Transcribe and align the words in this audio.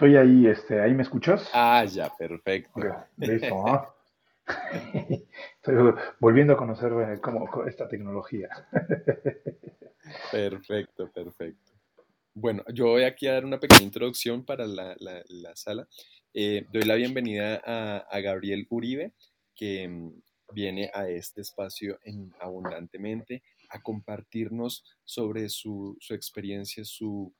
Estoy 0.00 0.16
ahí, 0.16 0.46
este, 0.46 0.80
¿ahí 0.80 0.94
me 0.94 1.02
escuchas? 1.02 1.50
Ah, 1.52 1.84
ya, 1.84 2.10
perfecto. 2.16 2.80
listo, 3.18 3.94
Estoy 5.56 5.94
volviendo 6.18 6.54
a 6.54 6.56
conocer 6.56 6.90
eh, 6.90 7.20
cómo, 7.20 7.66
esta 7.66 7.86
tecnología. 7.86 8.48
Perfecto, 10.32 11.12
perfecto. 11.12 11.72
Bueno, 12.32 12.64
yo 12.72 12.86
voy 12.86 13.02
aquí 13.02 13.26
a 13.26 13.34
dar 13.34 13.44
una 13.44 13.60
pequeña 13.60 13.82
introducción 13.82 14.42
para 14.42 14.66
la, 14.66 14.96
sala. 15.54 15.86
Eh, 16.32 16.64
doy 16.72 16.84
la 16.84 16.94
bienvenida 16.94 17.60
a, 17.62 18.20
Gabriel 18.20 18.66
Uribe, 18.70 19.12
que 19.54 19.86
mm, 19.86 20.14
viene 20.54 20.90
a 20.94 21.10
este 21.10 21.42
espacio 21.42 21.98
en 22.04 22.32
Abundantemente 22.40 23.42
a 23.68 23.82
compartirnos 23.82 24.82
sobre 25.04 25.50
su, 25.50 25.98
experiencia, 26.08 26.86
su, 26.86 27.34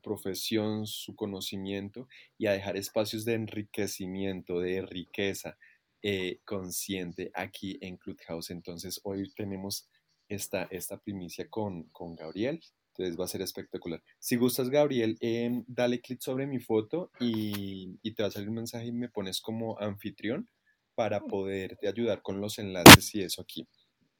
profesión, 0.00 0.86
su 0.86 1.14
conocimiento 1.16 2.08
y 2.38 2.46
a 2.46 2.52
dejar 2.52 2.76
espacios 2.76 3.24
de 3.24 3.34
enriquecimiento, 3.34 4.60
de 4.60 4.82
riqueza 4.82 5.56
eh, 6.02 6.40
consciente 6.44 7.30
aquí 7.34 7.78
en 7.80 7.96
Clubhouse. 7.96 8.50
Entonces, 8.50 9.00
hoy 9.04 9.32
tenemos 9.34 9.88
esta, 10.28 10.64
esta 10.64 10.98
primicia 10.98 11.48
con, 11.48 11.84
con 11.84 12.14
Gabriel. 12.14 12.60
Entonces 12.96 13.18
va 13.18 13.24
a 13.24 13.28
ser 13.28 13.42
espectacular. 13.42 14.00
Si 14.18 14.36
gustas, 14.36 14.70
Gabriel, 14.70 15.16
em, 15.20 15.64
dale 15.66 16.00
clic 16.00 16.20
sobre 16.20 16.46
mi 16.46 16.60
foto 16.60 17.10
y, 17.18 17.98
te 18.14 18.22
va 18.22 18.28
a 18.28 18.30
salir 18.30 18.48
un 18.48 18.54
mensaje 18.54 18.86
y 18.86 18.92
me 18.92 19.08
pones 19.08 19.40
como 19.40 19.78
anfitrión 19.80 20.48
para 20.94 21.18
mm. 21.18 21.26
poderte 21.26 21.88
ayudar 21.88 22.22
con 22.22 22.40
los 22.40 22.58
enlaces 22.60 23.12
y 23.16 23.22
eso 23.22 23.42
aquí. 23.42 23.66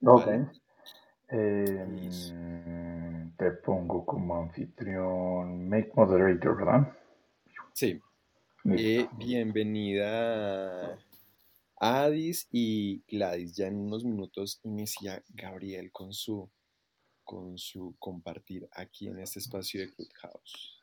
Ok. 0.05 0.27
Em, 1.29 2.09
te 3.37 3.51
pongo 3.51 4.05
como 4.05 4.37
anfitrión, 4.37 5.69
make 5.69 5.91
moderator, 5.95 6.57
¿verdad? 6.57 6.93
Sí. 7.73 8.01
Eh, 8.65 9.07
bienvenida 9.19 10.99
Adis 11.77 12.49
y 12.51 13.03
Gladys. 13.09 13.57
Ya 13.57 13.67
en 13.67 13.77
unos 13.77 14.05
minutos 14.05 14.61
inicia 14.63 15.23
Gabriel 15.29 15.91
con 15.93 16.13
su, 16.13 16.51
con 17.25 17.59
su 17.59 17.95
compartir 17.99 18.69
aquí 18.73 19.09
en 19.09 19.19
este 19.19 19.39
espacio 19.39 19.81
de 19.81 19.93
Clubhouse. 19.93 20.83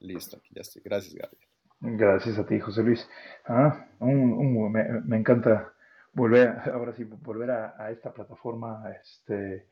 Listo, 0.00 0.36
aquí 0.36 0.54
ya 0.54 0.62
estoy. 0.62 0.82
Gracias, 0.84 1.14
Gabriel. 1.14 1.48
Gracias 1.80 2.38
a 2.38 2.46
ti, 2.46 2.60
José 2.60 2.82
Luis. 2.82 3.06
Ah, 3.46 3.86
me, 4.00 5.16
encanta 5.18 5.74
volver, 6.12 6.48
ahora 6.72 6.94
sí, 6.94 7.04
volver 7.04 7.50
a, 7.50 7.90
esta 7.90 8.12
plataforma 8.12 8.84
este, 9.02 9.66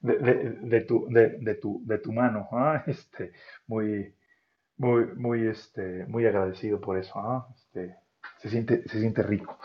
de, 0.00 0.80
tu, 0.82 1.06
de, 1.08 1.54
tu, 1.54 1.82
de 1.84 1.98
tu 1.98 2.12
mano. 2.12 2.48
Ah, 2.52 2.82
este, 2.86 3.32
muy, 3.66 4.14
muy, 4.76 5.06
muy, 5.16 5.46
este, 5.46 6.06
muy 6.06 6.26
agradecido 6.26 6.80
por 6.80 6.98
eso. 6.98 7.12
Ah, 7.16 7.48
este, 7.54 7.96
se 8.40 8.50
siente, 8.50 8.88
se 8.88 9.00
siente 9.00 9.22
rico. 9.22 9.58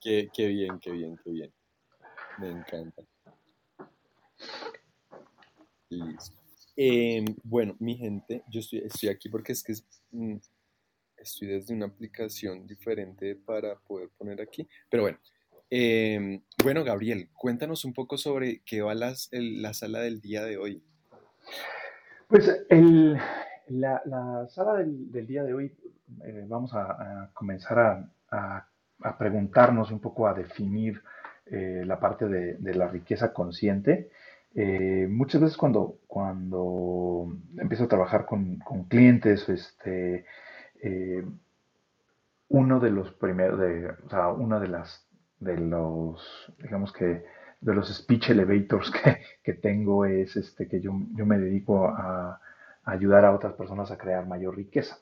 Qué, 0.00 0.30
qué 0.32 0.46
bien, 0.48 0.78
qué 0.78 0.92
bien, 0.92 1.18
qué 1.22 1.30
bien. 1.30 1.52
Me 2.38 2.48
encanta. 2.48 3.02
Listo. 5.90 6.40
Em, 6.76 7.26
bueno, 7.42 7.76
mi 7.80 7.96
gente, 7.96 8.42
yo 8.48 8.60
estoy, 8.60 8.78
estoy 8.78 9.08
aquí 9.10 9.28
porque 9.28 9.52
es 9.52 9.62
que 9.62 9.74
mm, 10.12 10.36
estoy 11.18 11.48
desde 11.48 11.74
una 11.74 11.86
aplicación 11.86 12.66
diferente 12.66 13.34
para 13.34 13.78
poder 13.78 14.08
poner 14.16 14.40
aquí. 14.40 14.66
Pero 14.88 15.02
bueno, 15.02 15.18
em, 15.70 16.42
bueno, 16.62 16.84
Gabriel, 16.84 17.28
cuéntanos 17.32 17.84
un 17.84 17.94
poco 17.94 18.18
sobre 18.18 18.62
qué 18.66 18.82
va 18.82 18.94
la 18.94 19.74
sala 19.74 20.00
del 20.00 20.20
día 20.20 20.44
de 20.44 20.58
hoy. 20.58 20.82
Pues 22.28 22.64
el, 22.68 23.18
la, 23.70 24.46
sala 24.48 24.74
del, 24.74 25.26
día 25.26 25.42
de 25.42 25.54
hoy 25.54 25.72
eh, 26.24 26.44
vamos 26.48 26.72
a, 26.74 27.30
comenzar 27.34 28.06
a, 28.30 28.66
preguntarnos 29.18 29.90
un 29.90 30.00
poco, 30.00 30.26
a 30.28 30.34
definir 30.34 31.02
eh, 31.46 31.82
la 31.86 31.98
parte 31.98 32.28
de, 32.28 32.74
la 32.74 32.88
riqueza 32.88 33.32
consciente. 33.32 34.10
Eh, 34.54 35.06
muchas 35.08 35.40
veces 35.40 35.56
cuando, 35.56 35.98
cuando 36.06 37.36
empiezo 37.56 37.84
a 37.84 37.88
trabajar 37.88 38.26
con, 38.26 38.58
clientes, 38.88 39.48
este, 39.48 40.24
uno 42.48 42.80
de 42.80 42.90
los 42.90 43.12
primeros, 43.12 43.58
de, 43.58 43.90
o 43.90 44.08
sea, 44.10 44.28
una 44.28 44.58
de 44.60 44.68
las, 44.68 45.06
de 45.40 45.56
los, 45.56 46.52
digamos 46.62 46.92
que, 46.92 47.24
de 47.60 47.74
los 47.74 47.94
speech 47.94 48.30
elevators 48.30 48.92
que, 49.42 49.54
tengo 49.54 50.04
es 50.04 50.36
este, 50.36 50.68
que 50.68 50.80
yo, 50.80 50.92
yo 51.14 51.26
me 51.26 51.38
dedico 51.38 51.86
a, 51.88 52.40
ayudar 52.84 53.24
a 53.24 53.34
otras 53.34 53.54
personas 53.54 53.90
a 53.90 53.98
crear 53.98 54.26
mayor 54.26 54.56
riqueza. 54.56 54.98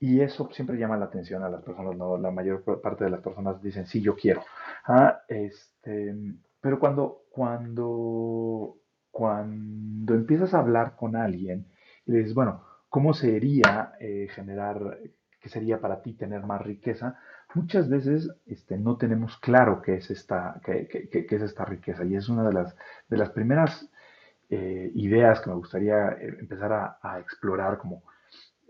Y 0.00 0.20
eso 0.20 0.48
siempre 0.52 0.78
llama 0.78 0.96
la 0.96 1.06
atención 1.06 1.42
a 1.42 1.48
las 1.48 1.62
personas, 1.62 1.96
¿no? 1.96 2.18
La 2.18 2.30
mayor 2.30 2.62
parte 2.80 3.04
de 3.04 3.10
las 3.10 3.20
personas 3.20 3.60
dicen, 3.62 3.86
sí, 3.86 4.00
yo 4.00 4.14
quiero. 4.14 4.42
Ah, 4.86 5.22
este, 5.28 6.14
pero 6.60 6.78
cuando, 6.78 7.22
cuando, 7.30 8.76
cuando 9.10 10.14
empiezas 10.14 10.54
a 10.54 10.60
hablar 10.60 10.94
con 10.96 11.16
alguien 11.16 11.66
y 12.06 12.12
le 12.12 12.18
dices, 12.18 12.34
bueno, 12.34 12.62
¿cómo 12.88 13.12
sería 13.12 13.94
eh, 14.00 14.28
generar, 14.30 14.98
qué 15.40 15.48
sería 15.48 15.80
para 15.80 16.02
ti 16.02 16.14
tener 16.14 16.44
más 16.44 16.62
riqueza? 16.62 17.18
Muchas 17.54 17.88
veces 17.88 18.30
este, 18.46 18.76
no 18.76 18.96
tenemos 18.96 19.38
claro 19.38 19.80
qué 19.80 19.96
es, 19.96 20.10
esta, 20.10 20.60
qué, 20.64 20.86
qué, 20.86 21.26
qué 21.26 21.36
es 21.36 21.42
esta 21.42 21.64
riqueza. 21.64 22.04
Y 22.04 22.14
es 22.14 22.28
una 22.28 22.46
de 22.46 22.52
las, 22.52 22.76
de 23.08 23.16
las 23.16 23.30
primeras 23.30 23.88
eh, 24.50 24.90
ideas 24.94 25.40
que 25.40 25.50
me 25.50 25.56
gustaría 25.56 26.08
eh, 26.12 26.36
empezar 26.40 26.98
a, 27.02 27.20
explorar, 27.20 27.76
como 27.76 28.02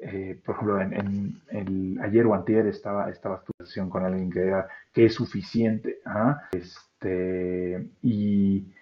eh, 0.00 0.40
por 0.44 0.56
ejemplo 0.56 0.80
en, 0.80 1.40
el, 1.50 2.00
ayer 2.02 2.26
o 2.26 2.34
antier 2.34 2.66
estaba, 2.66 3.10
estaba 3.10 3.44
sesión 3.58 3.88
con 3.88 4.04
alguien 4.04 4.30
que 4.30 4.46
era 4.46 4.68
que 4.92 5.06
es 5.06 5.14
suficiente, 5.14 6.00
¿ah? 6.04 6.42
este, 6.50 7.88
y, 8.02 8.72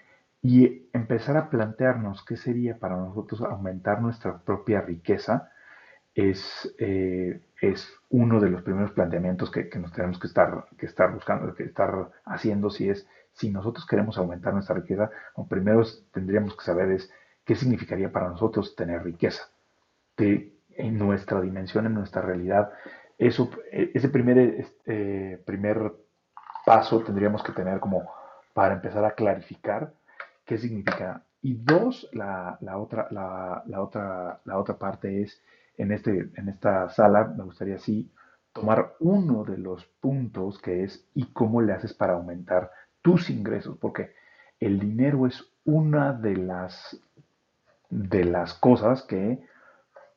y, 0.42 0.88
empezar 0.92 1.36
a 1.36 1.50
plantearnos 1.50 2.24
qué 2.24 2.36
sería 2.36 2.78
para 2.78 2.96
nosotros 2.96 3.42
aumentar 3.42 4.00
nuestra 4.00 4.38
propia 4.38 4.80
riqueza 4.80 5.50
es, 6.14 6.74
es 7.60 7.92
uno 8.10 8.40
de 8.40 8.50
los 8.50 8.62
primeros 8.62 8.92
planteamientos 8.92 9.50
que, 9.50 9.68
que, 9.68 9.78
nos 9.78 9.92
tenemos 9.92 10.18
que 10.18 10.26
estar, 10.26 10.66
que 10.76 10.86
estar 10.86 11.12
buscando, 11.12 11.54
que 11.54 11.64
estar 11.64 12.10
haciendo 12.24 12.70
si 12.70 12.90
es 12.90 13.06
si 13.36 13.50
nosotros 13.50 13.86
queremos 13.86 14.16
aumentar 14.16 14.54
nuestra 14.54 14.76
riqueza, 14.76 15.10
lo 15.36 15.46
primero 15.46 15.82
tendríamos 16.10 16.56
que 16.56 16.64
saber 16.64 16.90
es 16.90 17.12
qué 17.44 17.54
significaría 17.54 18.10
para 18.10 18.30
nosotros 18.30 18.74
tener 18.74 19.02
riqueza. 19.04 19.50
Que 20.16 20.56
en 20.70 20.98
nuestra 20.98 21.42
dimensión, 21.42 21.84
en 21.84 21.92
nuestra 21.92 22.22
realidad, 22.22 22.72
eso, 23.18 23.50
ese 23.70 24.08
primer, 24.08 24.38
este, 24.38 25.42
primer 25.44 25.92
paso 26.64 27.02
tendríamos 27.02 27.42
que 27.42 27.52
tener 27.52 27.78
como 27.78 28.10
para 28.54 28.74
empezar 28.74 29.04
a 29.04 29.12
clarificar 29.12 29.92
qué 30.46 30.56
significa. 30.56 31.22
Y 31.42 31.54
dos, 31.54 32.08
la, 32.12 32.58
otra, 32.76 33.06
la, 33.10 33.62
otra, 33.80 34.40
la 34.44 34.58
otra 34.58 34.78
parte 34.78 35.22
es, 35.22 35.42
en, 35.76 35.92
este, 35.92 36.30
en 36.34 36.48
esta 36.48 36.88
sala, 36.90 37.32
me 37.36 37.44
gustaría 37.44 37.76
así 37.76 38.10
tomar 38.52 38.94
uno 39.00 39.44
de 39.44 39.58
los 39.58 39.84
puntos 40.00 40.58
que 40.58 40.84
es 40.84 41.06
y 41.14 41.26
cómo 41.32 41.60
le 41.60 41.72
haces 41.72 41.92
para 41.92 42.14
aumentar 42.14 42.70
tus 43.02 43.30
ingresos, 43.30 43.76
porque 43.78 44.12
el 44.58 44.80
dinero 44.80 45.26
es 45.26 45.44
una 45.64 46.12
de 46.12 46.36
las, 46.36 46.98
de 47.90 48.24
las 48.24 48.54
cosas 48.54 49.02
que 49.02 49.40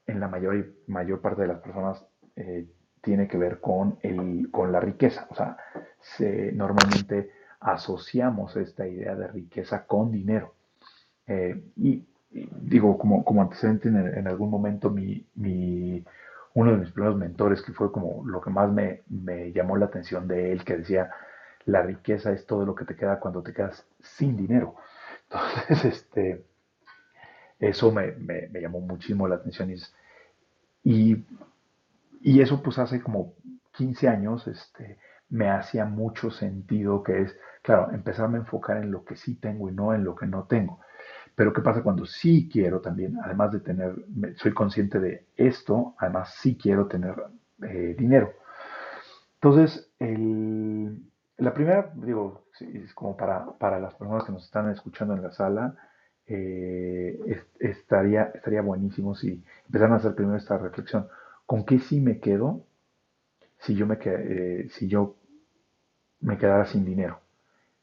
en 0.08 0.20
la 0.20 0.28
mayor, 0.28 0.74
mayor 0.88 1.22
parte 1.22 1.42
de 1.42 1.50
las 1.50 1.60
personas 1.60 2.04
eh, 2.36 2.68
tiene 3.02 3.28
que 3.28 3.38
ver 3.38 3.60
con, 3.60 4.00
el, 4.02 4.50
con 4.52 4.72
la 4.72 4.80
riqueza. 4.80 5.28
O 5.30 5.36
sea, 5.36 5.58
se, 6.00 6.52
normalmente 6.52 7.32
asociamos 7.60 8.56
esta 8.56 8.88
idea 8.88 9.16
de 9.16 9.28
riqueza 9.28 9.86
con 9.86 10.12
dinero. 10.12 10.56
Eh, 11.28 11.62
y, 11.76 12.06
digo, 12.32 12.98
como, 12.98 13.24
como 13.24 13.42
antecedente, 13.42 13.90
en, 13.90 14.28
algún 14.28 14.50
momento 14.50 14.90
mi, 14.90 15.26
mi, 15.36 16.04
uno 16.54 16.72
de 16.72 16.78
mis 16.78 16.92
primeros 16.92 17.18
mentores, 17.18 17.62
que 17.62 17.74
fue 17.74 17.92
como 17.92 18.24
lo 18.26 18.42
que 18.42 18.50
más 18.50 18.72
me, 18.72 19.02
me 19.08 19.52
llamó 19.52 19.78
la 19.78 19.86
atención 19.86 20.28
de 20.28 20.52
él, 20.52 20.64
que 20.64 20.78
decía, 20.78 21.12
la 21.66 21.82
riqueza 21.82 22.32
es 22.32 22.46
todo 22.46 22.66
lo 22.66 22.76
que 22.76 22.86
te 22.86 22.96
queda 22.96 23.20
cuando 23.20 23.42
te 23.42 23.54
quedas 23.54 23.86
sin 24.02 24.38
dinero. 24.38 24.76
Entonces, 25.30 25.86
este, 25.86 26.46
eso 27.60 27.92
me, 27.92 28.14
llamó 28.54 28.80
muchísimo 28.80 29.28
la 29.28 29.36
atención. 29.36 29.72
Y, 30.84 31.26
y, 32.22 32.42
eso 32.42 32.62
pues 32.64 32.80
hace 32.80 33.02
como 33.02 33.34
15 33.74 34.08
años 34.08 34.48
este, 34.48 34.98
me 35.30 35.50
hacía 35.50 35.86
mucho 35.86 36.32
sentido 36.32 37.04
que 37.04 37.22
es, 37.22 37.38
claro, 37.62 37.92
empezarme 37.92 38.38
a 38.38 38.42
enfocar 38.42 38.78
en 38.78 38.92
lo 38.92 39.04
que 39.06 39.16
sí 39.16 39.36
tengo 39.36 39.70
y 39.70 39.74
no 39.74 39.94
en 39.94 40.04
lo 40.04 40.16
que 40.16 40.26
no 40.26 40.44
tengo. 40.44 40.80
Pero 41.40 41.54
¿qué 41.54 41.62
pasa 41.62 41.82
cuando 41.82 42.06
sí 42.06 42.50
quiero 42.52 42.82
también, 42.82 43.18
además 43.24 43.54
de 43.54 43.62
tener, 43.62 43.96
soy 44.36 44.54
consciente 44.54 45.00
de 45.00 45.26
esto, 45.38 45.96
además 45.98 46.36
sí 46.38 46.58
quiero 46.58 46.88
tener 46.88 47.16
eh, 47.64 47.96
dinero? 47.98 48.34
Entonces, 49.36 49.90
el, 50.00 51.02
la 51.38 51.54
primera, 51.54 51.94
digo, 51.96 52.44
es 52.60 52.94
como 52.94 53.16
para, 53.16 53.54
para 53.54 53.80
las 53.80 53.94
personas 53.96 54.26
que 54.26 54.34
nos 54.34 54.44
están 54.44 54.70
escuchando 54.70 55.14
en 55.14 55.24
la 55.24 55.32
sala, 55.32 55.78
eh, 56.28 57.42
estaría, 57.58 58.34
estaría 58.36 58.62
buenísimo 58.62 59.16
si 59.16 59.42
empezaran 59.66 59.94
a 59.94 59.96
hacer 59.96 60.16
primero 60.16 60.36
esta 60.36 60.58
reflexión. 60.58 61.08
¿Con 61.46 61.64
qué 61.64 61.80
sí 61.80 62.02
me 62.02 62.20
quedo 62.20 62.66
si 63.60 63.76
yo 63.76 63.88
me, 63.88 63.98
eh, 64.04 64.68
si 64.72 64.90
yo 64.90 65.16
me 66.20 66.38
quedara 66.38 66.66
sin 66.66 66.84
dinero? 66.84 67.22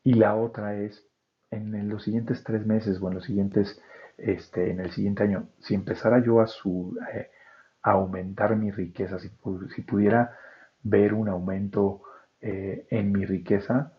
Y 0.05 0.15
la 0.15 0.37
otra 0.37 0.77
es, 0.77 1.07
en 1.51 1.89
los 1.89 2.03
siguientes 2.05 2.43
tres 2.45 2.67
meses 2.67 3.01
o 3.01 3.09
en 3.09 3.15
los 3.15 3.25
siguientes, 3.25 3.81
este, 4.19 4.71
en 4.71 4.81
el 4.81 4.91
siguiente 4.91 5.23
año, 5.23 5.49
si 5.61 5.75
empezara 5.75 6.23
yo 6.23 6.41
a, 6.41 6.47
su, 6.47 6.99
eh, 7.13 7.31
aumentar 7.83 8.57
mi 8.57 8.71
riqueza, 8.71 9.19
si, 9.19 9.31
si, 9.75 9.83
pudiera 9.83 10.37
ver 10.83 11.15
un 11.15 11.29
aumento 11.29 12.03
en 12.41 13.11
mi 13.11 13.25
riqueza, 13.25 13.93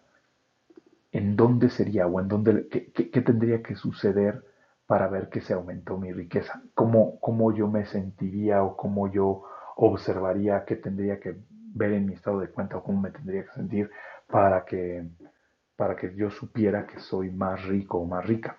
en 1.11 1.35
dónde 1.35 1.69
sería 1.69 2.07
o 2.07 2.19
en 2.19 2.27
dónde, 2.27 2.67
qué, 2.67 3.21
tendría 3.21 3.61
que 3.63 3.75
suceder 3.75 4.43
para 4.85 5.07
ver 5.07 5.29
que 5.29 5.41
se 5.41 5.53
aumentó 5.53 5.97
mi 5.97 6.11
riqueza, 6.13 6.61
cómo, 6.73 7.19
cómo 7.19 7.53
yo 7.53 7.67
me 7.67 7.85
sentiría 7.85 8.63
o 8.63 8.77
cómo 8.77 9.11
yo 9.11 9.43
observaría 9.75 10.63
qué 10.65 10.75
tendría 10.75 11.19
que 11.19 11.35
ver 11.49 11.93
en 11.93 12.05
mi 12.05 12.13
estado 12.13 12.39
de 12.39 12.49
cuenta 12.49 12.77
o 12.77 12.83
cómo 12.83 13.01
me 13.01 13.11
tendría 13.11 13.43
que 13.43 13.51
sentir 13.51 13.89
para 14.27 14.63
que, 14.65 15.07
para 15.77 15.95
que 15.95 16.13
yo 16.15 16.29
supiera 16.29 16.85
que 16.85 16.99
soy 16.99 17.29
más 17.29 17.63
rico 17.65 17.99
o 17.99 18.05
más 18.05 18.25
rica. 18.25 18.57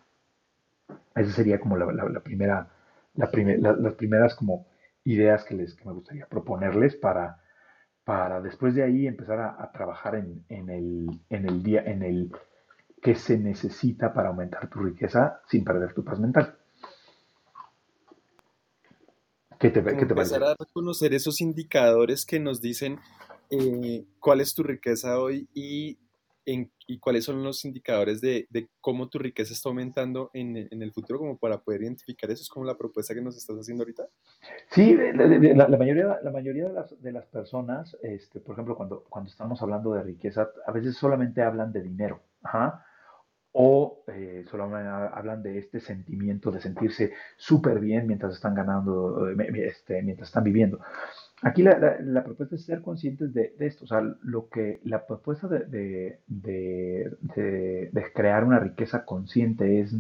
Esa 1.15 1.33
sería 1.33 1.61
como 1.61 1.77
la, 1.77 2.21
primera, 2.21 2.71
la 3.15 3.31
las 3.77 3.95
primeras 3.95 4.35
como 4.37 4.67
ideas 5.05 5.45
que, 5.45 5.55
les, 5.55 5.75
que 5.75 5.85
me 5.85 5.93
gustaría 5.93 6.27
proponerles 6.27 6.95
para, 6.97 7.43
para 8.05 8.41
después 8.41 8.75
de 8.75 8.85
ahí 8.85 9.07
empezar 9.07 9.41
a, 9.41 9.71
trabajar 9.73 10.15
en, 10.15 10.45
el, 10.49 11.21
en, 11.29 11.47
el, 11.47 11.63
día, 11.63 11.83
en 11.85 12.05
el 12.05 12.31
que 13.03 13.17
se 13.17 13.37
necesita 13.37 14.15
para 14.15 14.29
aumentar 14.29 14.71
tu 14.71 14.79
riqueza 14.79 15.43
sin 15.49 15.65
perder 15.65 15.93
tu 15.95 16.05
paz 16.05 16.21
mental. 16.21 16.57
¿Qué 19.59 19.71
te, 19.71 19.83
¿qué 19.83 20.07
te 20.07 20.13
empezar 20.13 20.45
a 20.45 20.55
reconocer 20.57 21.13
esos 21.15 21.41
indicadores 21.41 22.25
que 22.25 22.39
nos 22.39 22.61
dicen 22.61 23.01
eh, 23.51 24.05
cuál 24.21 24.41
es 24.41 24.55
tu 24.55 24.63
riqueza 24.63 25.19
hoy 25.19 25.49
y 25.53 25.99
y 26.87 26.99
cuáles 26.99 27.25
son 27.25 27.43
los 27.43 27.65
indicadores 27.65 28.21
de, 28.21 28.49
cómo 28.81 29.09
tu 29.09 29.19
riqueza 29.19 29.53
está 29.53 29.69
aumentando 29.69 30.31
en, 30.33 30.57
el 30.57 30.93
futuro, 30.93 31.19
como 31.19 31.37
para 31.37 31.61
poder 31.61 31.83
identificar 31.83 32.31
eso. 32.31 32.43
¿Es 32.43 32.49
como 32.49 32.65
la 32.65 32.77
propuesta 32.77 33.15
que 33.15 33.21
nos 33.21 33.37
estás 33.37 33.57
haciendo 33.59 33.83
ahorita? 33.83 34.09
Sí, 34.71 34.97
la, 35.15 35.69
mayoría, 35.69 36.19
la 36.23 36.31
mayoría 36.31 36.65
de, 36.65 36.73
las, 36.73 37.03
de 37.03 37.13
las 37.13 37.27
personas, 37.27 37.97
este, 38.03 38.41
por 38.41 38.55
ejemplo, 38.55 38.77
cuando, 38.77 39.05
cuando 39.09 39.31
estamos 39.31 39.61
hablando 39.61 39.93
de 39.93 40.03
riqueza, 40.03 40.49
a 40.67 40.73
veces 40.73 40.97
solamente 40.97 41.43
hablan 41.43 41.73
de 41.73 41.83
dinero. 41.83 42.23
o 43.53 44.05
eh, 44.07 44.45
solamente 44.51 44.89
hablan 44.89 45.43
de 45.43 45.59
este 45.59 45.81
sentimiento 45.81 46.51
de 46.51 46.61
sentirse 46.61 47.13
súper 47.37 47.81
bien 47.81 48.07
mientras 48.07 48.35
están 48.35 48.55
ganando, 48.55 49.29
eh, 49.29 49.67
este, 49.67 50.03
mientras 50.03 50.29
están 50.29 50.45
viviendo. 50.45 50.81
Aquí 51.43 51.63
la, 51.63 51.99
la, 52.01 52.25
propuesta 52.25 52.57
es 52.57 52.65
ser 52.65 52.83
conscientes 52.83 53.33
de, 53.33 53.55
esto, 53.61 53.85
o 53.85 53.87
sea, 53.87 54.01
lo 54.23 54.49
que 54.49 54.81
la 54.85 55.07
propuesta 55.07 55.47
de, 55.47 56.19
de, 56.27 57.17
crear 58.15 58.45
una 58.45 58.59
riqueza 58.59 59.05
consciente 59.05 59.81
es, 59.81 59.95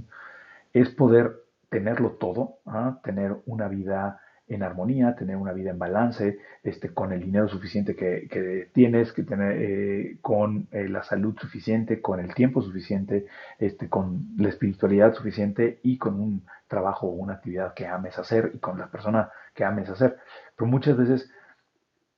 es 0.72 0.90
poder 0.90 1.44
tenerlo 1.68 2.12
todo, 2.12 2.58
¿ah? 2.66 3.00
tener 3.04 3.36
una 3.46 3.68
vida 3.68 4.20
en 4.48 4.62
armonía, 4.62 5.14
tener 5.14 5.36
una 5.36 5.52
vida 5.52 5.70
en 5.70 5.78
balance, 5.78 6.38
este, 6.62 6.92
con 6.94 7.12
el 7.12 7.20
dinero 7.20 7.48
suficiente 7.48 7.94
que, 7.94 8.70
tienes, 8.72 9.12
que 9.12 9.24
eh, 9.28 10.18
con 10.20 10.68
eh, 10.72 10.88
la 10.88 11.02
salud 11.02 11.36
suficiente, 11.38 12.00
con 12.00 12.20
el 12.20 12.34
tiempo 12.34 12.62
suficiente, 12.62 13.26
este, 13.58 13.88
con 13.88 14.28
la 14.38 14.48
espiritualidad 14.48 15.14
suficiente 15.14 15.80
y 15.82 15.98
con 15.98 16.20
un 16.20 16.46
trabajo 16.66 17.06
o 17.06 17.10
una 17.10 17.34
actividad 17.34 17.74
que 17.74 17.86
ames 17.86 18.18
hacer 18.18 18.52
y 18.54 18.58
con 18.58 18.78
la 18.78 18.88
persona 18.88 19.30
que 19.54 19.64
ames 19.64 19.88
hacer. 19.88 20.18
Pero 20.56 20.70
muchas 20.70 20.96
veces 20.96 21.30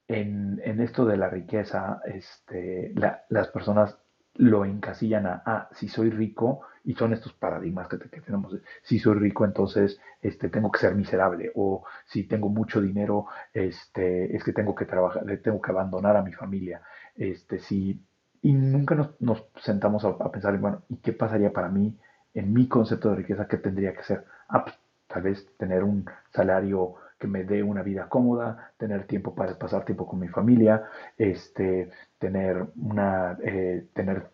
en, 0.09 0.61
esto 0.81 1.05
de 1.05 1.17
la 1.17 1.29
riqueza, 1.29 2.01
este, 2.05 2.93
las 3.29 3.49
personas 3.49 3.97
lo 4.35 4.65
encasillan 4.65 5.27
a, 5.27 5.43
ah, 5.45 5.69
si 5.73 5.89
soy 5.89 6.11
rico, 6.11 6.63
y 6.85 6.95
son 6.95 7.13
estos 7.13 7.33
paradigmas 7.33 7.89
que, 7.89 7.99
tenemos, 7.99 8.57
si 8.83 8.99
soy 8.99 9.19
rico, 9.19 9.45
entonces 9.45 10.01
este, 10.23 10.49
tengo 10.49 10.71
que 10.71 10.81
ser 10.81 10.95
miserable, 10.95 11.53
o 11.55 11.85
si 12.07 12.25
tengo 12.25 12.49
mucho 12.49 12.81
dinero, 12.81 13.27
este, 13.53 14.35
es 14.35 14.45
que 14.45 14.53
tengo 14.53 14.75
que 14.75 14.87
trabajar, 14.87 15.25
tengo 15.43 15.61
que 15.61 15.71
abandonar 15.71 16.17
a 16.17 16.23
mi 16.23 16.33
familia, 16.33 16.83
este, 17.15 17.59
si, 17.59 18.03
y 18.43 18.53
nunca 18.53 19.15
nos, 19.21 19.45
sentamos 19.57 20.05
a, 20.05 20.17
pensar, 20.31 20.57
bueno, 20.59 20.83
¿y 20.89 20.97
qué 20.99 21.13
pasaría 21.13 21.53
para 21.53 21.69
mí 21.69 21.99
en 22.35 22.53
mi 22.53 22.69
concepto 22.69 23.11
de 23.11 23.17
riqueza? 23.17 23.47
¿Qué 23.47 23.59
tendría 23.59 23.93
que 23.95 24.03
ser? 24.03 24.25
Ah, 24.49 24.65
pues, 24.65 24.77
tal 25.07 25.23
vez 25.23 25.47
tener 25.59 25.85
un 25.85 26.07
salario 26.33 26.95
que 27.19 27.27
me 27.27 27.45
dé 27.45 27.63
una 27.63 27.83
vida 27.83 28.09
cómoda, 28.09 28.73
tener 28.79 29.07
tiempo 29.07 29.35
para 29.35 29.59
pasar 29.59 29.85
tiempo 29.85 30.07
con 30.07 30.19
mi 30.21 30.29
familia, 30.29 30.85
este, 31.19 31.91
tener, 32.19 32.67
una, 32.77 33.37
eh, 33.43 33.89
tener 33.93 34.31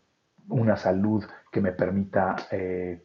una 0.48 0.76
salud 0.76 1.24
que 1.50 1.60
me 1.60 1.72
permita 1.72 2.36
eh, 2.50 3.02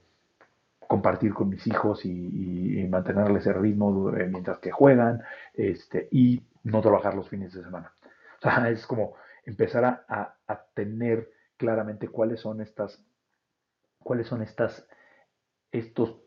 compartir 0.87 1.33
con 1.33 1.49
mis 1.49 1.65
hijos 1.67 2.05
y, 2.05 2.87
mantenerles 2.89 3.47
el 3.47 3.53
ritmo 3.53 4.09
eh, 4.17 4.27
mientras 4.27 4.59
que 4.59 4.71
juegan 4.71 5.21
este, 5.53 6.09
y 6.11 6.43
no 6.63 6.81
trabajar 6.81 7.15
los 7.15 7.29
fines 7.29 7.53
de 7.53 7.63
semana. 7.63 7.93
O 8.39 8.41
sea, 8.41 8.69
es 8.69 8.85
como 8.85 9.13
empezar 9.45 9.85
a, 9.85 10.35
a 10.47 10.65
tener 10.73 11.29
claramente 11.57 12.07
cuáles 12.07 12.41
son 12.41 12.59
estas, 12.59 13.01
cuáles 13.99 14.27
son 14.27 14.41
estas, 14.41 14.85
estos 15.71 16.21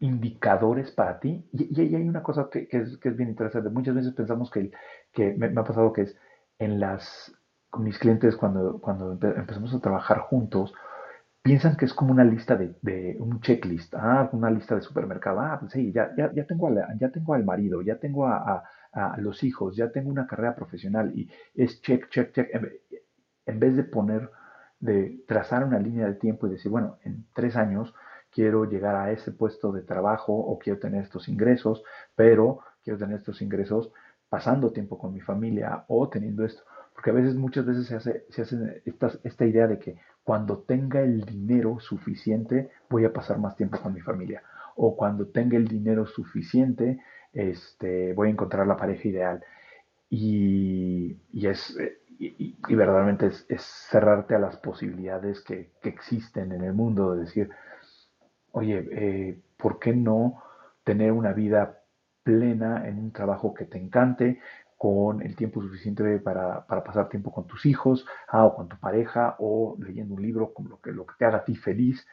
indicadores 0.00 0.90
para 0.90 1.18
ti. 1.20 1.48
Y, 1.52 1.80
y 1.80 1.94
hay 1.94 2.08
una 2.08 2.22
cosa 2.22 2.48
que, 2.50 2.68
es, 2.70 2.98
que, 2.98 3.08
es, 3.08 3.16
bien 3.16 3.30
interesante. 3.30 3.70
Muchas 3.70 3.94
veces 3.94 4.12
pensamos 4.12 4.50
que, 4.50 4.70
que 5.12 5.34
me, 5.34 5.46
ha 5.46 5.64
pasado 5.64 5.92
que 5.92 6.02
es 6.02 6.16
en 6.58 6.80
las, 6.80 7.34
con 7.74 7.82
mis 7.82 7.98
clientes 7.98 8.36
cuando, 8.36 8.80
cuando 8.80 9.18
empezamos 9.20 9.74
a 9.74 9.80
trabajar 9.80 10.18
juntos, 10.18 10.72
piensan 11.42 11.76
que 11.76 11.86
es 11.86 11.92
como 11.92 12.12
una 12.12 12.22
lista 12.22 12.54
de, 12.54 13.16
un 13.18 13.40
checklist, 13.40 13.92
ah, 13.96 14.28
una 14.32 14.48
lista 14.48 14.76
de 14.76 14.80
supermercado. 14.80 15.40
Ah, 15.40 15.56
pues 15.58 15.72
sí, 15.72 15.90
ya, 15.92 16.14
ya, 16.16 16.32
ya, 16.32 16.44
tengo, 16.46 16.70
ya 17.00 17.08
tengo 17.10 17.34
al 17.34 17.44
marido, 17.44 17.82
ya 17.82 17.96
tengo 17.96 18.28
a, 18.28 18.62
a, 18.92 19.16
los 19.18 19.42
hijos, 19.42 19.74
ya 19.74 19.90
tengo 19.90 20.08
una 20.08 20.28
carrera 20.28 20.54
profesional 20.54 21.10
y 21.18 21.28
es 21.52 21.82
check, 21.82 22.08
check, 22.10 22.32
check. 22.32 22.48
en 23.46 23.58
vez 23.58 23.74
de 23.74 23.82
poner, 23.82 24.30
de 24.78 25.24
trazar 25.26 25.64
una 25.64 25.80
línea 25.80 26.06
de 26.06 26.14
tiempo 26.14 26.46
y 26.46 26.50
decir, 26.50 26.70
bueno, 26.70 26.98
en 27.02 27.26
tres 27.34 27.56
años 27.56 27.92
quiero 28.30 28.66
llegar 28.66 28.94
a 28.94 29.10
ese 29.10 29.32
puesto 29.32 29.72
de 29.72 29.82
trabajo 29.82 30.32
o 30.32 30.60
quiero 30.60 30.78
tener 30.78 31.02
estos 31.02 31.28
ingresos, 31.28 31.82
pero 32.14 32.60
quiero 32.84 33.00
tener 33.00 33.16
estos 33.16 33.42
ingresos 33.42 33.90
pasando 34.28 34.72
tiempo 34.72 34.96
con 34.96 35.12
mi 35.12 35.20
familia 35.20 35.84
o 35.88 36.08
teniendo 36.08 36.44
esto. 36.44 36.62
Porque 36.94 37.10
a 37.10 37.12
veces, 37.12 37.34
muchas 37.34 37.66
veces 37.66 37.86
se 37.86 37.96
hace, 37.96 38.24
se 38.30 38.42
hace 38.42 38.82
esta, 38.84 39.10
esta 39.24 39.44
idea 39.44 39.66
de 39.66 39.78
que 39.78 39.96
cuando 40.22 40.58
tenga 40.58 41.00
el 41.00 41.24
dinero 41.24 41.78
suficiente 41.80 42.70
voy 42.88 43.04
a 43.04 43.12
pasar 43.12 43.38
más 43.38 43.56
tiempo 43.56 43.78
con 43.80 43.92
mi 43.92 44.00
familia. 44.00 44.42
O 44.76 44.96
cuando 44.96 45.26
tenga 45.26 45.56
el 45.56 45.68
dinero 45.68 46.06
suficiente 46.06 47.00
este, 47.34 48.12
voy 48.14 48.28
a 48.28 48.30
encontrar 48.30 48.66
la 48.66 48.76
pareja 48.76 49.08
ideal. 49.08 49.44
Y, 50.08 51.16
y 51.32 51.46
es, 51.48 51.76
y, 52.18 52.56
verdaderamente 52.74 53.26
es, 53.48 53.62
cerrarte 53.90 54.34
a 54.34 54.38
las 54.38 54.56
posibilidades 54.58 55.40
que, 55.42 55.72
que 55.82 55.88
existen 55.88 56.52
en 56.52 56.62
el 56.62 56.72
mundo, 56.72 57.14
de 57.14 57.22
decir, 57.22 57.50
oye, 58.52 58.88
eh, 58.92 59.40
¿por 59.56 59.80
qué 59.80 59.92
no 59.92 60.42
tener 60.84 61.12
una 61.12 61.32
vida 61.32 61.80
plena 62.22 62.86
en 62.88 62.98
un 62.98 63.12
trabajo 63.12 63.52
que 63.52 63.64
te 63.64 63.78
encante, 63.78 64.40
con 64.76 65.22
el 65.22 65.36
tiempo 65.36 65.62
suficiente 65.62 66.18
para, 66.18 66.66
pasar 66.66 67.08
tiempo 67.08 67.32
con 67.32 67.46
tus 67.46 67.66
hijos, 67.66 68.06
ah, 68.28 68.44
o 68.44 68.54
con 68.54 68.68
tu 68.68 68.78
pareja, 68.78 69.36
o 69.38 69.76
leyendo 69.80 70.14
un 70.14 70.22
libro, 70.22 70.52
como 70.52 70.68
lo 70.70 70.80
que, 70.80 70.92
lo 70.92 71.06
que 71.06 71.14
te 71.18 71.24
haga 71.24 71.38
a 71.38 71.44
ti 71.44 71.56
feliz, 71.56 72.06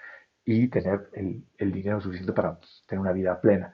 y 0.45 0.67
tener 0.67 1.09
el, 1.13 1.71
dinero 1.71 2.01
suficiente 2.01 2.33
para 2.33 2.59
tener 2.87 3.01
una 3.01 3.11
vida 3.11 3.39
plena. 3.39 3.73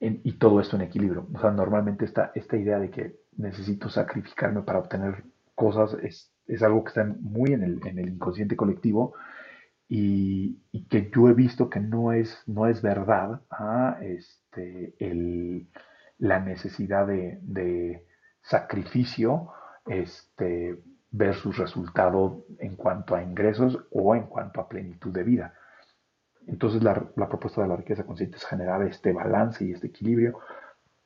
y 0.00 0.32
todo 0.34 0.60
esto 0.60 0.76
en 0.76 0.82
equilibrio. 0.82 1.26
O 1.34 1.40
sea, 1.40 1.50
normalmente 1.50 2.04
esta, 2.04 2.30
esta 2.34 2.56
idea 2.56 2.78
de 2.78 2.90
que 2.90 3.16
necesito 3.36 3.88
sacrificarme 3.88 4.62
para 4.62 4.80
obtener 4.80 5.24
cosas 5.54 5.96
es, 6.02 6.32
algo 6.62 6.84
que 6.84 6.88
está 6.88 7.04
muy 7.04 7.52
en 7.52 7.62
el, 7.62 7.86
en 7.86 7.98
el 7.98 8.08
inconsciente 8.08 8.56
colectivo 8.56 9.14
y, 9.88 10.60
que 10.88 11.10
yo 11.14 11.28
he 11.28 11.34
visto 11.34 11.68
que 11.68 11.80
no 11.80 12.12
es, 12.12 12.42
no 12.46 12.66
es 12.66 12.80
verdad 12.80 13.42
¿ah? 13.50 13.98
este, 14.00 14.94
la 16.18 16.40
necesidad 16.40 17.06
de, 17.06 18.04
sacrificio 18.42 19.48
este, 19.86 20.82
versus 21.10 21.58
resultado 21.58 22.46
en 22.58 22.76
cuanto 22.76 23.14
a 23.14 23.22
ingresos 23.22 23.78
o 23.90 24.14
en 24.14 24.22
cuanto 24.22 24.60
a 24.60 24.68
plenitud 24.68 25.12
de 25.12 25.22
vida. 25.22 25.54
Entonces 26.46 26.82
la, 26.82 26.94
propuesta 27.28 27.62
de 27.62 27.68
la 27.68 27.76
riqueza 27.76 28.04
consciente 28.04 28.38
es 28.38 28.46
generar 28.46 28.82
este 28.82 29.12
balance 29.12 29.64
y 29.64 29.72
este 29.72 29.88
equilibrio 29.88 30.38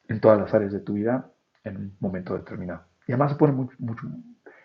en 0.09 0.21
todas 0.21 0.39
las 0.39 0.55
áreas 0.55 0.73
de 0.73 0.81
tu 0.81 0.93
vida 0.93 1.31
en 1.65 1.77
un 1.77 1.97
momento 1.99 2.35
determinado. 2.35 2.85
Y 3.09 3.13
además 3.13 3.33
se 3.33 3.39
pone 3.39 3.53
mucho, 3.53 3.77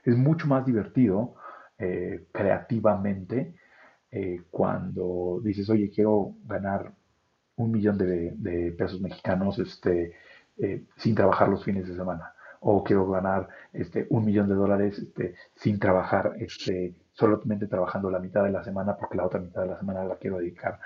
es 0.04 0.16
mucho 0.16 0.48
más 0.48 0.66
divertido 0.66 1.36
eh, 1.80 2.28
creativamente 2.32 3.56
eh, 4.12 4.44
cuando 4.52 5.42
dices, 5.44 5.70
oye, 5.70 5.90
quiero 5.90 6.36
ganar 6.46 6.94
un 7.56 7.72
millón 7.72 7.98
de, 7.98 8.76
pesos 8.78 9.02
mexicanos 9.02 9.60
este, 9.60 10.14
eh, 10.60 10.84
sin 10.98 11.16
trabajar 11.16 11.50
los 11.50 11.64
fines 11.64 11.88
de 11.88 11.96
semana. 11.96 12.34
O 12.60 12.84
quiero 12.84 13.10
ganar 13.10 13.48
este, 13.74 14.08
un 14.10 14.26
millón 14.26 14.50
de 14.50 14.56
dólares 14.56 14.98
este, 14.98 15.36
sin 15.56 15.80
trabajar, 15.80 16.34
este, 16.40 16.96
solamente 17.14 17.68
trabajando 17.68 18.10
la 18.10 18.20
mitad 18.20 18.44
de 18.44 18.52
la 18.52 18.64
semana 18.64 18.98
porque 18.98 19.18
la 19.18 19.26
otra 19.26 19.40
mitad 19.40 19.62
de 19.62 19.68
la 19.68 19.80
semana 19.80 20.04
la 20.04 20.16
quiero 20.18 20.40
dedicar 20.40 20.80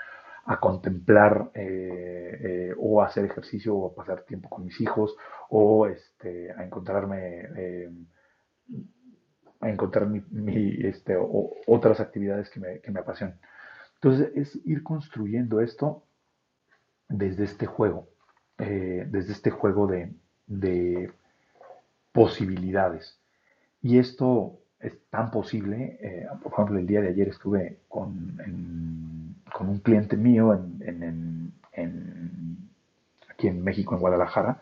a 0.44 0.58
contemplar 0.58 1.50
eh, 1.54 2.38
eh, 2.40 2.74
o 2.78 3.00
a 3.00 3.06
hacer 3.06 3.24
ejercicio 3.24 3.74
o 3.74 3.90
a 3.90 3.94
pasar 3.94 4.22
tiempo 4.22 4.48
con 4.48 4.64
mis 4.64 4.80
hijos 4.80 5.16
o 5.48 5.86
este, 5.86 6.52
a 6.52 6.64
encontrarme 6.64 7.48
a 9.62 9.70
encontrar 9.70 10.08
mi, 10.08 10.74
este, 10.84 11.16
otras 11.66 12.00
actividades 12.00 12.50
que 12.50 12.60
me, 12.60 12.80
que. 12.80 12.92
Entonces 13.94 14.32
es 14.34 14.66
ir 14.66 14.82
construyendo 14.82 15.60
esto 15.60 16.04
desde 17.08 17.44
este 17.44 17.66
juego, 17.66 18.08
eh, 18.58 19.06
desde 19.08 19.32
este 19.32 19.50
juego 19.50 19.86
de, 19.86 20.12
posibilidades. 22.12 23.18
Y 23.80 23.98
esto 23.98 24.58
es 24.78 24.92
tan 25.08 25.30
posible, 25.30 25.98
eh, 26.02 26.26
por 26.42 26.52
ejemplo, 26.52 26.78
el 26.78 26.86
día 26.86 27.00
de 27.00 27.08
ayer 27.08 27.28
estuve 27.28 27.78
con, 27.88 28.36
un 29.60 29.78
cliente 29.78 30.16
mío 30.16 30.52
en, 30.52 31.52
aquí 33.30 33.48
en 33.48 33.64
México, 33.64 33.94
en 33.94 34.00
Guadalajara, 34.00 34.60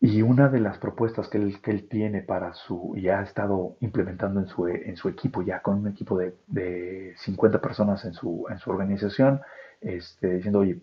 y 0.00 0.22
una 0.22 0.48
de 0.48 0.60
las 0.60 0.78
propuestas 0.78 1.28
que 1.28 1.38
él, 1.38 1.88
tiene 1.88 2.22
para 2.22 2.54
su, 2.54 2.94
ya 2.96 3.18
ha 3.18 3.22
estado 3.24 3.76
implementando 3.80 4.40
en 4.40 4.96
su, 4.96 5.08
equipo, 5.08 5.42
ya 5.42 5.60
con 5.60 5.78
un 5.78 5.88
equipo 5.88 6.16
de, 6.16 6.36
de 6.46 7.14
50 7.18 7.60
personas 7.60 8.04
en 8.04 8.14
su, 8.14 8.46
en 8.48 8.58
su 8.58 8.70
organización, 8.70 9.40
este, 9.80 10.34
diciendo, 10.34 10.60
oye, 10.60 10.78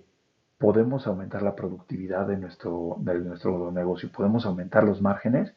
podemos 0.58 1.06
aumentar 1.08 1.42
la 1.42 1.56
productividad 1.56 2.28
de 2.28 2.38
nuestro, 2.38 2.98
de 3.00 3.20
nuestro 3.20 3.72
negocio, 3.72 4.10
podemos 4.12 4.46
aumentar 4.46 4.84
los 4.84 5.02
márgenes 5.02 5.54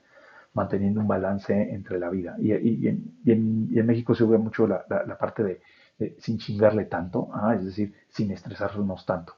manteniendo 0.55 1.00
un 1.00 1.09
balance 1.09 1.75
entre 1.75 1.99
la 1.99 2.11
vida. 2.11 2.37
Y, 2.38 2.52
y, 2.52 2.88
en, 2.88 3.19
y 3.25 3.78
en, 3.78 3.87
México 3.87 4.14
se 4.14 4.25
ve 4.25 4.38
mucho 4.38 4.67
la, 4.67 4.85
la, 4.88 5.17
parte 5.19 5.45
de, 5.45 6.17
sin 6.19 6.38
chingarle 6.38 6.87
tanto, 6.87 7.31
es 7.55 7.64
decir, 7.64 7.95
sin 8.09 8.31
estresarnos 8.33 9.07
tanto. 9.07 9.35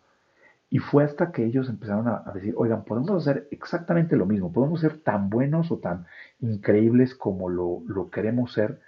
Y 0.71 0.79
fue 0.79 1.05
hasta 1.05 1.33
que 1.33 1.45
ellos 1.45 1.69
empezaron 1.69 2.07
a, 2.09 2.31
decir, 2.33 2.55
oigan, 2.57 2.85
podemos 2.85 3.11
hacer 3.11 3.49
exactamente 3.51 4.17
lo 4.17 4.25
mismo, 4.25 4.53
podemos 4.53 4.81
ser 4.81 4.99
tan 4.99 5.29
buenos 5.29 5.71
o 5.73 5.79
tan 5.79 6.07
increíbles 6.41 7.15
como 7.15 7.49
lo, 7.49 7.83
lo 7.87 8.09
queremos 8.09 8.53
ser 8.53 8.81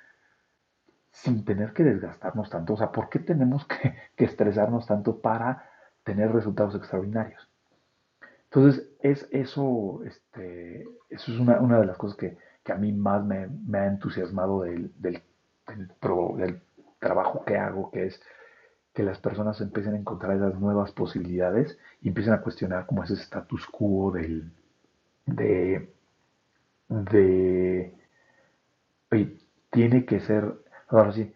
sin 1.11 1.45
tener 1.45 1.73
que 1.73 1.83
desgastarnos 1.83 2.49
tanto. 2.51 2.75
O 2.75 2.77
sea, 2.77 2.93
¿por 2.93 3.11
qué 3.11 3.19
tenemos 3.19 3.67
que, 3.67 3.97
que 4.17 4.25
estresarnos 4.25 4.87
tanto 4.87 5.21
para 5.21 5.72
tener 6.05 6.33
resultados 6.33 6.75
extraordinarios? 6.75 7.49
Entonces, 8.45 8.89
es 9.01 9.29
eso, 9.31 10.03
este, 10.05 10.83
eso 11.09 11.33
es 11.33 11.39
una, 11.39 11.61
una 11.61 11.81
de 11.81 11.87
las 11.87 11.97
cosas 11.97 12.17
que, 12.17 12.37
que 12.63 12.73
a 12.73 12.77
mí 12.77 12.93
más 12.93 13.25
me, 13.25 13.79
ha 13.79 13.87
entusiasmado 13.87 14.63
del, 14.63 14.93
del, 14.99 15.23
del, 15.67 15.89
del 16.37 16.61
trabajo 16.99 17.45
que 17.45 17.57
hago, 17.57 17.91
que 17.91 18.07
es 18.07 18.21
que 18.95 19.03
las 19.03 19.19
personas 19.19 19.61
empiecen 19.61 19.95
a 19.95 19.99
encontrar 19.99 20.37
esas 20.37 20.55
nuevas 20.61 20.93
posibilidades 20.93 21.79
y 22.03 22.09
empiecen 22.09 22.35
a 22.35 22.43
cuestionar 22.43 22.87
como 22.87 23.03
ese 23.05 23.15
status 23.15 23.67
quo 23.69 24.13
del, 24.13 24.53
de, 25.27 25.91
de, 26.89 27.95
tiene 29.71 30.05
que 30.05 30.21
ser, 30.21 30.55
ahora 30.89 31.13
sí, 31.13 31.33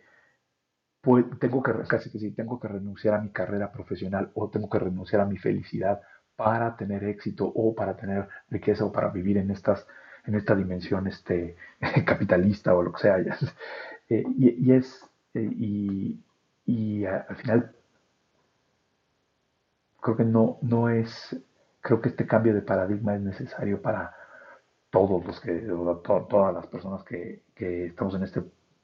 pues, 1.06 1.24
tengo 1.38 1.62
que, 1.62 1.72
casi 1.86 2.10
que 2.10 2.18
sí, 2.18 2.32
tengo 2.32 2.58
que 2.58 2.66
renunciar 2.66 3.14
a 3.14 3.20
mi 3.20 3.30
carrera 3.30 3.70
profesional 3.70 4.32
o 4.34 4.50
tengo 4.50 4.68
que 4.68 4.80
renunciar 4.80 5.20
a 5.22 5.24
mi 5.24 5.38
felicidad 5.38 6.00
para 6.34 6.76
tener 6.76 7.04
éxito 7.04 7.46
o 7.46 7.76
para 7.76 7.96
tener 7.96 8.28
riqueza 8.50 8.84
o 8.84 8.90
para 8.90 9.10
vivir 9.10 9.36
en 9.38 9.52
estas 9.52 9.86
en 10.26 10.34
esta 10.34 10.56
dimensión 10.56 11.06
este 11.06 11.54
capitalista 12.04 12.74
o 12.74 12.82
lo 12.82 12.92
que 12.92 13.02
sea 13.02 13.18
eh, 14.08 14.24
y, 14.36 14.72
es 14.72 15.08
eh, 15.34 16.18
y, 16.66 17.04
al 17.04 17.36
final 17.36 17.72
creo 20.00 20.16
que 20.16 20.24
no, 20.24 20.58
no 20.60 20.88
es, 20.88 21.36
creo 21.82 22.00
que 22.00 22.08
este 22.08 22.26
cambio 22.26 22.52
de 22.52 22.62
paradigma 22.62 23.14
es 23.14 23.20
necesario 23.20 23.80
para 23.80 24.12
todos 24.90 25.24
los 25.24 25.40
que, 25.40 25.52
todas 26.28 26.52
las 26.52 26.66
personas 26.66 27.04
que, 27.04 27.42
estamos 27.54 28.16
en 28.16 28.24
este 28.24 28.42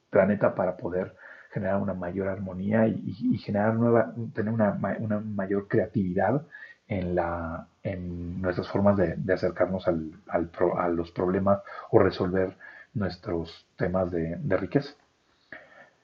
planeta 0.09 0.55
para 0.55 0.77
poder 0.77 1.17
generar 1.53 1.81
una 1.81 1.95
mayor 1.95 2.29
armonía 2.29 2.87
y, 2.87 3.39
generar 3.39 3.75
nueva, 3.75 4.15
tener 4.35 4.53
una, 4.53 4.73
mayor 4.73 5.69
creatividad 5.69 6.43
en, 6.89 7.15
la, 7.15 7.67
en 7.83 8.41
nuestras 8.41 8.69
formas 8.69 8.97
de, 8.97 9.33
acercarnos 9.33 9.87
al, 9.87 10.13
a 10.29 10.89
los 10.89 11.11
problemas 11.13 11.61
o 11.91 11.99
resolver 11.99 12.57
nuestros 12.95 13.67
temas 13.77 14.11
de 14.11 14.57
riqueza. 14.57 14.95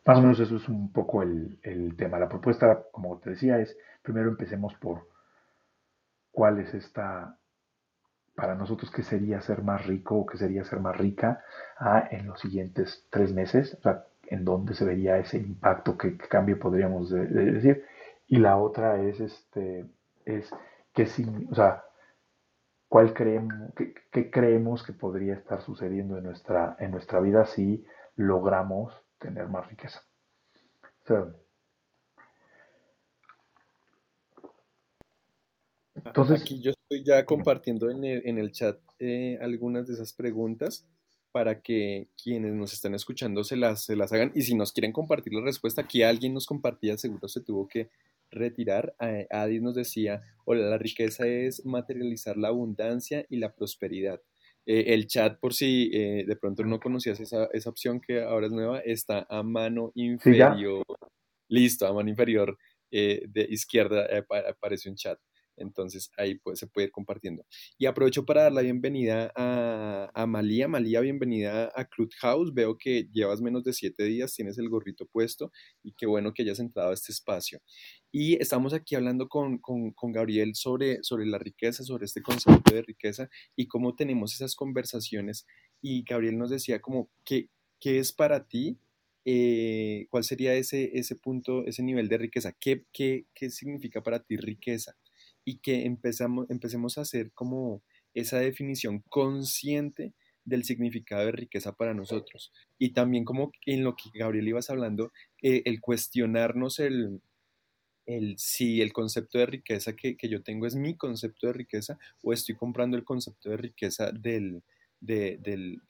Más 0.09 0.17
o 0.17 0.23
menos 0.23 0.41
eso 0.41 0.57
es 0.57 0.67
un 0.71 0.91
poco 0.91 1.23
el, 1.23 1.95
tema. 1.99 2.19
La 2.19 2.31
propuesta, 2.31 2.83
como 2.93 3.19
te 3.19 3.29
decía, 3.29 3.59
es 3.59 3.77
primero 4.01 4.31
empecemos 4.31 4.75
por 4.77 5.07
cuál 6.33 6.61
es 6.61 6.73
esta, 6.73 7.37
para 8.35 8.55
nosotros, 8.55 8.91
qué 8.91 9.03
sería 9.03 9.43
ser 9.43 9.63
más 9.63 9.85
rico 9.87 10.17
o 10.17 10.25
qué 10.25 10.39
sería 10.39 10.65
ser 10.65 10.81
más 10.81 10.97
rica 10.97 11.45
ah, 11.79 12.09
en 12.11 12.27
los 12.27 12.41
siguientes 12.41 13.07
tres 13.11 13.35
meses, 13.35 13.77
o 13.81 13.83
sea, 13.83 14.07
en 14.31 14.45
dónde 14.45 14.75
se 14.75 14.85
vería 14.85 15.19
ese 15.19 15.39
impacto, 15.39 15.97
qué, 15.97 16.17
cambio 16.17 16.59
podríamos 16.59 17.11
decir. 17.11 17.85
Y 18.27 18.39
la 18.39 18.59
otra 18.59 19.01
es, 19.03 19.21
este, 19.21 19.87
es 20.25 20.51
qué, 20.93 21.09
o 21.51 21.55
sea, 21.55 21.85
cuál 22.89 23.15
creemos, 23.15 23.73
qué, 24.11 24.31
creemos 24.31 24.83
que 24.83 24.93
podría 24.93 25.35
estar 25.35 25.63
sucediendo 25.63 26.19
en 26.19 26.25
nuestra, 26.25 26.77
en 26.79 26.91
nuestra 26.91 27.21
vida 27.21 27.47
si 27.47 27.85
logramos 28.17 28.95
tener 29.19 29.49
más 29.49 29.67
riqueza. 29.69 30.03
Entonces, 36.05 36.43
Aquí 36.43 36.61
yo 36.61 36.71
estoy 36.71 37.03
ya 37.03 37.25
compartiendo 37.25 37.91
en 37.91 38.05
el, 38.05 38.53
chat 38.53 38.79
eh, 38.99 39.39
algunas 39.41 39.87
de 39.87 39.95
esas 39.95 40.13
preguntas 40.13 40.87
para 41.33 41.61
que 41.61 42.09
quienes 42.23 42.55
nos 42.55 42.73
están 42.73 42.95
escuchando 42.95 43.45
se 43.45 43.57
las, 43.57 43.85
se 43.85 43.97
las 43.97 44.13
hagan. 44.13 44.33
Y 44.35 44.43
si 44.43 44.55
nos 44.55 44.73
quieren 44.73 44.93
compartir 44.93 45.33
la 45.35 45.43
respuesta, 45.43 45.83
aquí 45.83 46.03
alguien 46.03 46.35
nos 46.35 46.47
compartía, 46.47 46.97
seguro 46.97 47.29
se 47.29 47.43
tuvo 47.43 47.69
que 47.69 47.91
retirar. 48.31 48.95
Adi 49.31 49.61
nos 49.61 49.75
decía, 49.75 50.23
hola, 50.45 50.69
la 50.69 50.79
riqueza 50.79 51.27
es 51.27 51.65
materializar 51.65 52.37
la 52.37 52.49
abundancia 52.49 53.25
y 53.29 53.37
la 53.39 53.55
prosperidad. 53.55 54.21
Eh, 54.67 54.93
el 54.93 55.07
chat, 55.07 55.39
por 55.39 55.55
si 55.55 55.91
eh, 55.95 56.25
de 56.27 56.37
pronto 56.37 56.63
no 56.63 56.79
conocías 56.79 57.19
esa, 57.21 57.49
esa, 57.55 57.71
opción 57.71 58.01
que 58.01 58.23
ahora 58.23 58.49
es 58.49 58.53
nueva, 58.53 58.81
está 58.81 59.27
a 59.31 59.43
mano 59.43 59.93
inferior. 59.95 60.85
Listo, 61.49 61.87
a 61.87 61.95
mano 61.95 62.11
inferior 62.11 62.59
eh, 62.91 63.23
de 63.29 63.47
izquierda 63.49 64.07
aparece 64.47 64.91
un 64.91 64.97
chat. 64.97 65.19
Entonces 65.59 66.11
ahí 66.17 66.37
pues, 66.37 66.59
se 66.59 66.67
puede 66.67 66.87
ir 66.87 66.93
compartiendo. 66.93 67.45
Y 67.79 67.87
aprovecho 67.87 68.25
para 68.25 68.45
dar 68.45 68.53
la 68.53 68.63
bienvenida 68.63 69.33
a, 69.35 70.11
a 70.15 70.27
Malía. 70.27 70.69
Malía, 70.69 71.01
bienvenida 71.01 71.73
a 71.75 71.89
House. 72.21 72.53
Veo 72.55 72.77
que 72.77 73.09
llevas 73.13 73.41
menos 73.41 73.65
de 73.65 73.73
siete 73.73 74.05
días, 74.05 74.35
tienes 74.35 74.59
el 74.59 74.69
gorrito 74.69 75.07
puesto 75.07 75.53
y 75.83 75.93
qué 75.93 76.07
bueno 76.07 76.33
que 76.33 76.43
hayas 76.43 76.61
entrado 76.61 76.91
a 76.91 76.95
este 76.95 77.13
espacio. 77.13 77.61
Y 78.11 78.41
estamos 78.41 78.73
aquí 78.73 78.95
hablando 78.95 79.29
con, 79.29 79.59
con, 79.59 79.93
con, 79.93 80.13
Gabriel 80.13 80.55
sobre, 80.55 81.03
sobre 81.03 81.27
la 81.27 81.39
riqueza, 81.39 81.85
sobre 81.85 82.07
este 82.07 82.23
concepto 82.23 82.75
de 82.75 82.83
riqueza 82.83 83.29
y 83.55 83.69
cómo 83.69 83.95
tenemos 83.95 84.35
esas 84.35 84.55
conversaciones. 84.55 85.47
Y 85.83 86.05
Gabriel 86.05 86.39
nos 86.39 86.51
decía 86.51 86.81
como, 86.81 87.11
¿qué, 87.25 87.51
qué 87.81 87.99
es 87.99 88.13
para 88.13 88.47
ti? 88.47 88.79
Eh, 89.25 90.07
¿Cuál 90.11 90.25
sería 90.25 90.55
ese, 90.55 90.91
ese 90.99 91.17
punto, 91.17 91.67
ese 91.67 91.83
nivel 91.83 92.09
de 92.09 92.19
riqueza? 92.19 92.53
¿Qué, 92.59 92.87
qué, 92.93 93.27
qué 93.35 93.51
significa 93.51 94.03
para 94.03 94.21
ti 94.23 94.37
riqueza? 94.37 94.97
Y 95.49 95.61
que 95.61 95.87
empezamos, 95.87 96.51
empecemos 96.51 96.99
a 96.99 97.03
hacer 97.03 97.33
como 97.33 97.81
esa 98.13 98.39
definición 98.39 99.03
consciente 99.09 100.13
del 100.45 100.65
significado 100.65 101.25
de 101.25 101.33
riqueza 101.33 101.73
para 101.73 101.95
nosotros. 101.95 102.53
Y 102.79 102.93
también 102.93 103.25
como 103.25 103.53
en 103.65 103.83
lo 103.83 103.97
que 103.97 104.11
Gabriel 104.19 104.49
ibas 104.49 104.69
hablando, 104.69 105.11
eh, 105.43 105.63
el 105.65 105.81
cuestionarnos 105.81 106.81
el, 106.81 107.23
el 108.07 108.35
si 108.39 108.81
el 108.81 108.93
concepto 108.93 109.39
de 109.39 109.47
riqueza 109.47 109.95
que, 109.95 110.17
yo 110.23 110.43
tengo 110.43 110.67
es 110.67 110.75
mi 110.75 110.97
concepto 110.97 111.47
de 111.47 111.53
riqueza 111.53 111.99
o 112.23 112.33
estoy 112.33 112.57
comprando 112.57 112.97
el 112.97 113.05
concepto 113.05 113.51
de 113.51 113.59
riqueza 113.59 114.11
del, 114.13 114.63
del, 115.01 115.81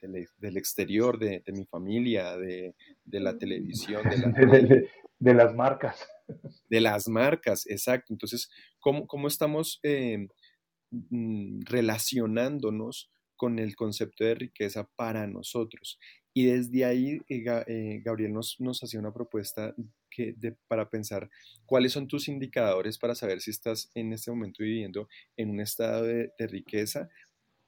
exterior, 0.55 1.17
de, 1.17 1.41
mi 1.47 1.65
familia, 1.65 2.37
de, 2.37 2.75
la 3.05 3.37
televisión, 3.37 4.03
de, 4.03 4.89
las 5.19 5.53
marcas. 5.55 6.07
De 6.69 6.79
las 6.79 7.07
marcas, 7.07 7.65
exacto. 7.67 8.13
Entonces, 8.13 8.49
¿cómo, 8.79 9.07
cómo 9.07 9.27
estamos 9.27 9.79
eh, 9.83 10.27
mm, 10.91 11.61
relacionándonos 11.65 13.11
con 13.35 13.59
el 13.59 13.75
concepto 13.75 14.23
de 14.23 14.35
riqueza 14.35 14.89
para 14.95 15.27
nosotros? 15.27 15.99
Y 16.33 16.45
desde 16.45 16.85
ahí, 16.85 17.19
eh, 17.27 17.43
eh, 17.67 18.01
Gabriel 18.03 18.33
nos, 18.33 18.57
nos 18.59 18.81
hacía 18.83 18.99
una 18.99 19.13
propuesta 19.13 19.73
que, 20.09 20.35
para 20.67 20.89
pensar 20.89 21.29
cuáles 21.65 21.91
son 21.93 22.07
tus 22.07 22.27
indicadores 22.27 22.97
para 22.97 23.15
saber 23.15 23.41
si 23.41 23.51
estás 23.51 23.91
en 23.95 24.13
este 24.13 24.31
momento 24.31 24.63
viviendo 24.63 25.07
en 25.37 25.49
un 25.49 25.59
estado 25.59 26.03
de, 26.03 26.31
riqueza 26.39 27.09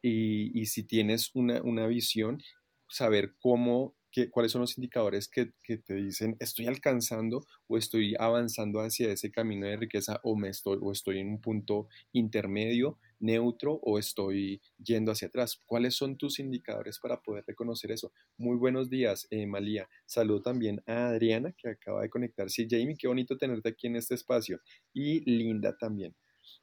y, 0.02 0.60
y, 0.60 0.66
si 0.68 0.84
tienes 0.84 1.32
una, 1.36 1.62
una 1.64 1.88
visión, 1.88 2.42
saber 2.88 3.36
cómo 3.40 3.96
cuáles 4.30 4.52
son 4.52 4.62
los 4.62 4.78
indicadores 4.78 5.28
que, 5.30 5.52
te 5.78 5.94
dicen 5.94 6.36
estoy 6.40 6.68
alcanzando 6.68 7.46
o 7.68 7.78
estoy 7.78 8.16
avanzando 8.20 8.80
hacia 8.80 9.12
ese 9.12 9.32
camino 9.32 9.66
de 9.66 9.78
riqueza 9.78 10.20
o, 10.24 10.36
me 10.36 10.50
estoy, 10.50 10.78
o 10.82 10.92
estoy 10.92 11.20
en 11.20 11.30
un 11.30 11.42
punto 11.42 11.88
intermedio, 12.12 12.98
neutro 13.20 13.80
o 13.84 13.98
estoy 13.98 14.62
yendo 14.84 15.12
hacia 15.12 15.30
atrás. 15.30 15.62
¿Cuáles 15.66 15.96
son 15.96 16.18
tus 16.18 16.40
indicadores 16.40 17.00
para 17.00 17.22
poder 17.22 17.46
reconocer 17.48 17.92
eso? 17.92 18.12
Muy 18.38 18.58
buenos 18.58 18.90
días, 18.90 19.28
eh, 19.30 19.48
Malía. 19.48 19.88
Saludo 20.06 20.42
también 20.42 20.82
a 20.86 21.08
Adriana 21.08 21.54
que 21.54 21.70
acaba 21.70 22.02
de 22.02 22.10
conectarse. 22.10 22.68
Jamie, 22.70 22.98
qué 22.98 23.08
bonito 23.08 23.38
tenerte 23.38 23.70
aquí 23.70 23.88
en 23.88 23.96
este 23.96 24.16
espacio. 24.16 24.60
Y 24.94 25.22
Linda 25.30 25.78
también. 25.78 26.16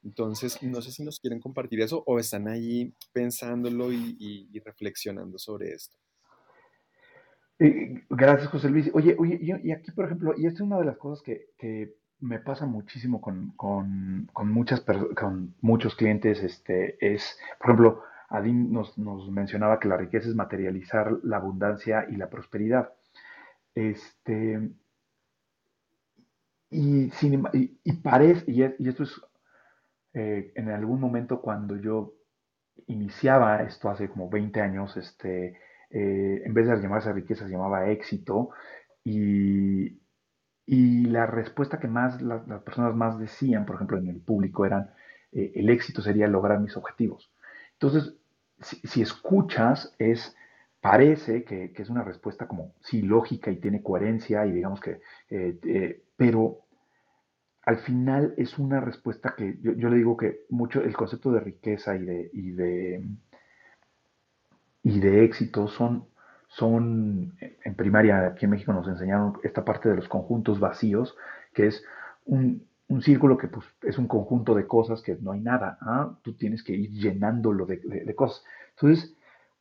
Entonces, 0.02 0.62
no 0.62 0.83
sé 0.83 0.93
si 0.93 1.02
nos 1.02 1.19
quieren 1.19 1.40
compartir 1.40 1.81
eso 1.81 2.02
o 2.07 2.19
están 2.19 2.49
ahí 2.49 2.93
pensándolo 3.12 3.93
y 3.93 4.61
reflexionando 4.64 5.38
sobre 5.38 5.71
esto. 5.71 5.97
Gracias, 7.59 8.49
José 8.50 8.69
Luis. 8.71 8.91
Oye, 8.95 9.17
oye, 9.19 9.38
y, 9.41 9.73
aquí, 9.73 9.91
por 9.91 10.05
ejemplo, 10.05 10.35
y 10.37 10.47
esta 10.47 10.59
es 10.59 10.61
una 10.61 10.79
de 10.79 10.85
las 10.85 10.97
cosas 10.97 11.23
que, 11.23 11.97
me 12.21 12.41
pasa 12.41 12.67
muchísimo 12.67 13.21
con, 13.21 13.55
muchas 14.45 14.81
con 14.81 15.55
muchos 15.61 15.95
clientes, 15.95 16.43
este, 16.43 16.97
es, 17.00 17.38
por 17.59 17.71
ejemplo, 17.71 18.03
Adin 18.29 18.73
nos, 18.73 18.99
mencionaba 19.31 19.79
que 19.79 19.88
la 19.88 19.97
riqueza 19.97 20.29
es 20.29 20.35
materializar 20.35 21.12
la 21.23 21.38
abundancia 21.38 22.07
y 22.11 22.17
la 22.17 22.29
prosperidad. 22.29 22.93
Este, 23.75 24.71
y, 26.71 27.11
y, 27.85 27.93
parece, 28.03 28.45
y, 28.50 28.62
esto 28.62 29.05
es 29.05 29.21
eh, 30.15 30.53
en 30.57 30.71
algún 30.71 31.00
momento 31.00 31.41
cuando 31.41 31.77
yo 31.77 32.15
iniciaba 32.87 33.62
esto 33.62 33.88
hace 33.91 34.09
como 34.09 34.29
20 34.29 34.61
años, 34.61 34.97
este, 34.97 35.59
eh, 35.90 36.42
en 36.45 36.54
vez 36.54 36.66
de 36.66 36.80
llamarse 36.80 37.12
riqueza, 37.12 37.47
se 37.47 37.52
llamaba 37.52 37.90
éxito. 37.90 38.50
Y, 39.04 40.00
y 40.66 41.07
la 41.07 41.26
respuesta 41.26 41.78
que 41.78 41.88
más 41.88 42.21
las 42.21 42.62
personas 42.62 42.95
más 42.95 43.18
decían, 43.18 43.64
por 43.64 43.76
ejemplo, 43.76 43.99
en 43.99 44.09
el 44.09 44.21
público, 44.21 44.66
eran 44.66 44.90
eh, 45.33 45.52
el 45.54 45.71
éxito 45.71 46.02
sería 46.02 46.26
lograr 46.28 46.61
mis 46.61 46.76
objetivos. 46.76 47.30
Entonces, 47.73 48.14
si, 48.61 49.02
escuchas, 49.02 49.95
es 49.99 50.37
parece 50.80 51.45
que, 51.45 51.73
es 51.75 51.90
una 51.90 52.02
respuesta 52.02 52.47
como, 52.49 52.75
sí, 52.80 53.02
lógica 53.02 53.50
y 53.50 53.57
tiene 53.57 53.83
coherencia 53.83 54.47
y 54.47 54.52
digamos 54.52 54.80
que, 54.80 55.00
eh, 55.30 56.02
pero 56.16 56.61
al 57.62 57.78
final 57.78 58.35
es 58.37 58.59
una 58.59 58.80
respuesta 58.80 59.35
que 59.37 59.59
yo, 59.61 59.73
yo, 59.73 59.90
le 59.90 59.97
digo 59.97 60.16
que 60.16 60.40
mucho 60.49 60.83
el 60.83 60.97
concepto 60.97 61.30
de 61.33 61.40
riqueza 61.40 61.97
y 61.97 62.04
de, 62.04 62.30
y 62.33 62.50
de 62.52 63.04
y 64.88 65.00
de 65.00 65.25
éxito 65.25 65.68
son, 65.68 66.07
son, 66.49 67.35
en 67.40 67.75
primaria 67.75 68.28
aquí 68.28 68.47
en 68.47 68.52
México 68.52 68.73
nos 68.73 68.88
enseñaron 68.88 69.38
esta 69.42 69.62
parte 69.64 69.88
de 69.90 69.97
los 69.97 70.09
conjuntos 70.09 70.61
vacíos, 70.61 71.14
que 71.52 71.66
es 71.66 71.85
un, 72.25 72.66
círculo 73.02 73.37
que 73.37 73.49
pues, 73.49 73.66
es 73.83 73.99
un 73.99 74.09
conjunto 74.09 74.54
de 74.54 74.66
cosas 74.66 75.02
que 75.02 75.14
no 75.21 75.33
hay 75.33 75.40
nada, 75.40 75.76
¿ah? 75.83 76.16
tú 76.23 76.33
tienes 76.35 76.62
que 76.62 76.73
ir 76.73 76.90
llenándolo 76.90 77.66
de, 77.66 77.76
de, 77.76 78.14
cosas. 78.14 78.42
Entonces, 78.71 79.14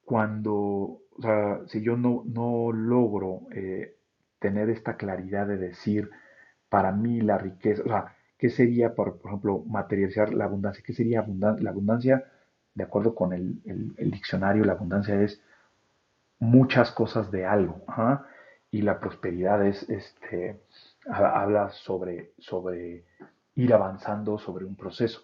cuando, 0.06 0.56
o 0.56 1.22
sea, 1.22 1.60
si 1.68 1.82
yo 1.82 1.98
no, 1.98 2.24
no 2.26 2.72
logro 2.72 3.42
eh, 3.52 3.98
tener 4.40 4.70
esta 4.70 4.96
claridad 4.96 5.46
de 5.46 5.58
decir, 5.58 6.10
para 6.70 6.94
mí 6.94 7.20
la 7.20 7.38
riqueza, 7.38 7.84
o 7.84 7.88
sea, 7.88 8.16
¿qué 8.38 8.50
sería, 8.50 8.96
por, 8.96 9.20
por 9.20 9.32
ejemplo, 9.32 9.64
materializar 9.68 10.34
la 10.34 10.46
abundancia? 10.46 10.84
¿Qué 10.86 10.94
sería 10.94 11.26
la 11.60 11.70
abundancia? 11.70 12.24
De 12.78 12.84
acuerdo 12.84 13.16
con 13.16 13.34
el, 13.34 13.60
diccionario, 14.12 14.64
la 14.64 14.74
abundancia 14.74 15.20
es 15.20 15.42
muchas 16.38 16.92
cosas 16.92 17.32
de 17.32 17.44
algo. 17.44 17.84
Y 18.70 18.84
la 18.84 19.00
prosperidad 19.00 19.66
es, 19.66 19.90
este, 19.90 20.62
habla 21.10 21.72
sobre, 21.72 22.34
sobre 22.38 23.04
ir 23.56 23.74
avanzando 23.74 24.38
sobre 24.38 24.66
un 24.66 24.76
proceso. 24.76 25.24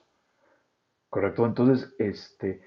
¿Correcto? 1.10 1.46
Entonces, 1.46 1.94
este, 2.00 2.64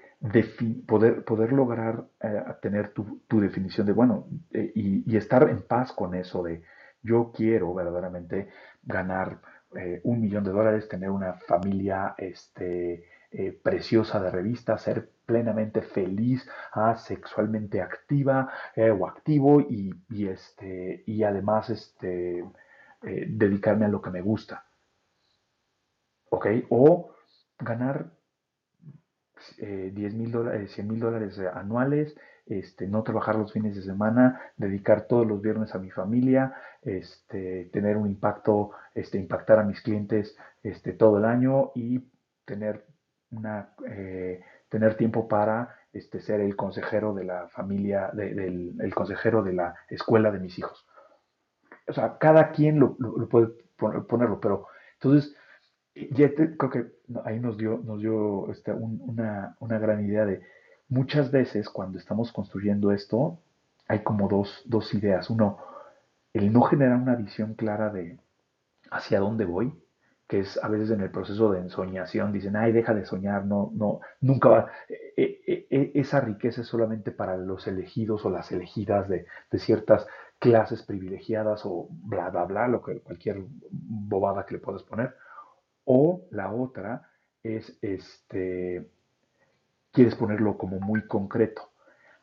poder, 0.85 1.25
poder 1.25 1.51
lograr 1.51 2.05
eh, 2.21 2.43
tener 2.61 2.93
tu, 2.93 3.41
definición 3.41 3.85
de, 3.85 3.91
bueno, 3.91 4.27
eh, 4.53 4.71
y, 4.73 5.17
estar 5.17 5.49
en 5.49 5.63
paz 5.63 5.91
con 5.91 6.15
eso 6.15 6.43
de 6.43 6.61
yo 7.03 7.33
quiero 7.35 7.73
verdaderamente 7.73 8.47
ganar 8.83 9.41
eh, 9.75 9.99
un 10.05 10.21
millón 10.21 10.45
de 10.45 10.51
dólares, 10.51 10.87
tener 10.87 11.09
una 11.09 11.33
familia 11.33 12.15
este, 12.17 13.03
eh, 13.29 13.51
preciosa 13.51 14.21
de 14.21 14.31
revista, 14.31 14.77
ser 14.77 15.09
plenamente 15.25 15.81
feliz, 15.81 16.47
ah, 16.71 16.95
sexualmente 16.95 17.81
activa 17.81 18.49
eh, 18.73 18.89
o 18.89 19.05
activo 19.05 19.59
y, 19.59 19.93
este, 20.27 21.03
y 21.05 21.23
además 21.23 21.69
este, 21.69 22.39
eh, 22.39 23.25
dedicarme 23.27 23.85
a 23.85 23.89
lo 23.89 24.01
que 24.01 24.11
me 24.11 24.21
gusta. 24.21 24.65
¿Ok? 26.29 26.47
O 26.69 27.11
ganar 27.59 28.11
10 29.57 30.13
mil 30.13 30.31
dólares, 30.31 30.71
100 30.71 30.87
mil 30.87 30.99
dólares 30.99 31.37
anuales, 31.53 32.15
este, 32.45 32.87
no 32.87 33.03
trabajar 33.03 33.35
los 33.35 33.51
fines 33.51 33.75
de 33.75 33.81
semana, 33.81 34.41
dedicar 34.55 35.07
todos 35.07 35.27
los 35.27 35.41
viernes 35.41 35.75
a 35.75 35.79
mi 35.79 35.91
familia, 35.91 36.53
este, 36.81 37.65
tener 37.73 37.97
un 37.97 38.07
impacto, 38.07 38.71
este, 38.95 39.17
impactar 39.17 39.59
a 39.59 39.63
mis 39.63 39.81
clientes 39.81 40.37
este, 40.63 40.93
todo 40.93 41.17
el 41.17 41.25
año 41.25 41.71
y 41.75 42.01
tener 42.45 42.85
una, 43.31 43.69
eh, 43.87 44.41
tener 44.69 44.95
tiempo 44.95 45.27
para 45.27 45.75
este, 45.93 46.21
ser 46.21 46.41
el 46.41 46.55
consejero 46.55 47.13
de 47.13 47.23
la 47.25 47.47
familia, 47.49 48.09
del 48.13 48.75
el 48.79 48.95
consejero 48.95 49.43
de 49.43 49.53
la 49.53 49.75
escuela 49.89 50.31
de 50.31 50.39
mis 50.39 50.57
hijos. 50.59 50.85
O 51.87 51.93
sea, 51.93 52.17
cada 52.17 52.51
quien 52.51 52.79
lo, 52.79 52.97
puede 53.29 53.47
ponerlo, 53.77 54.39
pero 54.39 54.67
entonces, 54.93 55.35
ya 56.11 56.33
creo 56.33 56.69
que 56.69 56.85
ahí 57.23 57.39
nos 57.39 57.57
dio, 57.57 57.77
nos 57.83 57.99
dio 58.01 58.51
este, 58.51 58.71
una, 58.71 59.55
una, 59.59 59.79
gran 59.79 60.05
idea 60.05 60.25
de 60.25 60.41
muchas 60.89 61.31
veces 61.31 61.69
cuando 61.69 61.97
estamos 61.97 62.31
construyendo 62.31 62.91
esto, 62.91 63.39
hay 63.87 64.03
como 64.03 64.27
dos, 64.27 64.61
dos 64.65 64.93
ideas. 64.93 65.29
Uno, 65.29 65.57
el 66.33 66.51
no 66.51 66.61
generar 66.63 66.97
una 66.97 67.15
visión 67.15 67.53
clara 67.55 67.89
de 67.89 68.19
hacia 68.91 69.19
dónde 69.19 69.45
voy, 69.45 69.73
que 70.27 70.39
es 70.39 70.61
a 70.61 70.67
veces 70.67 70.91
en 70.91 71.01
el 71.01 71.09
proceso 71.09 71.51
de 71.51 71.59
ensoñación, 71.59 72.33
dicen, 72.33 72.57
ay, 72.57 72.73
deja 72.73 72.93
de 72.93 73.05
soñar, 73.05 73.45
no, 73.45 73.71
no, 73.73 74.01
nunca 74.19 74.49
va. 74.49 74.71
E, 74.89 75.41
e, 75.47 75.67
e, 75.69 75.91
esa 75.95 76.19
riqueza 76.19 76.61
es 76.61 76.67
solamente 76.67 77.11
para 77.11 77.37
los 77.37 77.65
elegidos 77.67 78.25
o 78.25 78.29
las 78.29 78.51
elegidas 78.51 79.07
de, 79.07 79.25
ciertas 79.57 80.05
clases 80.39 80.83
privilegiadas 80.83 81.61
o 81.65 81.87
bla, 81.89 82.29
bla, 82.29 82.43
bla, 82.43 82.67
lo 82.67 82.83
que, 82.83 82.99
cualquier 82.99 83.41
bobada 83.71 84.45
que 84.45 84.55
le 84.55 84.59
puedas 84.59 84.83
poner. 84.83 85.15
O 85.85 86.27
la 86.31 86.51
otra 86.51 87.09
es, 87.41 87.77
este, 87.81 88.85
quieres 89.93 90.15
ponerlo 90.15 90.57
como 90.57 90.79
muy 90.81 91.07
concreto, 91.07 91.71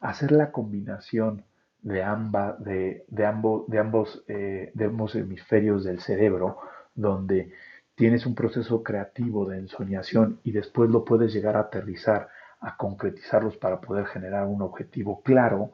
hacer 0.01 0.31
la 0.31 0.53
combinación 0.53 1.45
de, 1.81 2.03
amba, 2.03 2.57
de, 2.59 3.07
de, 3.09 3.27
ambos, 3.27 3.67
de, 3.69 3.79
ambos, 3.79 4.25
eh, 4.29 4.71
de 4.75 4.85
ambos 4.85 5.15
hemisferios 5.15 5.85
del 5.85 6.01
cerebro, 6.01 6.59
donde 6.95 7.53
tienes 7.95 8.27
un 8.27 8.35
proceso 8.35 8.83
creativo 8.83 9.47
de 9.47 9.59
ensoñación 9.59 10.41
y 10.45 10.53
después 10.53 10.91
lo 10.91 11.05
puedes 11.05 11.33
llegar 11.33 11.57
a 11.57 11.61
aterrizar, 11.61 12.29
a 12.61 12.77
concretizarlos 12.77 13.57
para 13.57 13.81
poder 13.81 14.07
generar 14.07 14.47
un 14.47 14.63
objetivo 14.63 15.23
claro 15.23 15.73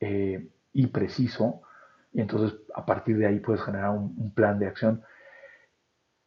eh, 0.00 0.48
y 0.72 0.86
preciso. 0.88 1.62
Y 2.12 2.20
entonces 2.20 2.58
a 2.74 2.84
partir 2.84 3.16
de 3.16 3.26
ahí 3.26 3.40
puedes 3.40 3.62
generar 3.62 3.90
un, 3.90 4.32
plan 4.34 4.58
de 4.58 4.66
acción 4.66 5.02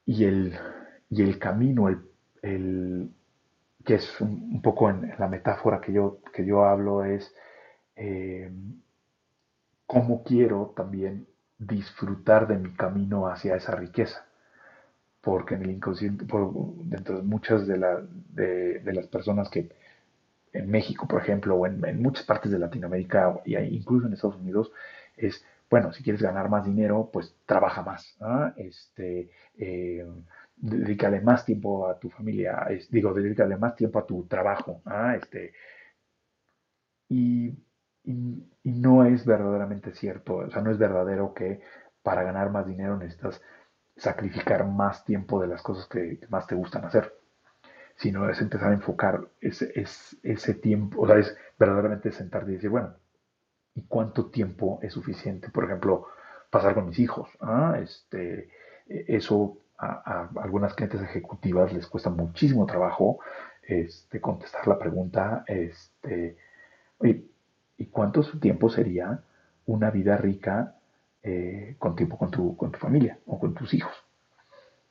y 0.05 0.25
el, 0.25 0.57
y 1.09 1.21
el 1.21 1.37
camino, 1.39 1.89
el, 2.41 3.11
que 3.85 3.95
es 3.95 4.21
un, 4.21 4.61
poco 4.61 4.89
en, 4.89 5.13
la 5.19 5.27
metáfora 5.27 5.81
que 5.81 5.93
yo, 5.93 6.19
que 6.33 6.45
yo 6.45 6.65
hablo, 6.65 7.03
es 7.03 7.33
eh, 7.95 8.51
cómo 9.85 10.23
quiero 10.23 10.73
también 10.75 11.27
disfrutar 11.57 12.47
de 12.47 12.57
mi 12.57 12.73
camino 12.73 13.27
hacia 13.27 13.55
esa 13.55 13.75
riqueza 13.75 14.25
porque 15.23 15.55
en 15.55 15.63
el 15.63 15.71
inconsciente, 15.71 16.25
dentro 16.83 17.15
de 17.15 17.23
muchas 17.23 17.65
de, 17.65 17.77
las 17.77 19.07
personas 19.07 19.49
que 19.49 19.69
en 20.51 20.69
México, 20.69 21.07
por 21.07 21.21
ejemplo, 21.21 21.55
o 21.55 21.65
en, 21.65 22.01
muchas 22.01 22.25
partes 22.25 22.51
de 22.51 22.59
Latinoamérica, 22.59 23.39
y 23.45 23.55
incluso 23.55 24.07
en 24.07 24.13
Estados 24.13 24.35
Unidos, 24.35 24.73
es, 25.15 25.41
bueno, 25.69 25.93
si 25.93 26.03
quieres 26.03 26.21
ganar 26.21 26.49
más 26.49 26.65
dinero, 26.65 27.09
pues 27.11 27.33
trabaja 27.45 27.83
más, 27.83 28.17
este, 28.57 29.29
eh, 29.57 30.05
dedícale 30.57 31.21
más 31.21 31.45
tiempo 31.45 31.87
a 31.87 31.97
tu 31.97 32.09
familia, 32.09 32.67
digo, 32.89 33.13
dedícale 33.13 33.55
más 33.55 33.77
tiempo 33.77 33.99
a 33.99 34.05
tu 34.05 34.25
trabajo, 34.25 34.81
este, 35.15 35.53
y, 37.07 37.47
y, 38.03 38.71
no 38.73 39.05
es 39.05 39.25
verdaderamente 39.25 39.93
cierto, 39.93 40.35
o 40.35 40.49
sea, 40.49 40.61
no 40.61 40.69
es 40.71 40.77
verdadero 40.77 41.33
que 41.33 41.61
para 42.01 42.23
ganar 42.23 42.49
más 42.51 42.67
dinero 42.67 42.97
necesitas 42.97 43.41
sacrificar 43.95 44.65
más 44.65 45.05
tiempo 45.05 45.39
de 45.41 45.47
las 45.47 45.61
cosas 45.61 45.87
que 45.87 46.19
más 46.29 46.47
te 46.47 46.55
gustan 46.55 46.85
hacer, 46.85 47.13
sino 47.95 48.29
es 48.29 48.41
empezar 48.41 48.71
a 48.71 48.73
enfocar 48.73 49.27
ese, 49.39 49.71
ese 50.23 50.53
tiempo, 50.55 51.01
o 51.01 51.07
sea, 51.07 51.17
es 51.17 51.37
verdaderamente 51.59 52.11
sentarte 52.11 52.51
y 52.51 52.55
decir, 52.55 52.69
bueno, 52.69 52.95
¿y 53.75 53.83
cuánto 53.83 54.27
tiempo 54.27 54.79
es 54.81 54.93
suficiente? 54.93 55.49
Por 55.49 55.65
ejemplo, 55.65 56.07
pasar 56.49 56.73
con 56.73 56.87
mis 56.87 56.99
hijos. 56.99 57.29
¿ah? 57.39 57.77
Este, 57.81 58.49
eso 58.87 59.57
a, 59.77 60.29
algunas 60.41 60.73
clientes 60.73 61.01
ejecutivas 61.01 61.73
les 61.73 61.87
cuesta 61.87 62.09
muchísimo 62.09 62.65
trabajo 62.65 63.19
este, 63.61 64.19
contestar 64.19 64.67
la 64.67 64.77
pregunta, 64.77 65.45
este, 65.47 66.37
¿y 67.01 67.85
cuánto 67.87 68.21
tiempo 68.39 68.69
sería 68.69 69.23
una 69.65 69.89
vida 69.89 70.17
rica 70.17 70.75
eh, 71.23 71.75
con 71.79 71.95
tiempo 71.95 72.17
con 72.17 72.29
tu, 72.31 72.55
con 72.57 72.71
tu 72.71 72.79
familia 72.79 73.17
o 73.25 73.39
con 73.39 73.53
tus 73.53 73.73
hijos? 73.73 73.93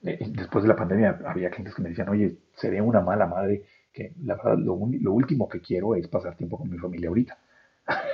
Eh, 0.02 0.18
después 0.30 0.64
de 0.64 0.68
la 0.68 0.76
pandemia 0.76 1.20
había 1.26 1.50
clientes 1.50 1.74
que 1.74 1.82
me 1.82 1.90
decían, 1.90 2.08
oye, 2.08 2.36
sería 2.56 2.82
una 2.82 3.00
mala 3.00 3.26
madre 3.26 3.64
que 3.92 4.14
la 4.24 4.34
verdad 4.36 4.58
lo, 4.58 4.78
lo 4.90 5.12
último 5.12 5.48
que 5.48 5.60
quiero 5.60 5.94
es 5.94 6.08
pasar 6.08 6.36
tiempo 6.36 6.58
con 6.58 6.70
mi 6.70 6.78
familia 6.78 7.08
ahorita. 7.08 7.38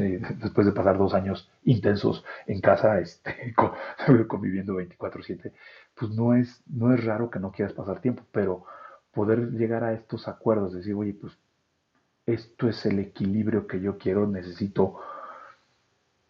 Este, 0.00 0.18
después 0.40 0.66
de 0.66 0.72
pasar 0.72 0.98
dos 0.98 1.14
años 1.14 1.50
intensos 1.64 2.24
en 2.46 2.60
casa, 2.60 3.00
este, 3.00 3.54
conviviendo 4.28 4.74
24/7, 4.74 5.52
pues 5.94 6.10
no 6.12 6.34
es, 6.34 6.62
no 6.66 6.94
es 6.94 7.04
raro 7.04 7.30
que 7.30 7.40
no 7.40 7.52
quieras 7.52 7.74
pasar 7.74 8.00
tiempo, 8.00 8.22
pero 8.32 8.64
poder 9.12 9.50
llegar 9.50 9.84
a 9.84 9.92
estos 9.92 10.28
acuerdos, 10.28 10.72
decir, 10.72 10.94
oye, 10.94 11.14
pues 11.14 11.36
esto 12.26 12.68
es 12.68 12.86
el 12.86 12.98
equilibrio 13.00 13.66
que 13.66 13.80
yo 13.80 13.98
quiero, 13.98 14.26
necesito 14.26 15.00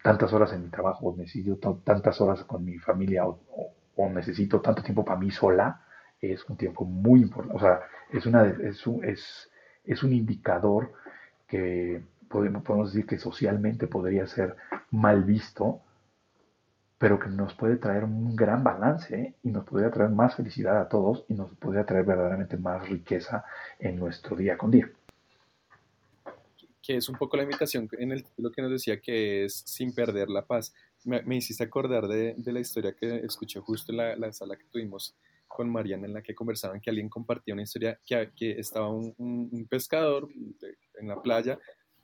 tantas 0.03 0.33
horas 0.33 0.53
en 0.53 0.63
mi 0.63 0.69
trabajo, 0.69 1.13
necesito 1.17 1.81
tantas 1.83 2.19
horas 2.21 2.43
con 2.43 2.65
mi 2.65 2.77
familia 2.79 3.25
o, 3.25 3.39
necesito 4.13 4.61
tanto 4.61 4.81
tiempo 4.81 5.05
para 5.05 5.19
mí 5.19 5.29
sola, 5.29 5.83
es 6.19 6.43
un 6.49 6.57
tiempo 6.57 6.85
muy 6.85 7.21
importante. 7.21 7.55
O 7.55 7.59
sea, 7.59 7.81
es, 8.11 8.25
una, 8.25 8.45
es, 8.47 8.87
un, 8.87 9.05
es, 9.05 9.51
es 9.85 10.01
un 10.01 10.11
indicador 10.13 10.93
que 11.47 12.01
podemos, 12.27 12.63
podemos 12.63 12.91
decir 12.91 13.05
que 13.05 13.19
socialmente 13.19 13.85
podría 13.85 14.25
ser 14.25 14.55
mal 14.89 15.23
visto, 15.23 15.81
pero 16.97 17.19
que 17.19 17.29
nos 17.29 17.53
puede 17.53 17.77
traer 17.77 18.03
un 18.03 18.35
gran 18.35 18.63
balance 18.63 19.15
¿eh? 19.15 19.35
y 19.43 19.51
nos 19.51 19.65
podría 19.65 19.91
traer 19.91 20.11
más 20.11 20.35
felicidad 20.35 20.79
a 20.79 20.87
todos 20.87 21.25
y 21.27 21.33
nos 21.35 21.53
podría 21.55 21.85
traer 21.85 22.05
verdaderamente 22.05 22.57
más 22.57 22.87
riqueza 22.87 23.43
en 23.79 23.99
nuestro 23.99 24.35
día 24.35 24.57
con 24.57 24.71
día. 24.71 24.89
Que 26.81 26.97
es 26.97 27.09
un 27.09 27.15
poco 27.15 27.37
la 27.37 27.43
invitación 27.43 27.87
en 27.99 28.11
el 28.11 28.23
título 28.23 28.51
que 28.51 28.61
nos 28.61 28.71
decía 28.71 28.99
que 28.99 29.45
es 29.45 29.63
sin 29.65 29.93
perder 29.93 30.29
la 30.29 30.45
paz. 30.45 30.73
Me, 31.03 31.35
hiciste 31.35 31.63
acordar 31.63 32.07
de, 32.07 32.35
de, 32.37 32.53
la 32.53 32.59
historia 32.59 32.93
que 32.93 33.17
escuché 33.17 33.59
justo 33.59 33.91
en 33.91 33.97
la, 33.97 34.15
la, 34.15 34.31
sala 34.33 34.55
que 34.55 34.65
tuvimos 34.65 35.15
con 35.47 35.69
Mariana 35.69 36.07
en 36.07 36.13
la 36.13 36.21
que 36.21 36.35
conversaban 36.35 36.79
que 36.79 36.89
alguien 36.89 37.09
compartía 37.09 37.53
una 37.53 37.63
historia 37.63 37.99
que, 38.05 38.31
que 38.35 38.51
estaba 38.51 38.89
un, 38.89 39.13
un, 39.17 39.67
pescador 39.67 40.29
en 40.99 41.07
la 41.07 41.21
playa 41.21 41.57